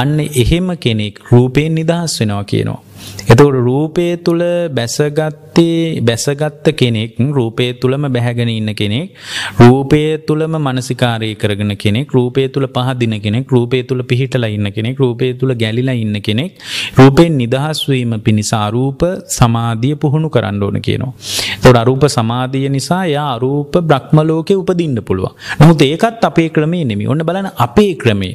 අන්න 0.00 0.20
එහෙම 0.20 0.68
කෙනෙක් 0.86 1.20
රූපයෙන් 1.32 1.74
නිදහස් 1.74 2.20
වෙනවා 2.20 2.44
කියනවා. 2.44 2.80
එතකොට 3.26 3.58
රූපය 3.60 4.06
තුල 4.18 4.42
බැසගත්තේ 4.70 6.00
බැසගත්ත 6.00 6.66
කෙනෙක් 6.74 7.16
රූපය 7.30 7.66
තුලම 7.74 8.04
බැහැගෙන 8.08 8.50
ඉන්න 8.50 8.70
කෙනෙක් 8.74 9.14
රූපය 9.58 10.00
තුලම 10.26 10.54
මානසිකාරය 10.58 11.30
කරගෙන 11.36 11.72
කෙනෙක් 11.76 12.10
රූපය 12.10 12.48
තුල 12.48 12.66
පහදින 12.68 13.14
කෙනෙක් 13.20 13.48
රූපය 13.48 13.82
තුල 13.84 14.02
පිහිටලා 14.04 14.50
ඉන්න 14.50 14.68
කෙනෙක් 14.72 14.98
රූපය 14.98 15.32
තුල 15.34 15.54
ගැලිලා 15.54 15.96
ඉන්න 15.96 16.16
කෙනෙක් 16.20 16.52
රූපයෙන් 16.96 17.38
නිදහස් 17.38 17.80
වීම 17.88 18.14
පිණිස 18.20 18.52
අරූප 18.54 19.02
සමාධිය 19.28 19.94
පුහුණු 19.96 20.28
කරන්න 20.28 20.62
ඕන 20.62 20.78
කියනවා. 20.80 21.12
එතකොට 21.56 21.76
අරූප 21.76 22.04
සමාධිය 22.08 22.68
නිසා 22.68 23.04
යා 23.06 23.28
අරූප 23.34 23.74
බ්‍රහ්ම 23.82 24.18
ලෝකේ 24.22 24.56
උපදින්න 24.56 24.98
පුළුවන්. 25.02 25.34
නමුත් 25.60 25.82
ඒකත් 25.82 26.24
අපේ 26.24 26.48
ක්‍රමේ 26.50 26.84
නෙමෙයි. 26.84 27.08
ඔන්න 27.08 27.24
බලන්න 27.24 27.50
අපේ 27.58 27.94
ක්‍රමේ. 27.94 28.34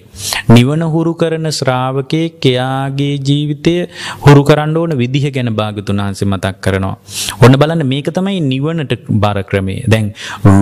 නිවන 0.49 0.83
හුරු 0.93 1.13
කරන 1.13 1.47
ශ්‍රාවකෙක් 1.51 2.45
එයාගේ 2.45 3.15
ජීවිතය 3.19 3.75
හුරු 4.23 4.43
කරන්න 4.59 4.77
ඕන 4.77 4.93
විදිහ 5.01 5.25
ගැන 5.35 5.49
භාගතුන් 5.59 6.01
වහන්සේ 6.01 6.27
මතක් 6.27 6.55
කරනවා. 6.61 6.95
ඔන්න 7.45 7.55
බලන්න 7.61 7.83
මේක 7.91 8.07
තමයි 8.17 8.39
නිවනට 8.51 8.93
බර 9.23 9.39
ක්‍රමේ. 9.49 9.83
දැන් 9.93 10.07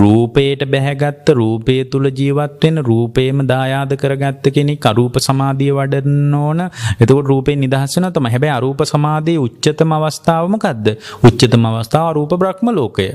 රූපයට 0.00 0.62
බැහැගත්ත 0.72 1.28
රූපය 1.40 1.76
තුල 1.92 2.06
ජීවත් 2.20 2.64
වෙන 2.64 2.82
රූපේම 2.90 3.40
දායාද 3.52 3.94
කරගත්ත 4.02 4.46
කෙනෙක් 4.56 4.88
අරූප 4.92 5.16
සමාධිය 5.28 5.72
වඩන්න 5.78 6.34
ඕන. 6.34 6.60
එතකොට 7.00 7.30
රූපේ 7.32 7.56
නිදහස් 7.56 7.96
වෙනවා 7.96 8.14
තමයි. 8.16 8.32
හැබැයි 8.34 8.56
අරූප 8.58 8.82
සමාධියේ 8.92 9.44
උච්චතම 9.46 9.96
අවස්ථාව 9.98 10.46
මොකද්ද? 10.54 10.86
උච්චතම 11.28 11.66
අවස්ථාව 11.70 12.06
අරූප 12.12 12.34
බ්‍රහ්ම 12.42 12.70
ලෝකය. 12.78 13.08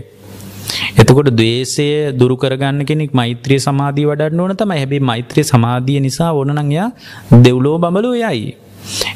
එතකොට 1.01 1.29
ද්වේෂය 1.39 1.87
දුරු 2.19 2.35
කරගන්න 2.37 2.85
කෙනෙක් 2.89 3.13
මෛත්‍රී 3.13 3.61
සමාධිය 3.67 4.09
වඩන්න 4.11 4.43
ඕන 4.43 4.57
තමයි. 4.57 4.81
හැබැයි 4.83 5.07
මෛත්‍රී 5.11 5.47
සමාධිය 5.53 6.01
නිසා 6.07 6.31
ඕන 6.33 6.53
නම් 6.57 6.75
එයා 6.75 6.89
දෙව්ලෝ 7.45 7.77
බඹලෝ 7.77 8.15
යයි. 8.15 8.43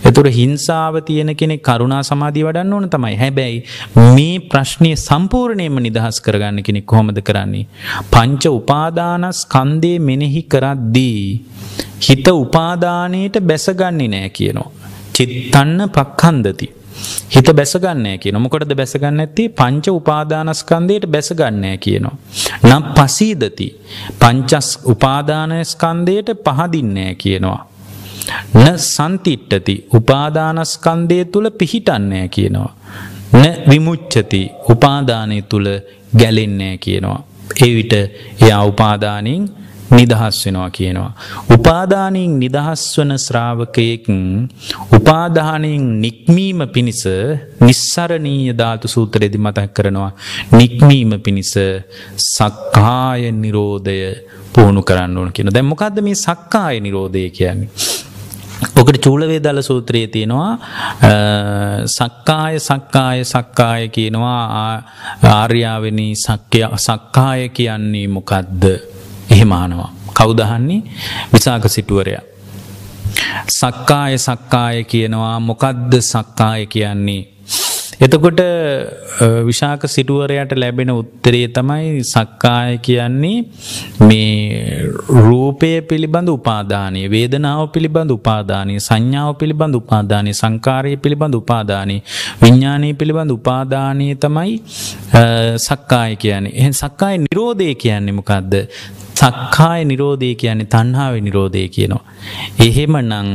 එතුර 0.06 0.28
හිංසාව 0.30 1.00
තියෙන 1.02 1.32
කෙනෙක් 1.36 1.62
කරුණා 1.62 2.02
සමාධිය 2.04 2.46
වඩන්න 2.48 2.74
ඕන 2.74 2.90
තමයි. 2.90 3.16
හැබැයි 3.16 3.64
මේ 4.10 4.40
ප්‍රශ්නය 4.50 4.92
සම්පූර්ණයෙන්ම 4.98 5.80
නිදහස් 5.80 6.22
කරගන්න 6.22 6.64
කෙනෙක් 6.64 6.86
කොහොමද 6.86 7.22
කරන්නේ? 7.22 7.68
පංච 8.12 8.44
උපාදානස්කන්ධය 8.52 9.94
මෙනෙහි 10.00 10.44
කරද්දී 10.46 11.22
හිත 12.00 12.28
උපාදානයට 12.36 13.38
බැසගන්නේ 13.42 14.08
නැහැ 14.08 14.30
කියනවා. 14.32 14.72
චිත්තන්න 15.14 15.80
පක්ඛන්දති. 15.90 16.68
හිත 17.30 17.50
බැසගන්නෑ 17.52 18.18
කියන 18.18 18.38
මොකටද 18.42 18.74
බැසගන්න 18.76 19.24
ඇති 19.24 19.46
පංච 19.52 19.94
උපාදානස්කන්දයට 20.00 21.08
බැසගන්නෑ 21.08 21.78
කියනවා. 21.78 22.16
නම් 22.64 22.84
පසීදති 22.96 23.68
පංචස් 24.20 24.70
උපාදානස්කන්දයට 24.86 26.30
පහදින්නෑ 26.46 27.16
කියනවා. 27.16 27.60
න 28.54 28.66
සන්තිට්ටති 28.78 29.76
උපාදානස්කන්දය 30.00 31.20
තුළ 31.34 31.50
පිහිටන්නෑ 31.60 32.28
කියනවා. 32.36 32.72
න 33.34 33.44
විමුච්චති 33.70 34.42
උපාදානය 34.74 35.42
තුළ 35.42 35.70
ගැලෙන්නෑ 36.20 36.78
කියනවා. 36.78 37.22
එවිට 37.68 37.94
එයා 37.94 38.64
උපාදානින් 38.72 39.44
නිදහස් 39.92 40.38
වෙනවා 40.46 40.70
කියනවා. 40.70 41.12
උපාදානයෙන් 41.56 42.40
නිදහස් 42.40 42.84
වන 42.98 43.12
ශ්‍රාවකයෙක් 43.26 44.08
උපාදානයෙන් 44.98 45.86
නික්මීම 46.02 46.60
පිණිස 46.74 47.04
නිස්සරණීය 47.60 48.58
ධාතු 48.62 48.88
සූත්‍රයේදී 48.88 49.44
මතක් 49.48 49.74
කරනවා. 49.74 50.12
නික්මීම 50.52 51.12
පිණිස 51.26 51.54
සක්කාය 52.32 53.32
නිරෝධය 53.44 53.98
පුහුණු 54.54 54.84
කරන්න 54.84 55.18
ඕන 55.18 55.32
කියන. 55.34 55.54
දැන් 55.54 55.72
මොකද්ද 55.74 56.02
මේ 56.02 56.16
සක්කාය 56.26 56.80
නිරෝධය 56.80 57.30
කියන්නේ? 57.30 57.70
ඔකට 58.76 58.98
චූලවේ 58.98 59.40
දල 59.40 59.62
සූත්‍රයේ 59.62 60.08
තියෙනවා 60.08 60.58
සක්කාය 61.88 62.60
සක්කාය 62.60 63.26
සක්කාය 63.26 63.90
කියනවා 63.90 64.42
ආර්යාවෙනි 65.24 66.14
සක්කාය 66.78 67.50
කියන්නේ 67.50 68.08
මොකද්ද 68.10 68.64
එහෙම 69.30 69.52
අහනවා. 69.52 69.94
කවුද 70.14 70.40
අහන්නේ? 70.40 70.82
විසාක 71.34 71.70
සිටුවරයා. 71.70 72.22
සක්කාය 73.50 74.18
සක්කාය 74.18 74.84
කියනවා 74.84 75.40
මොකද්ද 75.40 76.00
සක්කාය 76.02 76.66
කියන්නේ? 76.66 77.37
එතකොට 78.00 78.42
විශාක 79.46 79.84
සිටුවරයට 79.86 80.52
ලැබෙන 80.54 80.92
උත්තරේ 80.92 81.48
තමයි 81.48 82.04
සක්කාය 82.04 82.78
කියන්නේ 82.78 83.38
මේ 84.02 84.84
රූපය 85.20 85.72
පිළිබඳ 85.82 86.30
උපාදානය 86.30 87.02
වේදනාව 87.08 87.64
පිළිබඳ 87.70 88.12
උපාදානය 88.12 88.76
සංඥාව 88.80 89.32
පිළිබඳ 89.36 89.76
උපාදානය 89.76 90.34
සංකාරය 90.34 90.94
පිළිබඳ 90.98 91.36
උපාදානය 91.36 91.98
විඤ්ඥානය 92.42 92.94
පිළිබඳ 92.94 93.32
උපාදානය 93.32 94.08
තමයි 94.18 94.54
සක්කාය 95.58 96.16
කියන්නේ 96.18 96.56
එහ 96.58 96.72
සක්කාය 96.74 97.18
නිරෝධය 97.18 97.74
කියන්නේ 97.76 98.18
මොකක්ද 98.20 98.56
සක්කාය 99.16 99.82
නිරෝධය 99.86 100.36
කියන්නේ 100.36 100.66
තණ්හාව 100.66 101.14
නිරෝධය 101.20 101.68
කියනවා. 101.68 102.04
එහෙම 102.60 102.98
නං 103.02 103.30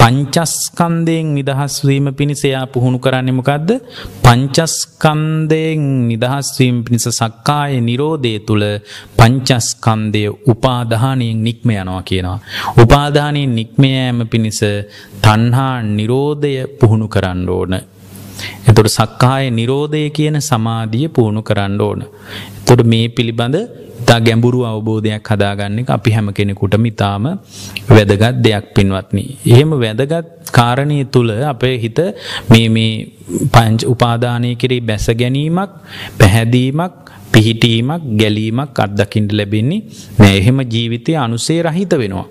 පංචස්කන්දයෙන් 0.00 1.28
නිදහස්වීම 1.36 2.06
පිණිස 2.18 2.42
එයා 2.44 2.64
පුහුණු 2.66 2.98
කරන්නේ 2.98 3.34
මොකක්ද 3.38 3.70
පංචස්කන්දයෙන් 4.24 5.84
නිදහස්වීම 6.10 6.76
පිණිස 6.84 7.06
සක්කාය 7.12 7.74
නිරෝධය 7.80 8.32
තුළ 8.48 8.64
පංචස්කන්දය 9.18 10.22
උපාදානයෙන් 10.52 11.38
නික්ම 11.46 11.70
යනවා 11.72 12.02
කියනවා. 12.02 12.38
උපාදානයෙන් 12.84 13.54
නික්මයෑම 13.54 14.20
පිණිස 14.32 14.60
තන්හා 15.22 15.74
නිරෝධය 15.90 16.54
පුහුණු 16.80 17.08
කරන්න 17.08 17.42
ඕන. 17.48 17.74
එතොට 18.68 18.90
සක්කාය 18.90 19.44
නිරෝධය 19.50 20.02
කියන 20.10 20.38
සමාධිය 20.42 21.08
පුහුණු 21.10 21.42
කරන්න 21.42 21.80
ඕන. 21.80 22.02
එතොට 22.60 22.82
මේ 22.84 23.06
පිළිබඳ 23.08 23.56
ඉතා 24.10 24.26
ගැඹුරු 24.26 24.60
අවබෝධයක් 24.66 25.28
හදාගන්න 25.30 25.80
එක 25.80 25.90
අපි 25.96 26.10
හැම 26.14 26.28
කෙනෙකුටම 26.36 26.84
ඉතාම 26.90 27.24
වැදගත් 27.88 28.40
දෙයක් 28.44 28.64
පින්වත්නි. 28.74 29.24
එහෙම 29.46 29.70
වැදගත් 29.82 30.50
කාරණය 30.50 30.96
තුළ 31.14 31.30
අපේ 31.52 31.76
හිත 31.84 32.00
මේ 32.50 32.66
මේ 32.68 32.90
පංච 33.54 33.86
උපාදානය 33.92 34.50
කෙරේ 34.62 34.80
බැස 34.88 35.06
ගැනීමක් 35.20 35.70
පැහැදීමක් 36.18 36.96
පිහිටීමක් 37.32 38.10
ගැලීමක් 38.20 38.82
අත්දකිින්ට 38.86 39.32
ලැබෙන්නේ 39.40 39.80
නෑ 40.18 40.36
එහෙම 40.42 40.60
ජීවිතය 40.74 41.16
අනුසේ 41.24 41.62
රහිත 41.68 41.94
වෙනවා. 42.02 42.26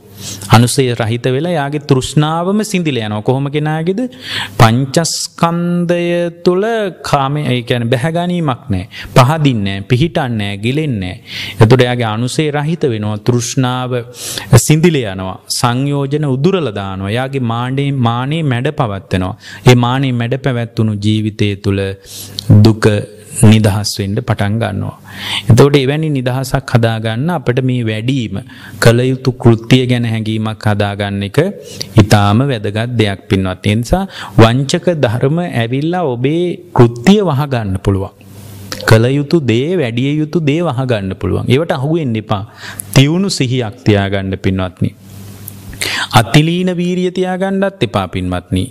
අනුසය 0.56 0.84
රහිත 1.02 1.26
වෙලා 1.36 1.54
යාගේ 1.58 1.84
තෘෂ්ණාවම 1.90 2.60
සිඳිල 2.72 2.98
යනවා 3.02 3.22
කොහොම 3.28 3.48
කෙනගෙද 3.56 4.00
පංචස්කන්දය 4.60 6.00
තුළ 6.46 6.66
කාමය 7.10 7.44
ඒකැන 7.54 7.86
බැහැගනීමක් 7.94 8.64
නෑ 8.74 8.86
පහදින්නේ 9.18 9.78
පිහිටන්නෑ 9.92 10.58
ගිලෙන්නේ. 10.66 11.16
එතුට 11.64 11.84
යාගේ 11.88 12.10
අනුසේ 12.16 12.50
රහිත 12.58 12.84
වෙනවා 12.94 13.20
තෘෂ්ණාව 13.30 13.94
සිඳිල 14.66 14.98
යනවා 15.04 15.38
සංයෝජන 15.60 16.28
උදුරලදානවා 16.36 17.16
යාගේ 17.20 17.46
මාණ්ඩේ 17.54 17.90
මානේ 18.08 18.44
මැඩ 18.54 18.70
පවත්වෙනවා. 18.82 19.34
ඒ 19.70 19.78
මානේ 19.86 20.14
මැඩ 20.22 20.36
පැවැත්වුණු 20.48 20.96
ජීවිතය 21.06 21.50
තුළ 21.66 21.82
දුක 22.66 22.86
නිදහස් 23.44 23.92
වෙන්න 24.00 24.16
පටන් 24.20 24.56
ගන්නවා. 24.62 24.96
එතකොට 25.50 25.76
එවැනි 25.76 26.10
නිදහසක් 26.10 26.72
හදාගන්න 26.76 27.30
අපිට 27.30 27.60
මේ 27.64 27.84
වැඩිම 27.90 28.40
කළ 28.80 29.00
යුතු 29.02 29.32
කෘත්‍ය 29.44 29.80
ගැන 29.92 30.08
හැඟීමක් 30.14 30.66
හදාගන්න 30.72 31.24
එක 31.30 31.40
ඊටාම 32.00 32.42
වැදගත් 32.52 32.96
දෙයක් 33.00 33.22
පින්වත්. 33.30 33.66
ඒ 33.66 33.76
නිසා 33.76 34.04
වංචක 34.38 34.96
ධර්ම 35.04 35.38
ඇවිල්ලා 35.44 36.04
ඔබේ 36.06 36.46
කෘත්‍ය 36.74 37.16
වහගන්න 37.22 37.78
පුළුවන්. 37.86 38.16
කළ 38.86 39.06
යුතු 39.10 39.38
දේ 39.42 39.78
වැඩිය 39.78 40.12
යුතු 40.22 40.40
දේ 40.40 40.62
වහගන්න 40.62 41.14
පුළුවන්. 41.22 41.46
ඒවට 41.48 41.76
අහු 41.78 41.94
වෙන්න 41.96 42.16
එපා. 42.16 42.44
තියුණු 42.96 43.30
සිහියක් 43.30 43.76
තියාගන්න 43.86 44.38
පින්වත්නි. 44.38 44.92
අතිලීන 46.14 46.72
වීරිය 46.78 47.12
තියාගන්නත් 47.12 47.84
එපා 47.88 48.08
පින්වත්නි. 48.08 48.66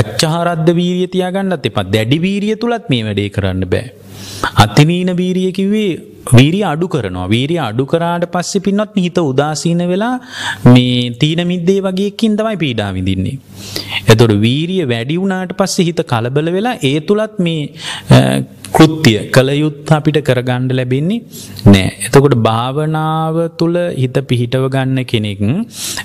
අච්චහරද්ද 0.00 0.68
වීරිය 0.80 1.08
තියාගන්නත් 1.14 1.66
එපා 1.70 1.88
දැඩි 1.94 2.18
වීරිය 2.18 2.56
තුලත් 2.56 2.86
මේ 2.92 3.02
වැඩේ 3.08 3.28
කරන්න 3.28 3.66
බෑ. 3.74 3.88
අතිනීන 4.56 5.10
වීරිය 5.16 5.52
කිව්වේ 5.52 5.90
වීරිය 6.36 6.64
අඩු 6.64 6.88
කරනවා. 6.88 7.28
වීරිය 7.28 7.60
අඩු 7.68 7.86
කරාට 7.86 8.26
පස්සේ 8.34 8.64
පින්නොත් 8.66 8.96
හිත 8.96 9.18
උදාසීන 9.22 9.82
වෙලා 9.92 10.14
මේ 10.64 11.10
තීන 11.20 11.42
මිද්දේ 11.46 11.80
වගේකින් 11.80 12.36
තමයි 12.36 12.56
පීඩා 12.56 12.90
විඳින්නේ. 12.94 13.36
එතකොට 14.10 14.32
වීරිය 14.44 14.84
වැඩි 14.84 15.16
වුණාට 15.16 15.52
පස්සේ 15.58 15.86
හිත 15.88 16.00
කලබල 16.12 16.48
වෙලා 16.56 16.78
ඒ 16.82 16.98
තුලත් 17.00 17.36
මේ 17.38 17.60
කෘත්‍ය 18.76 19.12
කළ 19.34 19.50
යුත්ත 19.54 19.90
අපිට 19.90 20.18
කරගන්න 20.28 20.66
ලැබෙන්නේ 20.70 21.20
නෑ. 21.66 21.86
එතකොට 22.06 22.34
භාවනාව 22.46 23.36
තුළ 23.60 23.78
හිත 24.02 24.18
පිහිටව 24.30 24.66
ගන්න 24.74 25.00
කෙනෙක් 25.04 25.40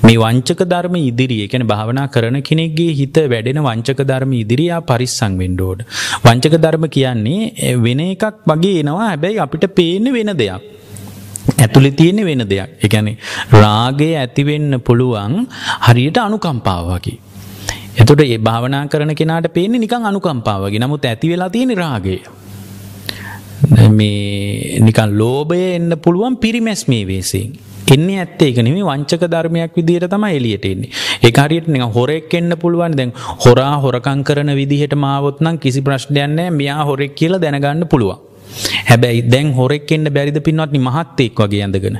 මේ 0.05 0.17
වංචක 0.17 0.61
ධර්ම 0.73 0.95
ඉදිරියේ 1.01 1.49
කියන්නේ 1.51 1.71
භාවනා 1.73 2.07
කරන 2.07 2.37
කෙනෙක්ගේ 2.41 2.93
හිත 3.01 3.19
වැඩෙන 3.33 3.61
වංචක 3.67 3.99
ධර්ම 4.03 4.33
ඉදිරියා 4.41 4.81
පරිස්සම් 4.83 5.35
වෙන්න 5.41 5.59
ඕන. 5.61 5.83
වංචක 6.23 6.55
ධර්ම 6.57 6.87
කියන්නේ 6.89 7.75
වෙන 7.85 8.01
එකක් 8.07 8.25
වගේ 8.45 8.79
එනවා 8.81 9.11
හැබැයි 9.11 9.43
අපිට 9.45 9.67
පේන්නේ 9.79 10.15
වෙන 10.17 10.33
දෙයක්. 10.35 10.63
ඇතුළේ 11.57 11.91
තියෙන 11.93 12.25
වෙන 12.25 12.43
දෙයක්. 12.45 12.69
ඒ 12.83 12.89
කියන්නේ 12.89 13.17
රාගය 13.55 14.09
ඇති 14.15 14.43
වෙන්න 14.43 14.81
පුළුවන් 14.81 15.35
හරියට 15.87 16.19
අනුකම්පාව 16.19 16.91
වගේ. 16.91 17.17
එතොට 17.95 18.21
ඒ 18.21 18.37
භාවනා 18.39 18.85
කරන 18.87 19.13
කෙනාට 19.15 19.47
පේන්නේ 19.53 19.79
නිකං 19.79 20.09
අනුකම්පාවගේ 20.09 20.79
නමුත් 20.79 21.05
ඇති 21.05 21.29
වෙලා 21.29 21.49
තියෙන 21.49 21.77
රාගේ. 21.77 22.19
මේ 23.91 24.79
නිකන් 24.79 25.15
ලෝබය 25.17 25.61
එන්න 25.69 25.95
පුළුවන් 25.97 26.35
පිරිමැස් 26.37 26.83
මේ 26.87 27.07
වේසින්. 27.07 27.49
එන්නේ 27.87 28.19
ඇත්තේ 28.19 28.49
එක 28.51 28.59
නෙමෙයි 28.59 28.83
වංචක 28.83 29.31
ධර්මයක් 29.31 29.75
විදිහට 29.79 30.09
තමයි 30.09 30.35
එළියට 30.35 30.65
එන්නේ. 30.65 30.91
ඒක 31.23 31.37
හරියට 31.37 31.67
නිකන් 31.67 31.87
හොරෙක් 31.89 32.33
එන්න 32.33 32.57
පුළුවන්. 32.57 32.97
දැන් 32.99 33.13
හොරා 33.45 33.75
හොරකම් 33.77 34.23
කරන 34.23 34.51
විදිහට 34.55 34.95
මාවොත් 34.97 35.39
නම් 35.41 35.57
කිසි 35.57 35.81
ප්‍රශ්නයක් 35.81 36.29
නැහැ. 36.29 36.49
මෙයා 36.51 36.83
හොරෙක් 36.83 37.15
කියලා 37.15 37.41
දැනගන්න 37.41 37.87
පුළුවන්. 37.87 38.19
හැබැයි 38.89 39.21
දැන් 39.29 39.47
හොරෙක් 39.53 39.91
එන්න 39.91 40.07
බැරිද 40.09 40.39
පින්වත්නි 40.39 40.79
මහත්තයෙක් 40.79 41.39
වගේ 41.39 41.61
ඇඳගෙන. 41.61 41.97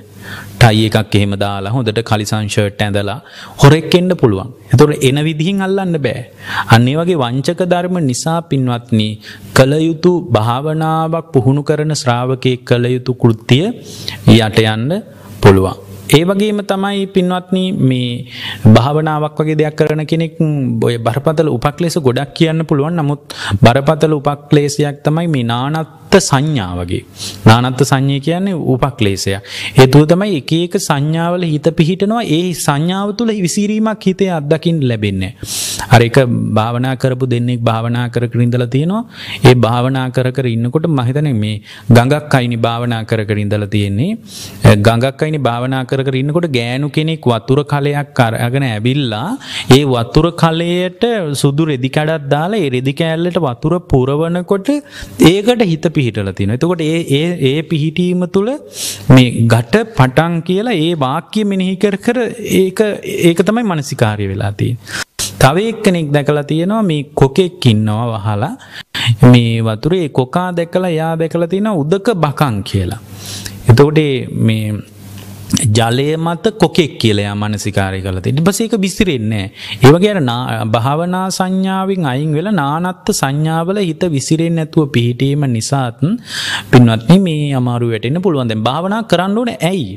ටයි 0.60 0.86
එකක් 0.90 1.16
එහෙම 1.20 1.34
දාලා 1.38 1.74
හොඳට 1.76 2.02
කලිසන් 2.02 2.48
ෂර්ට් 2.48 2.82
ඇඳලා 2.82 3.18
හොරෙක් 3.62 3.96
එන්න 4.00 4.12
පුළුවන්. 4.16 4.52
එතකොට 4.72 5.06
එන 5.10 5.20
විදිහින් 5.28 5.66
අල්ලන්න 5.68 5.98
බෑ. 6.00 6.26
අන්න 6.74 6.88
ඒ 6.88 6.98
වගේ 7.00 7.22
වංචක 7.24 7.62
ධර්ම 7.66 7.98
නිසා 8.02 8.40
පින්වත්නි 8.44 9.10
කල 9.54 9.74
යුතු 9.80 10.14
භාවනාවක් 10.32 11.32
පුහුණු 11.34 11.64
කරන 11.64 11.96
ශ්‍රාවකයෙක් 11.96 12.64
කල 12.66 12.86
යුතු 12.88 13.14
කෘත්‍ය 13.16 13.60
යට 14.36 14.62
යන්න 14.66 15.02
පුළුවන්. 15.42 15.85
ඒ 16.08 16.24
වගේම 16.24 16.60
තමයි 16.64 17.06
පින්වත්නි 17.08 17.64
මේ 17.82 18.10
භාවනාවක් 18.68 19.40
වගේ 19.40 19.58
දෙයක් 19.58 19.76
කරන 19.76 20.06
කෙනෙක් 20.06 20.38
ඔය 20.82 20.98
බරපතල 21.00 21.50
උපක්ලේශ 21.50 21.98
ගොඩක් 22.00 22.34
කියන්න 22.34 22.66
පුළුවන්. 22.66 22.96
නමුත් 22.96 23.34
බරපතල 23.62 24.14
උපක්ලේශයක් 24.14 25.02
තමයි 25.02 25.28
මේ 25.28 25.44
නානත් 25.44 26.06
සංඥා 26.20 26.72
වගේ. 26.76 27.04
නානත්ත 27.46 27.82
සංඥය 27.84 28.20
කියන්නේ 28.20 28.56
උපක්ලේශයක්. 28.74 29.42
හේතුව 29.78 30.06
තමයි 30.08 30.38
එක 30.38 30.52
එක 30.58 30.76
සංඥාවල 30.80 31.46
හිත 31.46 31.68
පිහිටනවා 31.80 32.24
ඒ 32.30 32.54
සංඥාව 32.56 33.16
තුළ 33.18 33.34
විසිරීමක් 33.38 34.06
හිතේ 34.10 34.30
අත්දකින්න 34.32 34.82
ලැබෙන්නේ. 34.84 35.34
අර 35.90 36.02
එක 36.02 36.18
භාවනා 36.60 36.96
කරපු 36.96 37.26
දෙන්නෙක් 37.26 37.62
භාවනා 37.62 38.06
කර 38.10 38.28
කර 38.28 38.42
ඉඳලා 38.42 38.68
තියෙනවා. 38.68 39.04
ඒ 39.44 39.56
භාවනා 39.56 40.08
කර 40.10 40.28
කර 40.32 40.48
ඉන්නකොට 40.48 40.88
මම 40.88 41.02
හිතන්නේ 41.10 41.36
මේ 41.36 41.58
ගඟක් 41.92 42.34
අයිනි 42.34 42.58
භාවනා 42.58 43.02
කර 43.04 43.22
කර 43.26 43.38
ඉඳලා 43.38 43.68
තියෙන්නේ. 43.68 44.12
ගඟක් 44.78 45.22
අයිනි 45.22 45.40
භාවනා 45.40 45.84
කර 45.96 46.04
කර 46.08 46.16
ඉන්නකොට 46.22 46.48
ගෑනු 46.58 46.90
කෙනෙක් 46.98 47.28
වතුර 47.32 47.60
කලයක් 47.74 48.22
අරගෙන 48.26 48.68
ඇවිල්ලා 48.70 49.28
ඒ 49.78 49.84
වතුර 49.94 50.28
කලයට 50.44 51.06
සුදු 51.44 51.70
රෙදි 51.72 51.90
කඩක් 51.98 52.30
දාලා 52.36 52.62
ඒ 52.66 52.70
රෙදි 52.76 52.94
කෑල්ලට 53.02 53.40
වතුර 53.48 53.74
පුරවනකොට 53.92 54.70
ඒකට 55.32 55.64
හිත 55.72 55.88
පිහිටලා 55.98 56.36
තියෙනවා. 56.40 56.60
එතකොට 56.60 56.86
ඒ 56.92 57.00
ඒ 57.20 57.32
ඒ 57.52 57.64
පිහිටීම 57.72 58.24
තුළ 58.36 58.52
මේ 59.16 59.30
ගැට 59.54 59.76
පටන් 59.98 60.38
කියලා 60.50 60.78
ඒ 60.86 60.94
වාක්‍ය 61.06 61.44
මෙනෙහි 61.52 61.76
කර 61.84 61.98
කර 62.06 62.20
ඒක 62.62 62.82
ඒක 63.30 63.46
තමයි 63.50 63.68
මානසිකාර්ය 63.72 64.28
වෙලා 64.34 64.54
තියෙන්නේ. 64.62 65.04
තව 65.40 65.58
එක්කෙනෙක් 65.72 66.08
දැකලා 66.16 66.44
තියෙනවා 66.44 66.84
මේ 66.90 67.04
කොකෙක් 67.14 67.66
ඉන්නවා 67.72 68.06
වහලා 68.14 68.54
මේ 69.32 69.54
වතුරේ 69.68 70.08
කොකා 70.10 70.50
දැකලා 70.58 70.92
එයා 70.96 71.14
දැකලා 71.22 71.48
තියෙනවා 71.48 71.80
උදක 71.84 72.08
බකන් 72.24 72.58
කියලා. 72.70 73.00
එතකොට 73.70 74.00
මේ 74.48 74.66
ජලය 75.56 76.08
මත 76.18 76.46
කොකෙක් 76.60 76.98
කියලා 77.00 77.36
මනසිකාරය 77.36 78.00
කළ 78.02 78.20
තියෙන. 78.20 78.38
ඊට 78.38 78.48
පස්සේ 78.48 78.68
ඒක 78.68 78.76
විසිරෙන්නේ 78.80 79.44
නැහැ. 79.44 79.52
ඒ 79.84 79.92
වගේ 79.92 80.12
අර 80.14 80.68
භාවනා 80.68 81.26
සංඥාවෙන් 81.30 82.06
අයින් 82.06 82.32
වෙලා 82.34 82.54
නානත්ත් 82.54 83.12
සංඥාවල 83.12 83.80
හිත 83.82 84.04
විසිරෙන්නේ 84.10 84.66
නැතුව 84.66 84.90
පිහිටීම 84.90 85.46
නිසාත් 85.48 86.02
පින්වත්නි 86.72 87.18
මේ 87.20 87.54
අමාරු 87.54 87.92
වැටෙන්න 87.92 88.22
පුළුවන්. 88.22 88.48
දැන් 88.48 88.64
භාවනා 88.64 89.02
කරන්න 89.04 89.38
ඕනේ 89.38 89.58
ඇයි? 89.64 89.88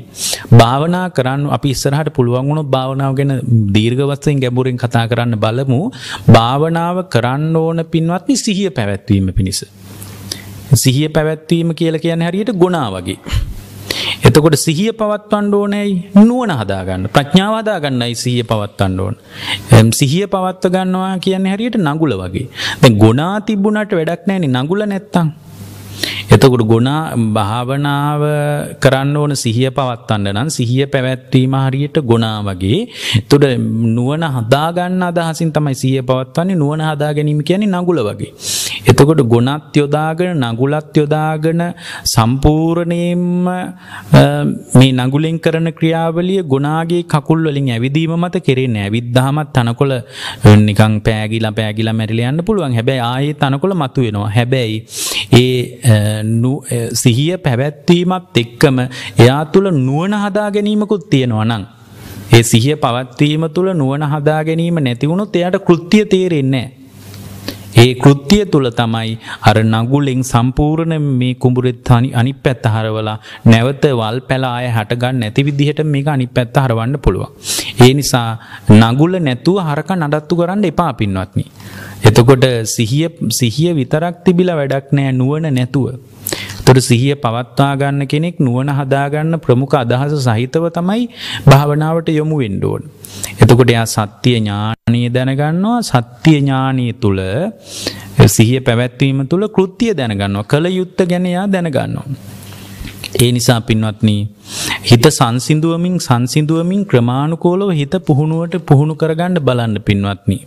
භාවනා 0.53 1.05
කරන්න 1.09 1.49
අපි 1.49 1.69
ඉස්සරහට 1.69 2.13
පුළුවන් 2.13 2.49
වුණොත් 2.49 2.69
භාවනාව 2.69 3.13
ගැන 3.15 3.35
දීර්ඝ 3.73 4.05
වශයෙන් 4.11 4.39
ගැඹුරින් 4.39 4.77
කතා 4.77 5.05
කරන්න 5.07 5.37
බලමු. 5.37 5.81
භාවනාව 6.29 7.03
කරන්න 7.07 7.55
ඕන 7.55 7.85
පින්වත්නි 7.85 8.37
සිහිය 8.37 8.71
පැවැත්වීම 8.71 9.29
පිණිස. 9.33 9.61
සිහිය 10.75 11.09
පැවැත්වීම 11.09 11.71
කියලා 11.73 11.99
කියන්නේ 11.99 12.29
හරියට 12.29 12.53
ගුණා 12.55 12.89
වගේ. 12.91 13.19
එතකොට 14.19 14.55
සිහිය 14.57 14.91
පවත්වන්න 14.91 15.53
ඕනෑයි 15.53 15.93
නුවණ 16.19 16.53
හදාගන්න. 16.53 17.03
ප්‍රඥාව 17.07 17.53
හදාගන්නයි 17.57 18.15
සිහිය 18.15 18.43
පවත්වන්න 18.43 18.99
ඕන. 18.99 19.15
සිහිය 19.91 20.25
පවත්ව 20.27 20.73
ගන්නවා 20.75 21.13
කියන්නේ 21.17 21.53
හරියට 21.53 21.77
නගුල 21.79 22.15
වගේ. 22.15 22.47
දැන් 22.81 22.97
ගුණා 22.97 23.35
තිබුණාට 23.41 23.91
වැඩක් 23.91 24.27
නැහැනේ 24.27 24.55
නගුල 24.57 24.83
නැත්තම්. 24.85 25.29
එතකොට 26.29 26.63
ගුණා 26.71 27.01
භාවනාව 27.35 28.23
කරන්න 28.79 29.15
ඕන 29.17 29.33
සිහිය 29.35 29.69
පවත්වන්න 29.71 30.29
නම් 30.33 30.49
සිහිය 30.49 30.85
පැවැත්වීම 30.85 31.55
හරියට 31.57 31.97
ගුණා 32.03 32.37
වගේ. 32.41 32.81
එතකොට 33.19 33.45
නුවණ 33.89 34.27
හදාගන්න 34.37 35.07
අදහසින් 35.09 35.51
තමයි 35.51 35.75
සිහිය 35.75 36.03
පවත්වන්නේ 36.03 36.59
නුවණ 36.63 36.85
හදා 36.89 37.11
ගැනීම 37.13 37.41
කියන්නේ 37.43 37.73
නගුල 37.75 38.01
වගේ. 38.09 38.31
එතකොට 38.85 39.21
ගුණත් 39.23 39.75
යොදාගෙන 39.75 40.39
නගුලත් 40.41 40.95
යොදාගෙන 40.95 41.61
සම්පූර්ණයෙන්ම 42.05 43.47
මේ 44.75 44.91
නගුලෙන් 44.99 45.39
කරන 45.39 45.71
ක්‍රියාවලිය 45.73 46.43
ගුණාගේ 46.43 47.03
කකුල් 47.05 47.43
වලින් 47.45 47.69
ඇවිදීම 47.69 48.13
මත 48.15 48.41
කෙරෙන්නේ. 48.41 48.83
ඇවිද්දාමත් 48.83 49.53
තනකොළ 49.53 49.95
නිකන් 50.59 51.01
පෑගිලා 51.01 51.51
පෑගිලා 51.51 51.93
මැරිලා 51.93 52.31
යන්න 52.31 52.45
පුළුවන්. 52.45 52.73
හැබැයි 52.73 53.03
ආයේ 53.03 53.33
තනකොළ 53.35 53.75
මතුවෙනවා. 53.75 54.29
හැබැයි 54.29 54.77
ඒ 55.33 56.87
සිහිය 56.93 57.37
පැවැත්වීමත් 57.37 58.37
එක්කම 58.37 58.79
එයා 59.19 59.43
තුළ 59.45 59.69
නුවණ 59.79 60.17
හදා 60.23 60.49
ගැනීමකුත් 60.51 61.09
තියෙනවා 61.09 61.45
නම් 61.45 61.63
ඒ 62.33 62.43
සිහිය 62.43 62.75
පවත්වීම 62.77 63.45
තුළ 63.49 63.69
නුවණ 63.73 64.11
හදා 64.13 64.41
ගැනීම 64.43 64.83
නැති 64.83 65.09
වුණොත් 65.09 65.35
එයාට 65.35 65.57
කෘත්‍ය 65.65 66.05
තේරෙන්නේ 66.05 66.51
නැහැ. 66.51 66.78
ඒ 67.81 67.91
කෘත්‍යය 68.03 68.43
තුළ 68.53 68.67
තමයි 68.79 69.11
අර 69.49 69.57
නගුලෙන් 69.73 70.21
සම්පූර්ණ 70.31 70.95
මේ 71.19 71.33
කුඹුරෙත් 71.43 71.89
අනිත් 72.21 72.39
පැත්ත 72.45 72.65
හරවලා 72.73 73.17
නැවත 73.45 73.85
වල් 73.99 74.19
පැල 74.29 74.45
ආය 74.49 74.67
හටගන්න 74.77 75.19
නැති 75.23 75.45
විදිහට 75.49 75.81
මේක 75.93 76.09
අනිත් 76.15 76.31
පැත්ත 76.37 76.59
හරවන්න 76.63 76.95
පුළුවන්. 77.05 77.31
ඒ 77.85 77.91
නිසා 77.93 78.29
නගුල 78.81 79.13
නැතුව 79.19 79.59
හරක 79.67 79.91
නඩත්තු 79.97 80.39
කරන්න 80.39 80.69
එපා 80.71 80.91
පින්වත්නි. 81.01 81.45
එතකොට 82.03 82.45
සිහිය 82.75 83.07
සිහිය 83.39 83.71
විතරක් 83.79 84.17
තිබිලා 84.25 84.59
වැඩක් 84.61 84.89
නෑ 84.91 85.11
නුවණ 85.21 85.53
නැතුව. 85.53 85.85
තොට 86.69 86.79
සිහිය 86.81 87.13
පවත්වා 87.17 87.73
ගන්න 87.75 88.05
කෙනෙක් 88.05 88.35
නුවණ 88.39 88.69
හදාගන්න 88.79 89.35
ප්‍රමුඛ 89.39 89.75
අදහස 89.75 90.11
සහිතව 90.25 90.65
තමයි 90.69 91.03
භාවනාවට 91.45 92.09
යොමු 92.11 92.35
වෙන්න 92.41 92.59
ඕන. 92.63 92.83
එතකොට 93.41 93.71
එයා 93.73 93.85
සත්‍ය 93.87 94.33
ඥානීය 94.35 95.09
දැනගන්නවා 95.09 95.77
සත්‍ය 95.83 96.33
ඥානීය 96.35 96.93
තුල 96.95 97.21
සිහිය 98.27 98.59
පැවැත්වීම 98.59 99.23
තුල 99.31 99.45
කෘත්‍ය 99.49 99.87
දැනගන්නවා 99.93 100.45
කල 100.45 100.67
යුත්ත 100.71 101.01
ගැන 101.11 101.25
එයා 101.25 101.47
දැනගන්නවා. 101.47 102.05
ඒ 103.17 103.31
නිසා 103.31 103.59
පින්වත්නි 103.61 104.15
හිත 104.83 105.05
සංසිඳුවමින් 105.11 105.97
සංසිඳුවමින් 105.99 106.83
ක්‍රමානුකූලව 106.85 107.73
හිත 107.73 107.95
පුහුණුවට 108.07 108.61
පුහුණු 108.69 108.95
කරගන්න 108.95 109.41
බලන්න 109.41 109.75
පින්වත්නි. 109.81 110.39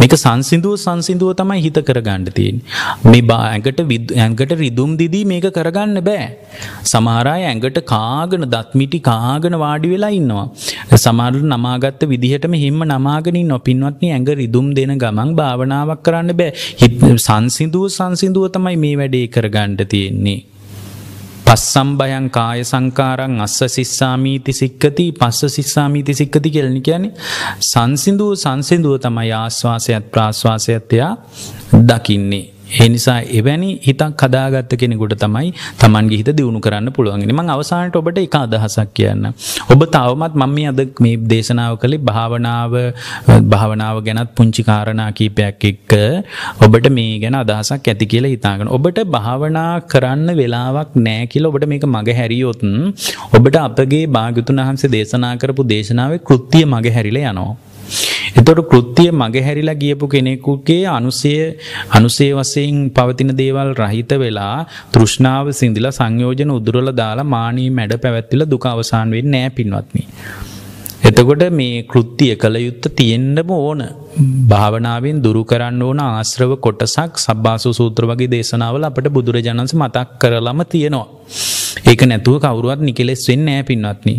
මේක 0.00 0.14
සංසිඳුව 0.24 0.74
සංසිඳුව 0.84 1.30
තමයි 1.40 1.62
හිත 1.66 1.78
කරගන්න 1.88 2.26
තියෙන්නේ. 2.36 2.64
මේ 3.12 3.38
ඇඟට 3.38 3.80
ඇඟට 4.16 4.52
රිදුම් 4.62 4.90
දිදී 5.00 5.24
මේක 5.32 5.46
කරගන්න 5.58 6.02
බෑ. 6.08 6.26
සමහර 6.92 7.30
අය 7.34 7.46
ඇඟට 7.50 7.80
කාගෙන 7.92 8.46
දත් 8.54 8.80
මිටි 8.82 9.00
කාගෙන 9.10 9.56
වාඩි 9.64 9.92
වෙලා 9.94 10.12
ඉන්නවා. 10.20 10.46
සමහරට 11.04 11.48
නමාගත්ත 11.54 12.04
විදිහටම 12.12 12.58
හිම්ම 12.64 12.84
නමාගෙන 12.92 13.40
ඉන්නවා. 13.42 13.64
පින්වත්නි 13.68 14.12
ඇඟ 14.12 14.30
රිදුම් 14.42 14.68
දෙන 14.78 14.94
ගමන් 15.04 15.32
භාවනාවක් 15.40 16.04
කරන්න 16.08 16.38
බෑ. 16.42 16.52
සංසිඳුව 17.28 17.88
සංසිඳුව 17.98 18.46
තමයි 18.56 18.76
මේ 18.84 18.94
වැඩේ 19.02 19.26
කරගන්න 19.36 19.76
තියෙන්නේ. 19.94 20.38
පස්සම්බයං 21.48 22.26
කාය 22.28 22.64
සංකාරං 22.64 23.40
අස්ස 23.40 23.58
සිස්සාමීති 23.68 24.52
සික්කති 24.52 25.06
පස්ස 25.12 25.54
සිස්සාමීති 25.54 26.14
සික්කති 26.14 26.50
කියලනි 26.50 26.80
කියන්නේ. 26.80 27.16
සංසිදුව 27.62 28.34
සංසිදුව 28.34 28.94
තමයි 28.98 29.32
ආශ්වාසයත් 29.32 30.12
ප්‍රාශ්වාසයත් 30.12 30.92
එයා 30.92 31.12
දකින්නේ. 31.84 32.57
ඒ 32.70 32.88
නිසා 32.88 33.18
එවැනි 33.32 33.68
හිතක් 33.82 34.22
හදාගත්ත 34.22 34.72
කෙනෙකුට 34.74 35.14
තමයි 35.16 35.52
Tamanගේ 35.78 36.18
හිත 36.20 36.30
දියුණු 36.32 36.60
කරන්න 36.60 36.92
පුළුවන්. 36.92 37.24
මම 37.26 37.40
අවසානට 37.48 37.96
ඔබට 37.96 38.18
එක 38.18 38.36
අදහසක් 38.36 38.90
කියන්න. 38.94 39.24
ඔබ 39.68 39.82
තවමත් 39.88 40.34
මම 40.34 40.54
මේ 40.54 40.68
අද 40.68 40.80
මේ 40.98 41.16
දේශනාව 41.32 41.76
කළේ 41.76 42.02
භාවනාව 42.02 42.74
භාවනාව 43.52 44.02
ගැනත් 44.04 44.34
පුංචි 44.34 44.62
කාරණා 44.62 45.08
කීපයක් 45.12 45.64
එක්ක 45.64 45.94
ඔබට 46.60 46.88
මේ 46.90 47.14
ගැන 47.22 47.38
අදහසක් 47.40 47.88
ඇති 47.88 48.06
කියලා 48.06 48.34
හිතාගෙන 48.34 48.68
ඔබට 48.70 49.00
භාවනා 49.08 49.70
කරන්න 49.88 50.28
වෙලාවක් 50.36 50.98
නැහැ 50.98 51.30
කියලා 51.32 51.52
ඔබට 51.52 51.68
මේක 51.72 51.86
මග 51.86 52.18
හැරියොත් 52.20 52.66
ඔබට 53.32 53.56
අපගේ 53.58 54.04
භාග්‍යතුන් 54.08 54.60
වහන්සේ 54.62 54.92
දේශනා 54.96 55.34
කරපු 55.36 55.70
දේශනාවේ 55.74 56.22
කෘත්‍ය 56.22 56.62
මග 56.66 56.94
හැරිලා 56.96 57.32
යනවා. 57.32 57.67
එතොට 58.32 58.60
කෘත්තිය 58.64 59.10
මගහැරිලා 59.12 59.74
ගියපු 59.74 60.06
කෙනෙකුගේ 60.06 60.82
අනුසය 60.88 61.32
අනුසේ 61.90 62.30
වසයෙන් 62.34 62.78
පවතින 62.90 63.32
දේවල් 63.32 63.70
රහිත 63.74 64.12
වෙලා 64.16 64.56
තෘෂ්ණාව 64.92 65.48
සිින්දිලා 65.52 65.92
සංයෝජන 65.92 66.50
උදුරල 66.50 66.90
දාලා 66.92 67.24
මානී 67.26 67.70
මැඩ 67.70 67.94
පැවැත්තිල 67.96 68.44
දුක 68.46 68.66
අවසාන් 68.66 69.10
වෙන් 69.10 69.30
නෑ 69.30 69.50
පින්වත්නි. 69.50 70.04
එතකොට 71.02 71.44
මේ 71.52 71.84
කෘත්තිය 71.84 72.32
කළ 72.36 72.56
යුත්ත 72.58 72.84
තියෙන්ඩම 72.94 73.50
ඕන 73.58 73.82
භාවනාවෙන් 74.50 75.22
දුරු 75.22 75.44
කරන්න 75.44 75.82
ඕන 75.82 76.00
ආශ්‍රව 76.00 76.52
කොටසක් 76.58 77.12
සබ්බාසු 77.18 77.72
සූත්‍ර 77.72 78.04
වගේ 78.04 78.32
දේශනාවල 78.34 78.84
අපට 78.84 79.08
බුදුරජාණන්ස 79.10 79.74
මතක් 79.74 80.08
කරලම 80.20 80.60
තියෙනවා. 80.66 81.08
ඒක 81.86 82.02
නැතුව 82.02 82.38
කවරුවත් 82.38 82.80
නිකෙලෙස් 82.80 83.24
වෙන්න 83.28 83.48
ෑ 83.48 83.62
පින්වත්න. 83.62 84.10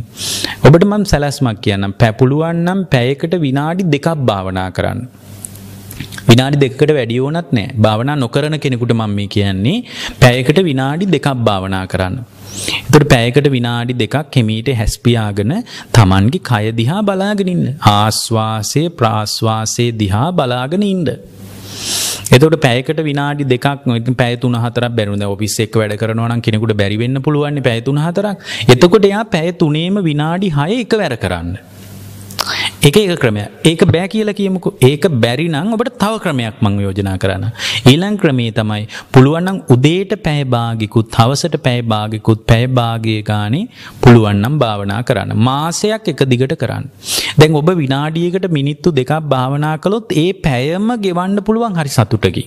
ඔබට 0.66 0.86
මම් 0.86 1.04
සැලස්මක් 1.06 1.62
කියන්නම් 1.62 1.98
පැපුළුවන්නම් 2.02 2.82
පැයකට 2.92 3.36
විනාඩි 3.38 3.90
දෙකක් 3.96 4.08
භාවනා 4.30 4.70
කරන්න. 4.70 5.02
විනාඩි 6.30 6.58
දෙකට 6.58 6.92
වැඩියෝනත් 6.98 7.50
නෑ 7.52 7.68
භාවනා 7.78 8.16
නොකරන 8.16 8.58
කෙනෙකුට 8.60 8.94
මම 8.94 9.16
මේ 9.16 9.28
කියන්නේ 9.28 9.78
පැයකට 10.20 10.60
විනාඩි 10.70 11.06
දෙකක් 11.06 11.30
භාවනා 11.48 11.86
කරන්න. 11.86 12.18
එතට 12.90 13.08
පැයකට 13.14 13.50
විනාඩි 13.56 13.94
දෙකක් 13.94 14.16
කෙමීට 14.32 14.70
හැස්පියාගෙන 14.74 15.54
තමන්ගේ 15.94 16.46
කය 16.50 16.66
දිහා 16.72 17.02
බලාගෙනන්න. 17.02 17.66
ආශ්වාසය 17.92 18.84
ප්‍රාශ්වාසය 19.00 19.88
දිහා 20.04 20.30
බලාගෙන 20.32 20.84
ඉන්ඩ. 20.84 21.12
එතට 22.32 22.58
පැයකට 22.62 23.02
විනාඩි 23.02 23.46
දෙක් 23.46 23.68
පැතුන 24.18 24.56
හතර 24.56 24.86
බැරුණ 24.92 25.26
ඔපිස් 25.28 25.58
එක් 25.60 25.76
වැඩ 25.76 25.96
කරනවන 25.96 26.42
කෙනෙකුට 26.42 26.76
බැරිවෙන්න 26.76 27.22
පුළුවන්න්නේ 27.22 27.68
පැතුන 27.70 28.00
හතරක් 28.00 28.38
එතකොට 28.70 29.10
එයා 29.12 29.26
පැය 29.28 29.52
තුනේම 29.56 30.00
විනාඩි 30.04 30.50
හය 30.50 30.72
එක 30.82 30.94
වැර 30.94 31.18
කරන්න. 31.18 31.69
එක 32.88 32.98
එක 32.98 33.20
ක්‍රමය 33.22 33.42
ඒක 33.70 33.82
බෑ 33.94 34.08
කියල 34.12 34.30
කියමුකු 34.38 34.70
ඒක 34.88 35.06
බැරි 35.24 35.46
නං 35.50 35.72
ඔබට 35.76 35.90
තව 36.02 36.20
ක්‍රමයක් 36.24 36.60
මං 36.64 36.76
යෝජනා 36.84 37.16
කරන්න. 37.24 37.46
ඊළං 37.92 38.16
ක්‍රමේ 38.22 38.54
තමයි 38.60 38.86
පුළුවන්නම් 39.16 39.58
උදේට 39.76 40.14
පැයභාගිකුත් 40.28 41.18
හවසට 41.20 41.58
පැයභාගිකුත් 41.66 42.46
පැයභාගය 42.52 43.16
ගානේ 43.30 43.66
පුළුවන්නම් 44.04 44.56
භාවනා 44.62 45.02
කරන්න. 45.10 45.34
මාසයක් 45.48 46.08
එක 46.14 46.24
දිගට 46.32 46.56
කරන්න. 46.62 46.86
දැන් 47.40 47.58
ඔබ 47.62 47.72
විනාඩියකට 47.82 48.48
මිනිත්තු 48.58 48.96
දෙකක් 49.00 49.12
භාවනා 49.34 49.74
කළොත් 49.84 50.16
ඒ 50.24 50.32
පැයම 50.46 50.88
ගෙවන්න 51.04 51.44
පුළුවන් 51.50 51.76
හරි 51.82 51.94
සතුටකි. 51.98 52.46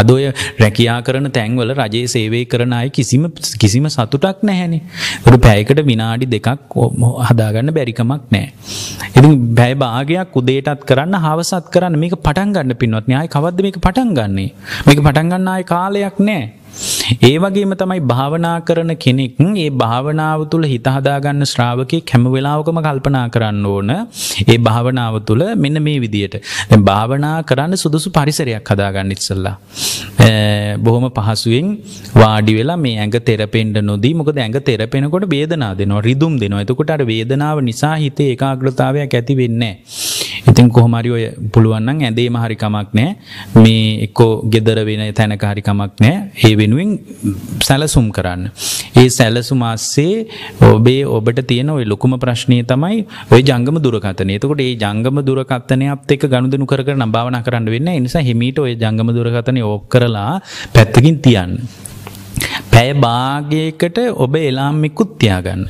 අද 0.00 0.10
ඔය 0.16 0.26
රැකියා 0.64 0.98
කරන 1.06 1.30
තැන්වල 1.38 1.72
රජයේ 1.78 2.10
සේවය 2.16 2.42
කරන 2.54 2.76
අය 2.80 2.90
කිසිම 2.98 3.30
කිසිම 3.62 3.86
සතුටක් 3.96 4.42
නැහැනේ. 4.50 4.82
ඔබ 5.26 5.38
පැයකට 5.46 5.86
විනාඩි 5.92 6.32
දෙකක් 6.36 6.76
හදාගන්න 7.30 7.74
බැරිකමක් 7.78 8.28
නෑ. 8.36 8.46
ඉතින් 9.16 9.32
බැයි 9.60 9.76
භාගයක් 9.76 10.36
උදේටත් 10.36 10.86
කරන්න 10.88 11.16
හවසත් 11.24 11.66
කරන්න. 11.74 11.96
මේක 12.02 12.14
පටන් 12.18 12.54
ගන්න 12.54 12.78
පින්වත් 12.82 13.10
න්යාය 13.10 13.28
කවද්ද 13.28 13.66
මේක 13.66 13.78
පටන් 13.78 14.14
ගන්නේ? 14.18 14.48
මේක 14.86 15.00
පටන් 15.00 15.28
ගන්න 15.32 15.52
ආය 15.52 15.64
කාලයක් 15.64 16.16
නෑ. 16.20 16.42
ඒ 17.20 17.36
වගේම 17.36 17.72
තමයි 17.74 18.00
භාවනා 18.12 18.54
කරන 18.62 18.92
කෙනෙක් 18.96 19.40
ඒ 19.40 19.68
භාවනාව 19.82 20.44
තුළ 20.52 20.64
හිත 20.64 20.86
හදාගන්න 20.88 21.48
ශ්‍රාවකෙක් 21.52 22.12
හැම 22.14 22.24
වෙලාවකම 22.34 22.80
කල්පනා 22.86 23.26
කරන්න 23.28 23.66
ඕන. 23.66 23.90
ඒ 24.46 24.58
භාවනාව 24.68 25.20
තුළ 25.28 25.44
මෙන්න 25.56 25.82
මේ 25.82 25.98
විදියට. 26.04 26.36
භාවනා 26.80 27.36
කරන්න 27.42 27.82
සුදුසු 27.84 28.14
පරිසරයක් 28.18 28.72
හදාගන්න 28.72 29.16
ඉස්සල්ලා. 29.16 29.56
බොහොම 30.78 31.06
පහසුවෙන් 31.18 31.68
වාඩි 32.14 32.54
වෙලා 32.54 32.76
මේ 32.76 32.96
ඇඟ 32.98 33.18
තෙරපෙන්ඩ 33.28 33.78
නොදී 33.82 34.14
මොකද 34.14 34.38
ඇඟ 34.38 34.58
තෙරපෙනකොට 34.68 35.26
වේදනා 35.28 35.72
දෙනවා 35.74 36.00
රිදුම් 36.00 36.34
දෙනවා. 36.42 36.64
එතකොට 36.66 36.90
අර 36.90 37.02
වේදනාව 37.04 37.60
නිසා 37.62 37.96
හිතේ 37.96 38.30
ඒකාග්‍රතාවයක් 38.34 39.14
ඇති 39.14 39.34
වෙන්නේ 39.34 39.74
ඉතින් 40.46 40.70
කොහොමරි 40.70 41.10
ඔය 41.10 41.24
පුළුවන්නම් 41.52 42.00
ඇඳේම 42.00 42.36
හරි 42.36 42.56
කමක් 42.56 42.88
නෑ 42.92 43.10
මේ 43.56 43.82
එක්කෝ 44.06 44.30
ගෙදර 44.46 44.78
වෙන 44.84 45.02
තැනක 45.12 45.44
හරි 45.44 45.62
කමක් 45.62 46.04
නෑ 46.04 46.16
ඒ 46.40 46.54
වෙනුවෙන් 46.56 46.90
සැලසුම් 47.60 48.08
කරන්න. 48.10 48.42
ඒ 48.96 49.08
සැලසුම් 49.10 49.62
අස්සේ 49.64 50.14
ඔබේ 50.70 51.02
ඔබට 51.08 51.42
තියෙන 51.46 51.70
ඔය 51.70 51.84
ලොකුම 51.84 52.16
ප්‍රශ්නය 52.18 52.58
තමයි 52.64 53.04
ඔය 53.30 53.42
ජංගම 53.42 53.78
දුරකතනය. 53.78 54.32
එතකොට 54.34 54.60
ඒ 54.60 54.74
ජංගම 54.76 55.20
දුරකථනයත් 55.22 56.16
එක්ක 56.16 56.26
ගනුදෙනු 56.26 56.66
කර 56.66 56.82
කර 56.82 56.96
නම් 56.96 57.12
භාවනා 57.12 57.44
කරන්න 57.46 57.70
වෙන්නේ. 57.76 57.96
ඒ 57.96 58.04
නිසා 58.06 58.26
හිමීට 58.30 58.58
ඔය 58.58 58.74
ජංගම 58.76 59.14
දුරකථනය 59.18 59.62
ඕෆ් 59.62 59.86
කරලා 59.88 60.32
පැත්තකින් 60.74 61.18
තියන්න. 61.18 61.54
පැය 62.72 62.90
භාගයකට 62.96 63.98
ඔබ 64.16 64.34
එලාම්මිකුත් 64.40 65.10
තියාගන්න. 65.18 65.62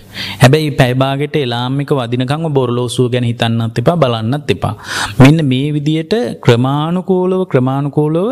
හැබැයි 0.43 0.71
පැයභාගට 0.73 1.37
එලාම්මික 1.37 1.93
වදිනකං 1.93 2.47
බොරලෝසුව 2.51 3.09
ගැන 3.15 3.27
හිතන්නත් 3.31 3.81
එපා 3.83 3.97
බලන්නත් 3.97 4.55
එපා. 4.57 4.75
මෙන්න 5.21 5.41
මේ 5.45 5.69
විදියට 5.73 6.15
ක්‍රමාණුකූලව 6.41 7.43
ක්‍රමාණුකූලව 7.53 8.31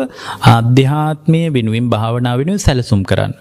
අධ්‍යාත්මය 0.55 1.43
වෙනුවෙන් 1.49 1.87
භාවනා 1.89 2.35
වෙනුවෙන් 2.41 2.65
සැලසුම් 2.67 3.03
කරන්න. 3.03 3.33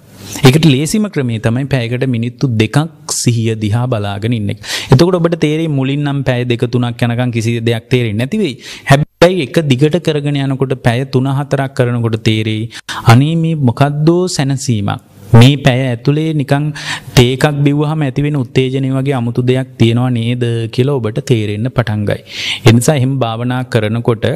ඒකට 0.42 0.66
ලේසිම 0.66 1.06
ක්‍රමේ 1.10 1.40
තමයි 1.40 1.66
පැයකට 1.66 2.06
මිනිත්තු 2.06 2.52
දෙකක් 2.62 2.78
සිහිය 3.14 3.52
දිහා 3.56 3.86
බලාගෙන 3.86 4.38
ඉන්න 4.40 4.54
එක. 4.54 4.64
එතකොට 4.92 5.20
ඔබට 5.20 5.38
තේරෙයි 5.46 5.70
මුලින් 5.70 6.02
නම් 6.04 6.24
පැය 6.24 6.40
දෙක 6.44 6.64
තුනක් 6.68 7.04
යනකම් 7.04 7.36
කිසි 7.36 7.60
දෙයක් 7.60 7.86
තේරෙන්නේ 7.88 8.22
නැති 8.22 8.42
වෙයි. 8.44 9.07
හැබැයි 9.20 9.46
එක 9.46 9.56
දිගට 9.70 9.96
කරගෙන 10.06 10.36
යනකොට 10.42 10.72
පැය 10.84 11.00
3-4ක් 11.14 11.74
කරනකොට 11.76 12.16
තේරෙයි 12.26 12.70
අනේ 13.12 13.34
මේ 13.42 13.56
මොකද්දෝ 13.68 14.28
සැනසීමක්. 14.34 15.02
මේ 15.32 15.56
පැය 15.56 15.80
ඇතුලේ 15.86 16.30
නිකං 16.32 16.66
තේකක් 17.14 17.44
බිව්වහම 17.64 18.02
ඇතිවෙන 18.02 18.36
උත්තේජනය 18.36 18.90
වගේ 18.90 19.16
අමුතු 19.20 19.42
දෙයක් 19.42 19.70
තියෙනවා 19.78 20.10
නේද 20.10 20.44
කියලා 20.72 20.96
ඔබට 21.00 21.18
තේරෙන්න 21.24 21.68
පටන් 21.70 22.02
ගයි. 22.04 22.20
ඒ 22.66 22.72
නිසා 22.72 22.96
එහෙම 23.00 23.14
භාවනා 23.18 23.62
කරනකොට 23.64 24.26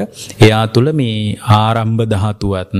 එයා 0.41 0.65
තුල 0.69 0.89
මේ 0.93 1.17
ආරම්භ 1.57 2.05
ධාතුවත් 2.07 2.75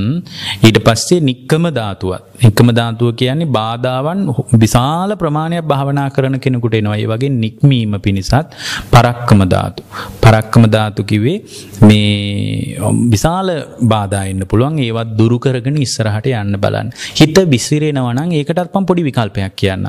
ඊට 0.63 0.79
පස්සේ 0.79 1.21
නික්කම 1.21 1.67
ධාතුවත්. 1.71 2.23
නික්කම 2.43 2.71
ධාතුව 2.71 3.11
කියන්නේ 3.15 3.51
බාධාවන් 3.51 4.21
විශාල 4.55 5.17
ප්‍රමාණයක් 5.17 5.65
භාවනා 5.65 6.09
කරන 6.11 6.39
කෙනෙකුට 6.41 6.75
එනවා. 6.75 6.97
ඒ 6.97 7.07
වගේ 7.07 7.33
නික්මීම 7.37 7.95
පිණිසත් 8.01 8.57
පරක්කම 8.93 9.43
ධාතු. 9.47 9.83
පරක්කම 10.23 10.65
ධාතු 10.67 11.05
කිව්වේ 11.05 11.39
මේ 11.83 12.77
විශාල 13.13 13.51
බාධා 13.85 14.25
එන්න 14.27 14.45
පුළුවන්. 14.47 14.79
ඒවත් 14.81 15.17
දුරු 15.19 15.39
කරගෙන 15.39 15.79
ඉස්සරහට 15.79 16.29
යන්න 16.35 16.61
බලන්න. 16.65 16.91
හිත 17.21 17.39
විසිරෙන 17.55 18.02
විසිරෙනවනං 18.03 18.33
ඒකටත් 18.39 18.71
පම් 18.73 18.85
පොඩි 18.89 19.03
විකල්පයක් 19.09 19.55
කියන්න. 19.55 19.87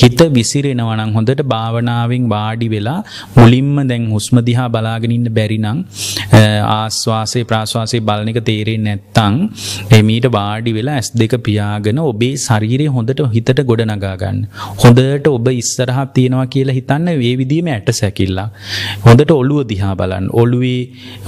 හිත 0.00 0.20
විසිරෙනවනං 0.36 1.12
හොඳට 1.16 1.42
භාවනාවෙන් 1.52 2.24
වාඩි 2.28 2.68
වෙලා 2.74 2.98
මුලින්ම 3.36 3.76
දැන් 3.90 4.04
හුස්මදිහා 4.14 4.68
බලාගෙනන්න 4.74 5.28
බැරිනං 5.38 5.66
ආස්වාසේ 6.70 7.44
ප්‍රාශ්වාසය 7.50 8.00
බලන 8.00 8.30
එක 8.32 8.40
තේරෙන් 8.50 8.84
නැත්තං 8.88 9.36
එමීට 9.98 10.28
වාඩි 10.38 10.72
වෙලා 10.78 10.96
ඇස් 11.00 11.10
දෙක 11.22 11.34
පියාගෙන 11.48 12.00
ඔබේ 12.04 12.34
ශරීරය 12.46 12.88
හොඳට 12.96 13.22
හිතට 13.36 13.62
ගොඩ 13.70 13.84
නගාගන්න. 13.88 14.38
හොඳට 14.82 15.28
ඔබ 15.28 15.48
ඉස්සරහත් 15.54 16.14
තියෙනවා 16.16 16.46
කියලා 16.54 16.78
හිතන්න 16.78 17.08
ඒ 17.14 17.34
විදිීම 17.42 17.72
ඇට 17.74 17.90
සැකිල්ලා. 18.00 18.48
හොඳට 19.06 19.32
ඔළුව 19.40 19.62
දිහා 19.72 19.94
බලන්න 20.00 20.28
ඔළුවේ 20.34 20.80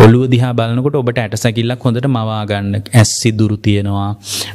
ඔළුව 0.04 0.24
දිහා 0.34 0.52
බලනකොට 0.54 1.00
ඔබට 1.02 1.22
ඇට 1.24 1.36
සැකිල්ලක් 1.44 1.86
හොඳට 1.86 2.08
මවාගන්න 2.08 2.70
ඇස් 2.94 3.12
සිදුරු 3.22 3.56
තියෙනවා 3.58 4.10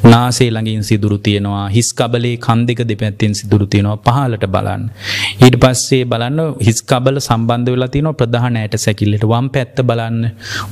නාසේ 0.06 0.50
ළඟින් 0.52 0.84
සිදුරු 0.84 1.18
තියෙනවා 1.20 1.65
හිස් 1.76 1.90
කබලේ 2.00 2.38
කන් 2.46 2.66
දෙක 2.68 2.82
දෙපැත්තෙන් 2.90 3.34
සිදුරු 3.40 3.66
තියෙනවා 3.74 3.98
පහලට 4.08 4.46
බලන්න. 4.56 4.84
ඊට 5.46 5.58
පස්සේ 5.64 6.06
බලන්න 6.12 6.40
හිස් 6.68 6.80
කබල 6.92 7.20
සම්බන්ධ 7.20 7.72
වෙලා 7.76 7.90
තියෙනවා 7.96 8.20
ප්‍රධාන 8.22 8.58
ඇට 8.62 8.78
සැකිල්ලට. 8.86 9.26
වම් 9.34 9.50
පැත්ත 9.56 9.78
බලන්න. 9.90 10.20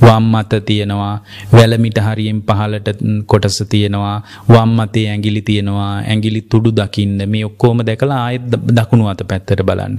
වම් 0.02 0.26
මත 0.32 0.62
තියෙනවා. 0.70 1.14
වැලමිට 1.52 2.00
හරියෙන් 2.06 2.40
පහලට 2.48 2.88
කොටස 3.26 3.58
තියෙනවා. 3.74 4.16
වම් 4.48 4.72
මතේ 4.80 5.06
ඇඟිලි 5.10 5.42
තියෙනවා. 5.50 5.92
ඇඟිලි 6.00 6.42
තුඩු 6.52 6.72
දකින්න. 6.80 7.18
මේ 7.34 7.44
ඔක්කොම 7.50 7.84
දැකලා 7.90 8.20
ආයෙත් 8.26 8.50
දකුණු 8.78 9.08
අත 9.12 9.22
පැත්තට 9.30 9.62
බලන්න. 9.70 9.94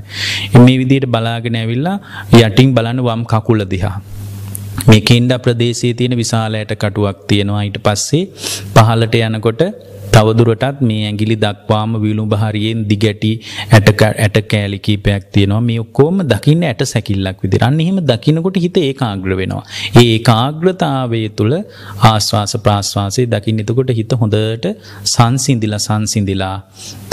මේ 0.66 0.78
විදිහට 0.82 1.10
බලාගෙන 1.16 1.58
ඇවිල්ලා 1.62 1.98
යටින් 2.42 2.76
බලන්න 2.78 3.04
වම් 3.08 3.24
කකුල 3.34 3.66
දිහා. 3.74 3.96
මේ 4.90 5.02
කෙන්ඩ 5.10 5.34
ප්‍රදේශයේ 5.44 5.94
තියෙන 6.00 6.16
විශාලයට 6.22 6.72
කටුවක් 6.82 7.20
තියෙනවා. 7.30 7.64
ඊට 7.68 7.78
පස්සේ 7.86 8.24
පහලට 8.76 9.16
යනකොට 9.28 9.62
තවදුරටත් 10.16 10.82
මේ 10.90 11.02
ඇගිලි 11.10 11.38
දක්වාම 11.46 11.94
විලුඹ 12.06 12.36
හරියෙන් 12.44 12.82
දිගැටි 12.92 13.32
ඇට 13.78 14.40
කෑලි 14.52 14.80
කීපයක් 14.88 15.26
තියෙනවා 15.36 15.64
මේ 15.70 15.80
ඔක්කොම 15.86 16.20
දකින්න 16.34 16.66
ඇට 16.72 16.84
සැකිල්ලක් 16.94 17.40
විදිහට. 17.44 17.68
අන්න 17.70 17.80
එහෙම 17.86 18.00
දකින්නකොට 18.12 18.60
හිත 18.66 18.78
ඒකාග්‍ර 18.84 19.34
වෙනවා. 19.42 19.64
ඒ 19.96 20.06
ඒකාග්‍රතාවය 20.08 21.22
තුළ 21.40 21.56
ආස්වාස 22.12 22.56
ප්‍රාස්වාසයේ 22.66 23.28
දකින්න 23.34 23.64
එතකොට 23.64 23.92
හිත 24.00 24.14
හොඳට 24.22 24.68
සංසිඳිලා 25.16 25.82
සංසිඳිලා 25.88 26.56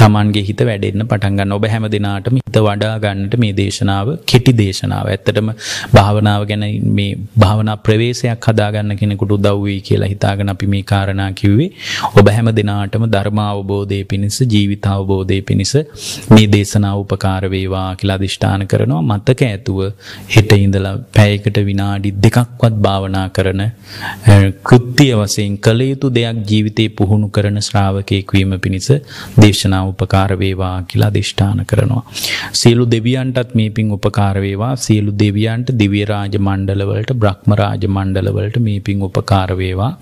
Tamanගේ 0.00 0.44
හිත 0.48 0.60
වැඩෙන්න 0.68 1.06
පටන් 1.10 1.36
ගන්න. 1.38 1.52
ඔබ 1.56 1.66
හැම 1.72 1.84
දිනාටම 1.94 2.38
හිත 2.38 2.58
වඩා 2.58 2.94
ගන්නට 3.04 3.34
මේ 3.42 3.52
දේශනාව 3.60 4.08
කෙටි 4.30 4.52
දේශනාව. 4.60 5.06
ඇත්තටම 5.14 5.50
භාවනාව 5.96 6.42
ගැන 6.50 6.64
මේ 6.98 7.10
භාවනා 7.44 7.76
ප්‍රවේශයක් 7.86 8.48
හදාගන්න 8.48 8.96
කෙනෙකුට 9.00 9.36
උදව් 9.38 9.62
වෙයි 9.66 9.80
කියලා 9.88 10.10
හිතාගෙන 10.14 10.54
අපි 10.54 10.70
මේ 10.74 10.82
කාරණා 10.92 11.30
කිව්වේ. 11.40 11.70
ඔබ 12.18 12.32
හැම 12.36 12.50
දිනාට 12.60 12.91
දෙනාටම 12.92 13.04
ධර්ම 13.06 13.38
අවබෝධය 13.42 13.98
පිණිස 14.04 14.36
ජීවිත 14.44 14.86
අවබෝධය 14.86 15.38
පිණිස 15.42 15.72
මේ 16.30 16.46
දේශනාව 16.46 16.96
උපකාර 17.02 17.42
වේවා 17.46 17.88
කියලා 17.94 18.16
අදිෂ්ඨාන 18.20 18.64
කරනවා 18.66 19.02
මතක 19.08 19.40
ඇතුව 19.46 19.78
හෙට 20.34 20.52
ඉඳලා 20.56 20.94
පැයකට 21.16 21.58
විනාඩි 21.68 22.10
දෙකක්වත් 22.24 22.76
භාවනා 22.78 23.26
කරන 23.30 23.62
කෘත්‍ය 24.62 25.08
වශයෙන් 25.12 25.56
කළ 25.58 25.82
යුතු 25.82 26.10
දෙයක් 26.10 26.40
ජීවිතේ 26.50 26.88
පුහුණු 26.92 27.28
කරන 27.28 27.58
ශ්‍රාවකයෙක් 27.60 28.34
වීම 28.36 28.54
පිණිස 28.58 28.90
දේශනාව 29.42 29.92
උපකාර 29.94 30.30
වේවා 30.34 30.74
කියලා 30.84 31.10
අදිෂ්ඨාන 31.12 31.64
කරනවා. 31.64 32.02
සියලු 32.52 32.86
දෙවියන්ටත් 32.86 33.54
මේ 33.54 33.70
පින් 33.70 33.90
උපකාර 33.90 34.36
වේවා. 34.38 34.74
සියලු 34.78 35.12
දෙවියන්ට 35.16 35.70
දිව්‍ය 35.80 36.04
රාජ 36.04 36.36
මණ්ඩලවලට 36.40 37.12
බ්‍රහ්ම 37.22 37.52
රාජ 37.54 37.84
මණ්ඩලවලට 37.88 38.58
මේ 38.60 38.80
පින් 38.80 39.02
උපකාර 39.02 39.50
වේවා. 39.58 39.92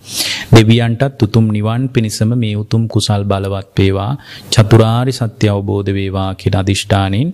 දෙවියන්ටත් 0.53 1.23
උතුම් 1.23 1.47
නිවන් 1.51 1.83
පිණිසම 1.95 2.33
මේ 2.37 2.55
උතුම් 2.63 2.80
කුසල් 2.89 3.25
බලවත් 3.25 3.79
වේවා. 3.79 4.13
චතුරාරි 4.51 5.13
සත්‍ය 5.13 5.49
අවබෝධ 5.49 5.93
වේවා 5.93 6.31
කියලා 6.35 6.61
අදිෂ්ඨානෙන් 6.61 7.33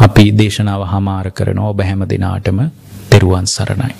අපි 0.00 0.26
දේශනාව 0.32 0.84
හමාර 0.86 1.30
කරනවා 1.30 1.68
ඔබ 1.68 1.80
හැම 1.82 2.04
දිනාටම 2.08 2.60
තෙරුවන් 3.10 3.46
සරණයි. 3.46 3.98